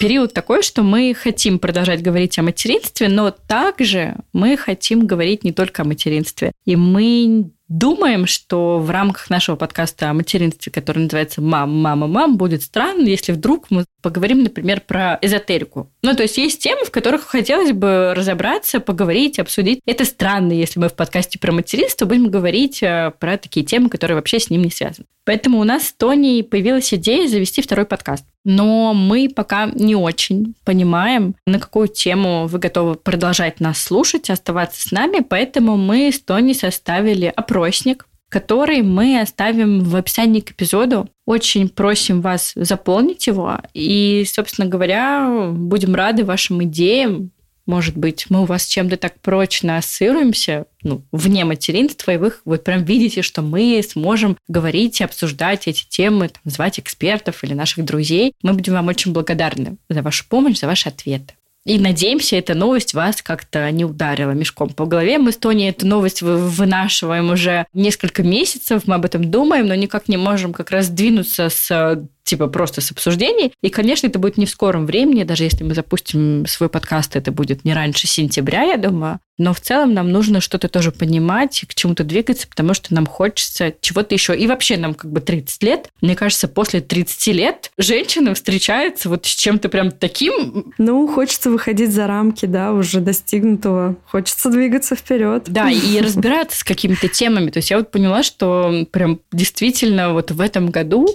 Период 0.00 0.32
такой, 0.32 0.62
что 0.62 0.82
мы 0.82 1.14
хотим 1.14 1.58
продолжать 1.58 2.02
говорить 2.02 2.38
о 2.38 2.42
материнстве, 2.42 3.08
но 3.08 3.30
также 3.30 4.16
мы 4.32 4.56
хотим 4.56 5.06
говорить 5.06 5.44
не 5.44 5.52
только 5.52 5.82
о 5.82 5.84
материнстве. 5.84 6.52
И 6.64 6.76
мы 6.76 7.50
думаем, 7.70 8.26
что 8.26 8.78
в 8.78 8.90
рамках 8.90 9.30
нашего 9.30 9.56
подкаста 9.56 10.10
о 10.10 10.14
материнстве, 10.14 10.70
который 10.72 11.04
называется 11.04 11.40
«Мам, 11.40 11.80
мама, 11.80 12.06
мам», 12.06 12.36
будет 12.36 12.62
странно, 12.62 13.06
если 13.06 13.32
вдруг 13.32 13.70
мы 13.70 13.84
поговорим, 14.02 14.42
например, 14.42 14.80
про 14.80 15.18
эзотерику. 15.22 15.88
Ну, 16.02 16.14
то 16.14 16.22
есть 16.22 16.36
есть 16.36 16.60
темы, 16.60 16.84
в 16.84 16.90
которых 16.90 17.22
хотелось 17.22 17.72
бы 17.72 18.12
разобраться, 18.14 18.80
поговорить, 18.80 19.38
обсудить. 19.38 19.80
Это 19.86 20.04
странно, 20.04 20.52
если 20.52 20.80
мы 20.80 20.88
в 20.88 20.94
подкасте 20.94 21.38
про 21.38 21.52
материнство 21.52 22.06
будем 22.06 22.28
говорить 22.28 22.82
э, 22.82 23.12
про 23.18 23.38
такие 23.38 23.64
темы, 23.64 23.88
которые 23.88 24.16
вообще 24.16 24.40
с 24.40 24.50
ним 24.50 24.62
не 24.62 24.70
связаны. 24.70 25.06
Поэтому 25.24 25.60
у 25.60 25.64
нас 25.64 25.88
с 25.88 25.92
Тони 25.92 26.42
появилась 26.42 26.92
идея 26.92 27.28
завести 27.28 27.62
второй 27.62 27.86
подкаст. 27.86 28.24
Но 28.44 28.94
мы 28.94 29.28
пока 29.28 29.66
не 29.66 29.94
очень 29.94 30.54
понимаем, 30.64 31.34
на 31.46 31.60
какую 31.60 31.88
тему 31.88 32.46
вы 32.46 32.58
готовы 32.58 32.94
продолжать 32.94 33.60
нас 33.60 33.82
слушать, 33.82 34.30
оставаться 34.30 34.88
с 34.88 34.92
нами, 34.92 35.20
поэтому 35.20 35.76
мы 35.76 36.10
с 36.10 36.20
Тони 36.20 36.54
составили 36.54 37.32
опросник, 37.60 38.06
который 38.28 38.82
мы 38.82 39.20
оставим 39.20 39.80
в 39.80 39.96
описании 39.96 40.40
к 40.40 40.52
эпизоду. 40.52 41.08
Очень 41.26 41.68
просим 41.68 42.20
вас 42.20 42.52
заполнить 42.54 43.26
его. 43.26 43.58
И, 43.74 44.24
собственно 44.26 44.68
говоря, 44.68 45.50
будем 45.52 45.94
рады 45.94 46.24
вашим 46.24 46.62
идеям, 46.64 47.32
может 47.66 47.96
быть, 47.96 48.26
мы 48.30 48.42
у 48.42 48.44
вас 48.46 48.66
чем-то 48.66 48.96
так 48.96 49.20
прочно 49.20 49.76
ассоциируемся, 49.76 50.66
ну, 50.82 51.02
вне 51.12 51.44
материнства, 51.44 52.10
и 52.12 52.16
вы 52.16 52.32
вот 52.44 52.64
прям 52.64 52.84
видите, 52.84 53.22
что 53.22 53.42
мы 53.42 53.80
сможем 53.88 54.36
говорить 54.48 55.00
и 55.00 55.04
обсуждать 55.04 55.68
эти 55.68 55.86
темы, 55.86 56.30
там, 56.30 56.42
звать 56.50 56.80
экспертов 56.80 57.44
или 57.44 57.54
наших 57.54 57.84
друзей. 57.84 58.32
Мы 58.42 58.54
будем 58.54 58.72
вам 58.72 58.88
очень 58.88 59.12
благодарны 59.12 59.76
за 59.88 60.02
вашу 60.02 60.26
помощь, 60.28 60.58
за 60.58 60.66
ваши 60.66 60.88
ответы. 60.88 61.34
И 61.66 61.78
надеемся, 61.78 62.36
эта 62.36 62.54
новость 62.54 62.94
вас 62.94 63.20
как-то 63.20 63.70
не 63.70 63.84
ударила 63.84 64.30
мешком 64.30 64.70
по 64.70 64.86
голове. 64.86 65.18
Мы 65.18 65.32
с 65.32 65.36
Тони 65.36 65.68
эту 65.68 65.86
новость 65.86 66.22
вынашиваем 66.22 67.30
уже 67.30 67.66
несколько 67.74 68.22
месяцев, 68.22 68.82
мы 68.86 68.94
об 68.94 69.04
этом 69.04 69.30
думаем, 69.30 69.66
но 69.66 69.74
никак 69.74 70.08
не 70.08 70.16
можем 70.16 70.54
как 70.54 70.70
раз 70.70 70.88
двинуться 70.88 71.50
с 71.50 72.08
типа 72.22 72.46
просто 72.46 72.80
с 72.80 72.92
обсуждений. 72.92 73.52
И, 73.60 73.70
конечно, 73.70 74.06
это 74.06 74.18
будет 74.18 74.36
не 74.36 74.46
в 74.46 74.50
скором 74.50 74.86
времени, 74.86 75.24
даже 75.24 75.44
если 75.44 75.64
мы 75.64 75.74
запустим 75.74 76.46
свой 76.46 76.68
подкаст, 76.68 77.16
это 77.16 77.32
будет 77.32 77.64
не 77.64 77.74
раньше 77.74 78.06
сентября, 78.06 78.62
я 78.62 78.76
думаю. 78.76 79.18
Но 79.40 79.54
в 79.54 79.60
целом 79.60 79.94
нам 79.94 80.12
нужно 80.12 80.42
что-то 80.42 80.68
тоже 80.68 80.92
понимать, 80.92 81.64
к 81.66 81.74
чему-то 81.74 82.04
двигаться, 82.04 82.46
потому 82.46 82.74
что 82.74 82.92
нам 82.94 83.06
хочется 83.06 83.72
чего-то 83.80 84.14
еще. 84.14 84.36
И 84.36 84.46
вообще 84.46 84.76
нам 84.76 84.92
как 84.92 85.10
бы 85.10 85.22
30 85.22 85.62
лет. 85.62 85.88
Мне 86.02 86.14
кажется, 86.14 86.46
после 86.46 86.82
30 86.82 87.26
лет 87.28 87.72
женщина 87.78 88.34
встречается 88.34 89.08
вот 89.08 89.24
с 89.24 89.30
чем-то 89.30 89.70
прям 89.70 89.92
таким. 89.92 90.74
Ну, 90.76 91.08
хочется 91.08 91.50
выходить 91.50 91.90
за 91.90 92.06
рамки, 92.06 92.44
да, 92.44 92.72
уже 92.72 93.00
достигнутого. 93.00 93.96
Хочется 94.04 94.50
двигаться 94.50 94.94
вперед. 94.94 95.44
Да, 95.46 95.70
и 95.70 96.00
разбираться 96.00 96.58
с 96.58 96.62
какими-то 96.62 97.08
темами. 97.08 97.50
То 97.50 97.60
есть 97.60 97.70
я 97.70 97.78
вот 97.78 97.90
поняла, 97.90 98.22
что 98.22 98.86
прям 98.90 99.20
действительно 99.32 100.12
вот 100.12 100.32
в 100.32 100.40
этом 100.42 100.68
году 100.68 101.08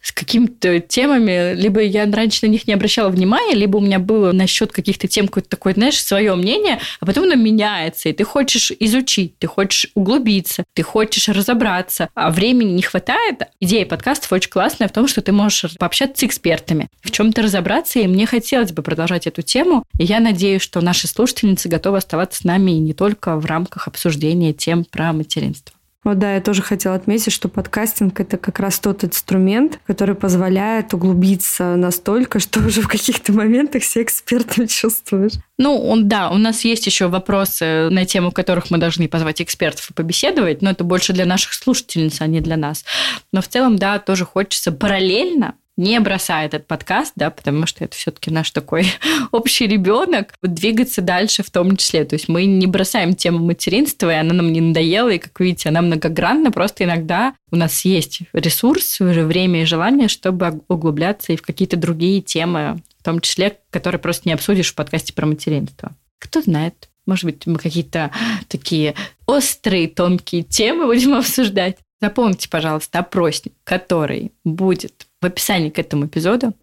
с 0.00 0.12
какими-то 0.12 0.80
темами, 0.80 1.54
либо 1.54 1.80
я 1.80 2.10
раньше 2.10 2.46
на 2.46 2.50
них 2.50 2.66
не 2.66 2.72
обращала 2.72 3.10
внимания, 3.10 3.54
либо 3.54 3.76
у 3.76 3.80
меня 3.80 3.98
было 3.98 4.32
насчет 4.32 4.72
каких-то 4.72 5.06
тем 5.06 5.26
какое-то 5.26 5.50
такое, 5.50 5.74
знаешь, 5.74 6.02
свое 6.02 6.34
мнение, 6.34 6.80
а 7.00 7.06
потом 7.06 7.24
оно 7.24 7.34
меняется, 7.68 8.08
и 8.08 8.12
ты 8.12 8.24
хочешь 8.24 8.72
изучить, 8.80 9.38
ты 9.38 9.46
хочешь 9.46 9.90
углубиться, 9.94 10.64
ты 10.74 10.82
хочешь 10.82 11.28
разобраться, 11.28 12.08
а 12.14 12.30
времени 12.30 12.72
не 12.72 12.82
хватает. 12.82 13.42
Идея 13.60 13.86
подкастов 13.86 14.32
очень 14.32 14.50
классная 14.50 14.88
в 14.88 14.92
том, 14.92 15.08
что 15.08 15.20
ты 15.20 15.32
можешь 15.32 15.76
пообщаться 15.78 16.20
с 16.20 16.24
экспертами, 16.24 16.88
в 17.02 17.10
чем-то 17.10 17.42
разобраться, 17.42 17.98
и 17.98 18.06
мне 18.06 18.26
хотелось 18.26 18.72
бы 18.72 18.82
продолжать 18.82 19.26
эту 19.26 19.42
тему, 19.42 19.84
и 19.98 20.04
я 20.04 20.20
надеюсь, 20.20 20.62
что 20.62 20.80
наши 20.80 21.06
слушательницы 21.06 21.68
готовы 21.68 21.98
оставаться 21.98 22.40
с 22.40 22.44
нами 22.44 22.72
и 22.72 22.78
не 22.78 22.94
только 22.94 23.36
в 23.36 23.46
рамках 23.46 23.88
обсуждения 23.88 24.52
тем 24.52 24.84
про 24.84 25.12
материнство. 25.12 25.77
Вот 26.04 26.18
да, 26.18 26.34
я 26.34 26.40
тоже 26.40 26.62
хотела 26.62 26.94
отметить, 26.94 27.32
что 27.32 27.48
подкастинг 27.48 28.20
это 28.20 28.38
как 28.38 28.60
раз 28.60 28.78
тот 28.78 29.02
инструмент, 29.04 29.80
который 29.84 30.14
позволяет 30.14 30.94
углубиться 30.94 31.74
настолько, 31.76 32.38
что 32.40 32.60
уже 32.60 32.82
в 32.82 32.88
каких-то 32.88 33.32
моментах 33.32 33.82
себя 33.84 34.04
экспертом 34.04 34.68
чувствуешь. 34.68 35.32
Ну, 35.58 35.76
он, 35.76 36.08
да, 36.08 36.30
у 36.30 36.38
нас 36.38 36.64
есть 36.64 36.86
еще 36.86 37.08
вопросы 37.08 37.88
на 37.90 38.04
тему 38.04 38.30
которых 38.30 38.70
мы 38.70 38.78
должны 38.78 39.08
позвать 39.08 39.42
экспертов 39.42 39.90
и 39.90 39.94
побеседовать, 39.94 40.62
но 40.62 40.70
это 40.70 40.84
больше 40.84 41.12
для 41.12 41.26
наших 41.26 41.52
слушательниц, 41.52 42.20
а 42.20 42.26
не 42.26 42.40
для 42.40 42.56
нас. 42.56 42.84
Но 43.32 43.42
в 43.42 43.48
целом, 43.48 43.76
да, 43.76 43.98
тоже 43.98 44.24
хочется 44.24 44.70
параллельно 44.70 45.54
не 45.78 46.00
бросая 46.00 46.46
этот 46.46 46.66
подкаст, 46.66 47.12
да, 47.14 47.30
потому 47.30 47.64
что 47.66 47.84
это 47.84 47.96
все-таки 47.96 48.30
наш 48.30 48.50
такой 48.50 48.86
общий 49.30 49.66
ребенок, 49.66 50.34
двигаться 50.42 51.00
дальше 51.00 51.42
в 51.42 51.50
том 51.50 51.76
числе. 51.76 52.04
То 52.04 52.16
есть 52.16 52.28
мы 52.28 52.44
не 52.44 52.66
бросаем 52.66 53.14
тему 53.14 53.38
материнства, 53.38 54.10
и 54.10 54.16
она 54.16 54.34
нам 54.34 54.52
не 54.52 54.60
надоела, 54.60 55.10
и, 55.10 55.18
как 55.18 55.38
видите, 55.40 55.68
она 55.68 55.80
многогранна, 55.80 56.50
просто 56.50 56.84
иногда 56.84 57.34
у 57.50 57.56
нас 57.56 57.84
есть 57.84 58.22
ресурс, 58.32 59.00
уже 59.00 59.24
время 59.24 59.62
и 59.62 59.66
желание, 59.66 60.08
чтобы 60.08 60.62
углубляться 60.68 61.32
и 61.32 61.36
в 61.36 61.42
какие-то 61.42 61.76
другие 61.76 62.20
темы, 62.22 62.82
в 62.98 63.04
том 63.04 63.20
числе, 63.20 63.58
которые 63.70 64.00
просто 64.00 64.28
не 64.28 64.34
обсудишь 64.34 64.72
в 64.72 64.74
подкасте 64.74 65.12
про 65.12 65.26
материнство. 65.26 65.94
Кто 66.18 66.42
знает, 66.42 66.88
может 67.06 67.24
быть, 67.24 67.46
мы 67.46 67.56
какие-то 67.56 68.10
такие 68.48 68.94
острые, 69.26 69.86
тонкие 69.88 70.42
темы 70.42 70.86
будем 70.86 71.14
обсуждать. 71.18 71.76
Запомните, 72.00 72.48
пожалуйста, 72.48 73.00
опросник, 73.00 73.54
который 73.64 74.32
будет 74.44 75.07
в 75.20 75.26
описании 75.26 75.70
к 75.70 75.78
этому 75.78 76.06
эпизоду. 76.06 76.54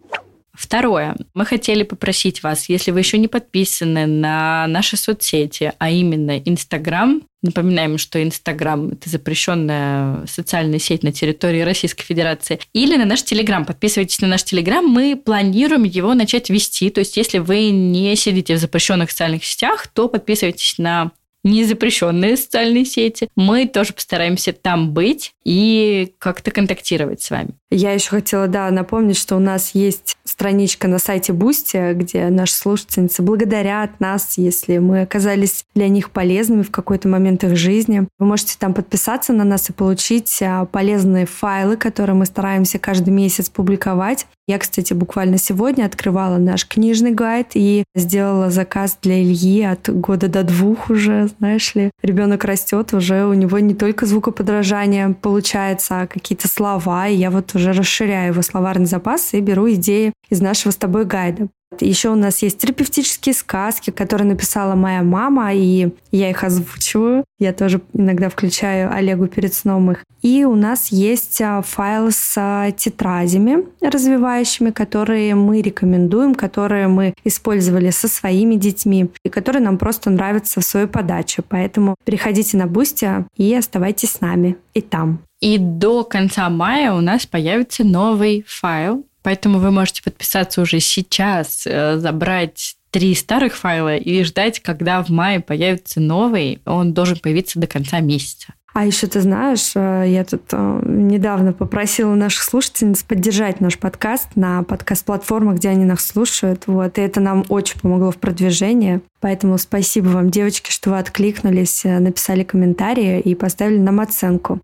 Второе. 0.56 1.16
Мы 1.34 1.44
хотели 1.44 1.82
попросить 1.82 2.42
вас, 2.42 2.70
если 2.70 2.90
вы 2.90 3.00
еще 3.00 3.18
не 3.18 3.28
подписаны 3.28 4.06
на 4.06 4.66
наши 4.68 4.96
соцсети, 4.96 5.74
а 5.78 5.90
именно 5.90 6.38
Инстаграм, 6.38 7.22
напоминаем, 7.42 7.98
что 7.98 8.22
Инстаграм– 8.22 8.88
это 8.92 9.10
запрещенная 9.10 10.26
социальная 10.26 10.78
сеть 10.78 11.02
на 11.02 11.12
территории 11.12 11.60
Российской 11.60 12.04
Федерации, 12.04 12.58
или 12.72 12.96
на 12.96 13.04
наш 13.04 13.22
Телеграм. 13.22 13.66
Подписывайтесь 13.66 14.20
на 14.22 14.28
наш 14.28 14.44
Телеграм, 14.44 14.84
мы 14.86 15.20
планируем 15.22 15.84
его 15.84 16.14
начать 16.14 16.48
вести. 16.48 16.88
То 16.88 17.00
есть, 17.00 17.18
если 17.18 17.36
вы 17.36 17.68
не 17.68 18.16
сидите 18.16 18.54
в 18.54 18.58
запрещенных 18.58 19.10
социальных 19.10 19.44
сетях, 19.44 19.86
то 19.88 20.08
подписывайтесь 20.08 20.78
на 20.78 21.12
незапрещенные 21.46 22.36
социальные 22.36 22.84
сети. 22.84 23.28
Мы 23.36 23.66
тоже 23.66 23.92
постараемся 23.92 24.52
там 24.52 24.92
быть 24.92 25.32
и 25.44 26.12
как-то 26.18 26.50
контактировать 26.50 27.22
с 27.22 27.30
вами. 27.30 27.50
Я 27.70 27.92
еще 27.92 28.10
хотела, 28.10 28.48
да, 28.48 28.70
напомнить, 28.70 29.16
что 29.16 29.36
у 29.36 29.40
нас 29.40 29.74
есть 29.74 30.16
страничка 30.24 30.88
на 30.88 30.98
сайте 30.98 31.32
Boosty, 31.32 31.92
где 31.94 32.28
наши 32.28 32.54
слушательницы 32.54 33.22
благодарят 33.22 34.00
нас, 34.00 34.38
если 34.38 34.78
мы 34.78 35.02
оказались 35.02 35.64
для 35.74 35.88
них 35.88 36.10
полезными 36.10 36.62
в 36.62 36.70
какой-то 36.70 37.08
момент 37.08 37.44
их 37.44 37.56
жизни. 37.56 38.06
Вы 38.18 38.26
можете 38.26 38.56
там 38.58 38.74
подписаться 38.74 39.32
на 39.32 39.44
нас 39.44 39.70
и 39.70 39.72
получить 39.72 40.40
а, 40.42 40.64
полезные 40.66 41.26
файлы, 41.26 41.76
которые 41.76 42.16
мы 42.16 42.26
стараемся 42.26 42.78
каждый 42.78 43.10
месяц 43.10 43.48
публиковать. 43.48 44.26
Я, 44.48 44.58
кстати, 44.58 44.92
буквально 44.92 45.38
сегодня 45.38 45.84
открывала 45.84 46.36
наш 46.36 46.68
книжный 46.68 47.10
гайд 47.10 47.48
и 47.54 47.82
сделала 47.96 48.48
заказ 48.50 48.96
для 49.02 49.20
Ильи 49.20 49.62
от 49.62 49.88
года 49.88 50.28
до 50.28 50.44
двух 50.44 50.88
уже, 50.88 51.28
знаешь 51.38 51.74
ли. 51.74 51.90
Ребенок 52.00 52.44
растет, 52.44 52.94
уже 52.94 53.26
у 53.26 53.34
него 53.34 53.58
не 53.58 53.74
только 53.74 54.06
звукоподражание 54.06 55.16
получается, 55.20 56.02
а 56.02 56.06
какие-то 56.06 56.46
слова. 56.46 57.08
И 57.08 57.16
я 57.16 57.32
вот 57.32 57.56
уже 57.56 57.72
расширяю 57.72 58.32
его 58.32 58.42
словарный 58.42 58.86
запас 58.86 59.34
и 59.34 59.40
беру 59.40 59.68
идеи 59.72 60.12
из 60.30 60.40
нашего 60.40 60.70
с 60.70 60.76
тобой 60.76 61.06
гайда. 61.06 61.48
Еще 61.80 62.10
у 62.10 62.14
нас 62.14 62.42
есть 62.42 62.58
терапевтические 62.58 63.34
сказки, 63.34 63.90
которые 63.90 64.28
написала 64.28 64.74
моя 64.74 65.02
мама, 65.02 65.52
и 65.52 65.90
я 66.12 66.30
их 66.30 66.44
озвучиваю. 66.44 67.24
Я 67.38 67.52
тоже 67.52 67.80
иногда 67.92 68.28
включаю 68.28 68.92
Олегу 68.92 69.26
перед 69.26 69.52
сном 69.52 69.90
их. 69.90 70.04
И 70.22 70.44
у 70.44 70.54
нас 70.54 70.88
есть 70.88 71.40
а, 71.40 71.62
файл 71.62 72.10
с 72.10 72.34
а, 72.36 72.70
тетрадями 72.70 73.66
развивающими, 73.80 74.70
которые 74.70 75.34
мы 75.34 75.60
рекомендуем, 75.60 76.34
которые 76.34 76.88
мы 76.88 77.14
использовали 77.24 77.90
со 77.90 78.08
своими 78.08 78.54
детьми 78.54 79.10
и 79.24 79.28
которые 79.28 79.62
нам 79.62 79.76
просто 79.76 80.10
нравятся 80.10 80.60
в 80.60 80.64
своей 80.64 80.86
подаче. 80.86 81.42
Поэтому 81.46 81.96
переходите 82.04 82.56
на 82.56 82.66
Boosty 82.66 83.08
и 83.36 83.54
оставайтесь 83.54 84.12
с 84.12 84.20
нами 84.20 84.56
и 84.72 84.80
там. 84.80 85.20
И 85.40 85.58
до 85.58 86.02
конца 86.04 86.48
мая 86.48 86.92
у 86.92 87.00
нас 87.00 87.26
появится 87.26 87.84
новый 87.84 88.44
файл 88.48 89.04
Поэтому 89.26 89.58
вы 89.58 89.72
можете 89.72 90.04
подписаться 90.04 90.62
уже 90.62 90.78
сейчас, 90.78 91.66
э, 91.66 91.98
забрать 91.98 92.76
три 92.92 93.12
старых 93.16 93.56
файла 93.56 93.96
и 93.96 94.22
ждать, 94.22 94.60
когда 94.60 95.02
в 95.02 95.08
мае 95.08 95.40
появится 95.40 95.98
новый. 95.98 96.60
Он 96.64 96.92
должен 96.92 97.18
появиться 97.18 97.58
до 97.58 97.66
конца 97.66 97.98
месяца. 97.98 98.54
А 98.72 98.86
еще 98.86 99.08
ты 99.08 99.20
знаешь, 99.20 99.72
э, 99.74 100.04
я 100.06 100.24
тут 100.24 100.42
э, 100.52 100.80
недавно 100.84 101.52
попросила 101.52 102.14
наших 102.14 102.44
слушательниц 102.44 103.02
поддержать 103.02 103.60
наш 103.60 103.76
подкаст 103.80 104.36
на 104.36 104.62
подкаст-платформах, 104.62 105.56
где 105.56 105.70
они 105.70 105.84
нас 105.84 106.06
слушают. 106.06 106.68
Вот, 106.68 106.96
и 106.96 107.00
это 107.00 107.18
нам 107.18 107.44
очень 107.48 107.80
помогло 107.80 108.12
в 108.12 108.18
продвижении. 108.18 109.00
Поэтому 109.18 109.58
спасибо 109.58 110.06
вам, 110.06 110.30
девочки, 110.30 110.70
что 110.70 110.90
вы 110.90 111.00
откликнулись, 111.00 111.82
написали 111.82 112.44
комментарии 112.44 113.18
и 113.18 113.34
поставили 113.34 113.78
нам 113.78 113.98
оценку. 113.98 114.60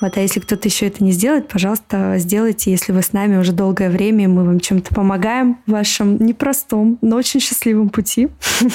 Вот, 0.00 0.16
а 0.16 0.20
если 0.20 0.40
кто-то 0.40 0.68
еще 0.68 0.86
это 0.86 1.04
не 1.04 1.12
сделает, 1.12 1.48
пожалуйста, 1.48 2.14
сделайте, 2.18 2.70
если 2.70 2.92
вы 2.92 3.02
с 3.02 3.12
нами 3.12 3.36
уже 3.36 3.52
долгое 3.52 3.90
время, 3.90 4.28
мы 4.28 4.44
вам 4.44 4.60
чем-то 4.60 4.94
помогаем 4.94 5.58
в 5.66 5.70
вашем 5.70 6.16
непростом, 6.24 6.98
но 7.00 7.16
очень 7.16 7.40
счастливом 7.40 7.90
пути. 7.90 8.28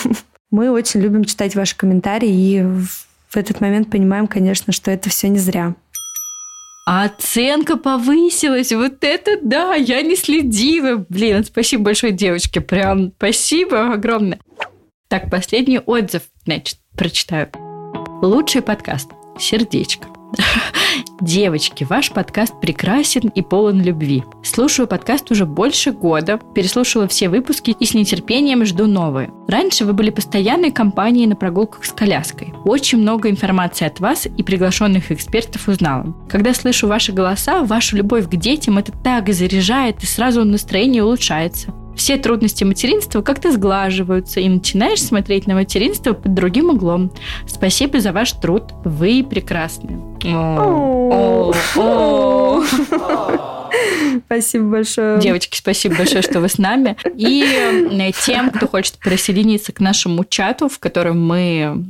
Мы 0.52 0.72
очень 0.72 1.00
любим 1.02 1.26
читать 1.26 1.56
ваши 1.56 1.78
комментарии 1.78 2.32
и 2.32 2.64
в 2.64 3.38
этот 3.38 3.62
момент 3.62 3.92
понимаем, 3.92 4.26
конечно, 4.26 4.74
что 4.74 4.90
это 4.90 5.08
все 5.10 5.30
не 5.30 5.38
зря. 5.38 5.76
А 6.88 7.04
оценка 7.04 7.78
повысилась. 7.78 8.72
Вот 8.72 9.04
это 9.04 9.38
да, 9.44 9.76
я 9.76 10.02
не 10.02 10.16
следила. 10.16 11.06
Блин, 11.08 11.44
спасибо 11.44 11.84
большое, 11.84 12.14
девочки. 12.14 12.58
Прям 12.58 13.12
спасибо 13.16 13.94
огромное. 13.94 14.40
Так, 15.08 15.30
последний 15.30 15.80
отзыв, 15.80 16.24
значит, 16.46 16.80
прочитаю. 16.98 17.50
Лучший 18.24 18.64
подкаст. 18.64 19.12
Сердечко. 19.38 20.19
Девочки, 21.22 21.84
ваш 21.84 22.12
подкаст 22.12 22.60
прекрасен 22.62 23.30
и 23.30 23.42
полон 23.42 23.82
любви. 23.82 24.24
Слушаю 24.42 24.88
подкаст 24.88 25.30
уже 25.32 25.46
больше 25.46 25.92
года, 25.92 26.40
переслушала 26.56 27.08
все 27.08 27.30
выпуски 27.30 27.76
и 27.78 27.86
с 27.86 27.94
нетерпением 27.94 28.66
жду 28.66 28.88
новые. 28.88 29.32
Раньше 29.48 29.86
вы 29.86 29.94
были 29.94 30.12
постоянной 30.12 30.72
компанией 30.72 31.28
на 31.28 31.36
прогулках 31.36 31.84
с 31.84 31.92
коляской. 31.92 32.54
Очень 32.64 33.00
много 33.00 33.30
информации 33.30 33.86
от 33.86 34.00
вас 34.00 34.26
и 34.28 34.44
приглашенных 34.44 35.12
экспертов 35.12 35.68
узнала. 35.68 36.16
Когда 36.30 36.54
слышу 36.54 36.88
ваши 36.88 37.12
голоса, 37.12 37.64
вашу 37.64 37.98
любовь 37.98 38.30
к 38.30 38.36
детям, 38.36 38.78
это 38.78 38.92
так 38.92 39.30
заряжает 39.34 40.02
и 40.04 40.06
сразу 40.06 40.46
настроение 40.46 41.04
улучшается 41.04 41.74
все 42.00 42.16
трудности 42.16 42.64
материнства 42.64 43.22
как-то 43.22 43.52
сглаживаются, 43.52 44.40
и 44.40 44.48
начинаешь 44.48 45.04
смотреть 45.04 45.48
на 45.48 45.54
материнство 45.54 46.14
под 46.14 46.34
другим 46.34 46.70
углом. 46.70 47.12
Спасибо 47.46 48.00
за 48.00 48.14
ваш 48.14 48.32
труд. 48.32 48.64
Вы 48.86 49.26
прекрасны. 49.30 50.00
О, 50.24 51.52
о, 51.76 52.64
о. 52.64 53.59
Спасибо 54.26 54.66
большое. 54.66 55.20
Девочки, 55.20 55.58
спасибо 55.58 55.96
большое, 55.96 56.22
что 56.22 56.40
вы 56.40 56.50
с 56.50 56.58
нами. 56.58 56.98
И 57.16 57.44
э, 57.44 58.12
тем, 58.26 58.52
кто 58.52 58.68
хочет 58.68 58.98
присоединиться 58.98 59.72
к 59.72 59.80
нашему 59.80 60.24
чату, 60.26 60.70
в 60.70 60.80
котором 60.80 61.26
мы 61.26 61.86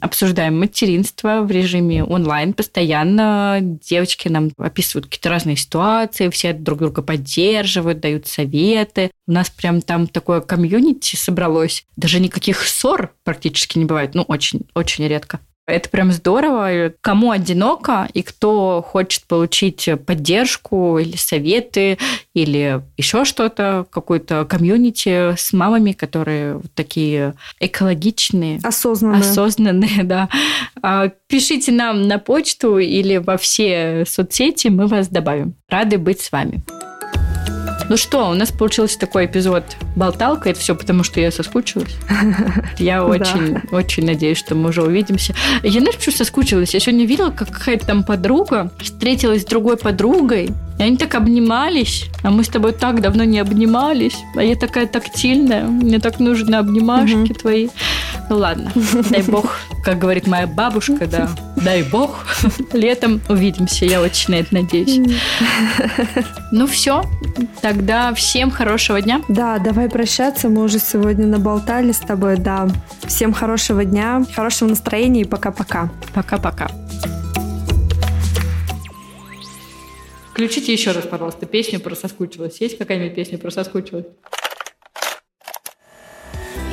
обсуждаем 0.00 0.58
материнство 0.58 1.40
в 1.42 1.50
режиме 1.50 2.04
онлайн 2.04 2.52
постоянно. 2.52 3.58
Девочки 3.60 4.28
нам 4.28 4.50
описывают 4.58 5.06
какие-то 5.06 5.30
разные 5.30 5.56
ситуации, 5.56 6.28
все 6.30 6.52
друг 6.52 6.80
друга 6.80 7.02
поддерживают, 7.02 8.00
дают 8.00 8.26
советы. 8.26 9.10
У 9.26 9.32
нас 9.32 9.50
прям 9.50 9.82
там 9.82 10.06
такое 10.06 10.40
комьюнити 10.40 11.16
собралось. 11.16 11.84
Даже 11.96 12.20
никаких 12.20 12.66
ссор 12.66 13.12
практически 13.24 13.78
не 13.78 13.84
бывает. 13.84 14.14
Ну, 14.14 14.22
очень, 14.22 14.62
очень 14.74 15.06
редко. 15.06 15.40
Это 15.70 15.88
прям 15.88 16.12
здорово. 16.12 16.92
Кому 17.00 17.30
одиноко 17.30 18.08
и 18.12 18.22
кто 18.22 18.84
хочет 18.86 19.24
получить 19.24 19.88
поддержку 20.06 20.98
или 20.98 21.16
советы, 21.16 21.98
или 22.34 22.82
еще 22.96 23.24
что-то, 23.24 23.86
какой-то 23.90 24.44
комьюнити 24.44 25.34
с 25.36 25.52
мамами, 25.52 25.92
которые 25.92 26.54
вот 26.54 26.72
такие 26.74 27.34
экологичные. 27.58 28.60
Осознанные. 28.62 29.20
Осознанные, 29.20 30.02
да. 30.04 30.28
А, 30.82 31.08
пишите 31.26 31.72
нам 31.72 32.08
на 32.08 32.18
почту 32.18 32.78
или 32.78 33.16
во 33.16 33.36
все 33.36 34.04
соцсети, 34.06 34.68
мы 34.68 34.86
вас 34.86 35.08
добавим. 35.08 35.54
Рады 35.68 35.98
быть 35.98 36.20
с 36.20 36.32
вами. 36.32 36.62
Ну 37.90 37.96
что, 37.96 38.30
у 38.30 38.34
нас 38.34 38.52
получился 38.52 39.00
такой 39.00 39.26
эпизод 39.26 39.64
болталка. 39.96 40.48
Это 40.48 40.60
все 40.60 40.76
потому, 40.76 41.02
что 41.02 41.18
я 41.20 41.32
соскучилась. 41.32 41.96
Я 42.78 43.04
очень, 43.04 43.62
очень 43.72 44.06
надеюсь, 44.06 44.38
что 44.38 44.54
мы 44.54 44.68
уже 44.68 44.84
увидимся. 44.84 45.34
Я, 45.64 45.80
знаешь, 45.80 45.96
почему 45.96 46.14
соскучилась? 46.14 46.72
Я 46.72 46.78
сегодня 46.78 47.04
видела, 47.04 47.30
как 47.30 47.50
какая-то 47.50 47.86
там 47.86 48.04
подруга 48.04 48.70
встретилась 48.78 49.42
с 49.42 49.44
другой 49.44 49.76
подругой, 49.76 50.52
и 50.78 50.82
они 50.82 50.96
так 50.96 51.16
обнимались, 51.16 52.06
а 52.22 52.30
мы 52.30 52.44
с 52.44 52.48
тобой 52.48 52.72
так 52.72 53.00
давно 53.00 53.24
не 53.24 53.40
обнимались. 53.40 54.16
А 54.36 54.42
я 54.44 54.54
такая 54.54 54.86
тактильная, 54.86 55.64
мне 55.64 55.98
так 55.98 56.20
нужны 56.20 56.54
обнимашки 56.54 57.34
твои. 57.34 57.70
Ну 58.30 58.36
ладно, 58.36 58.70
дай 59.10 59.22
бог, 59.22 59.56
как 59.84 59.98
говорит 59.98 60.28
моя 60.28 60.46
бабушка, 60.46 61.08
да, 61.08 61.28
дай 61.64 61.82
бог, 61.82 62.26
летом 62.72 63.20
увидимся, 63.28 63.84
я 63.84 64.00
очень 64.00 64.32
на 64.32 64.40
это 64.40 64.54
надеюсь. 64.54 65.00
Ну 66.52 66.66
все, 66.66 67.04
тогда 67.62 68.12
всем 68.12 68.50
хорошего 68.50 69.00
дня. 69.00 69.22
Да, 69.28 69.58
давай 69.58 69.88
прощаться, 69.88 70.48
мы 70.48 70.64
уже 70.64 70.80
сегодня 70.80 71.26
наболтали 71.26 71.92
с 71.92 71.98
тобой, 71.98 72.36
да. 72.36 72.68
Всем 73.06 73.32
хорошего 73.32 73.84
дня, 73.84 74.24
хорошего 74.34 74.70
настроения 74.70 75.20
и 75.20 75.24
пока-пока. 75.24 75.90
Пока-пока. 76.12 76.68
Включите 80.32 80.72
еще 80.72 80.90
раз, 80.90 81.04
пожалуйста, 81.04 81.46
песню 81.46 81.78
про 81.78 81.94
соскучилась. 81.94 82.60
Есть 82.60 82.78
какая-нибудь 82.78 83.14
песня 83.14 83.38
про 83.38 83.50
соскучилась? 83.50 84.06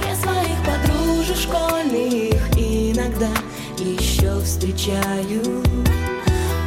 Я 0.08 0.16
своих 0.16 0.58
подружек 0.66 1.38
школьных 1.38 2.26
встречаю. 4.68 5.63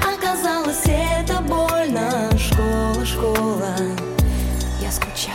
Оказалось, 0.02 0.84
это 0.86 1.40
больно. 1.42 2.30
Школа, 2.38 3.04
школа, 3.04 3.76
я 4.80 4.90
скучаю. 4.90 5.34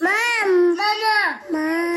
Мам, 0.00 0.76
мама, 0.76 1.40
мам. 1.50 1.89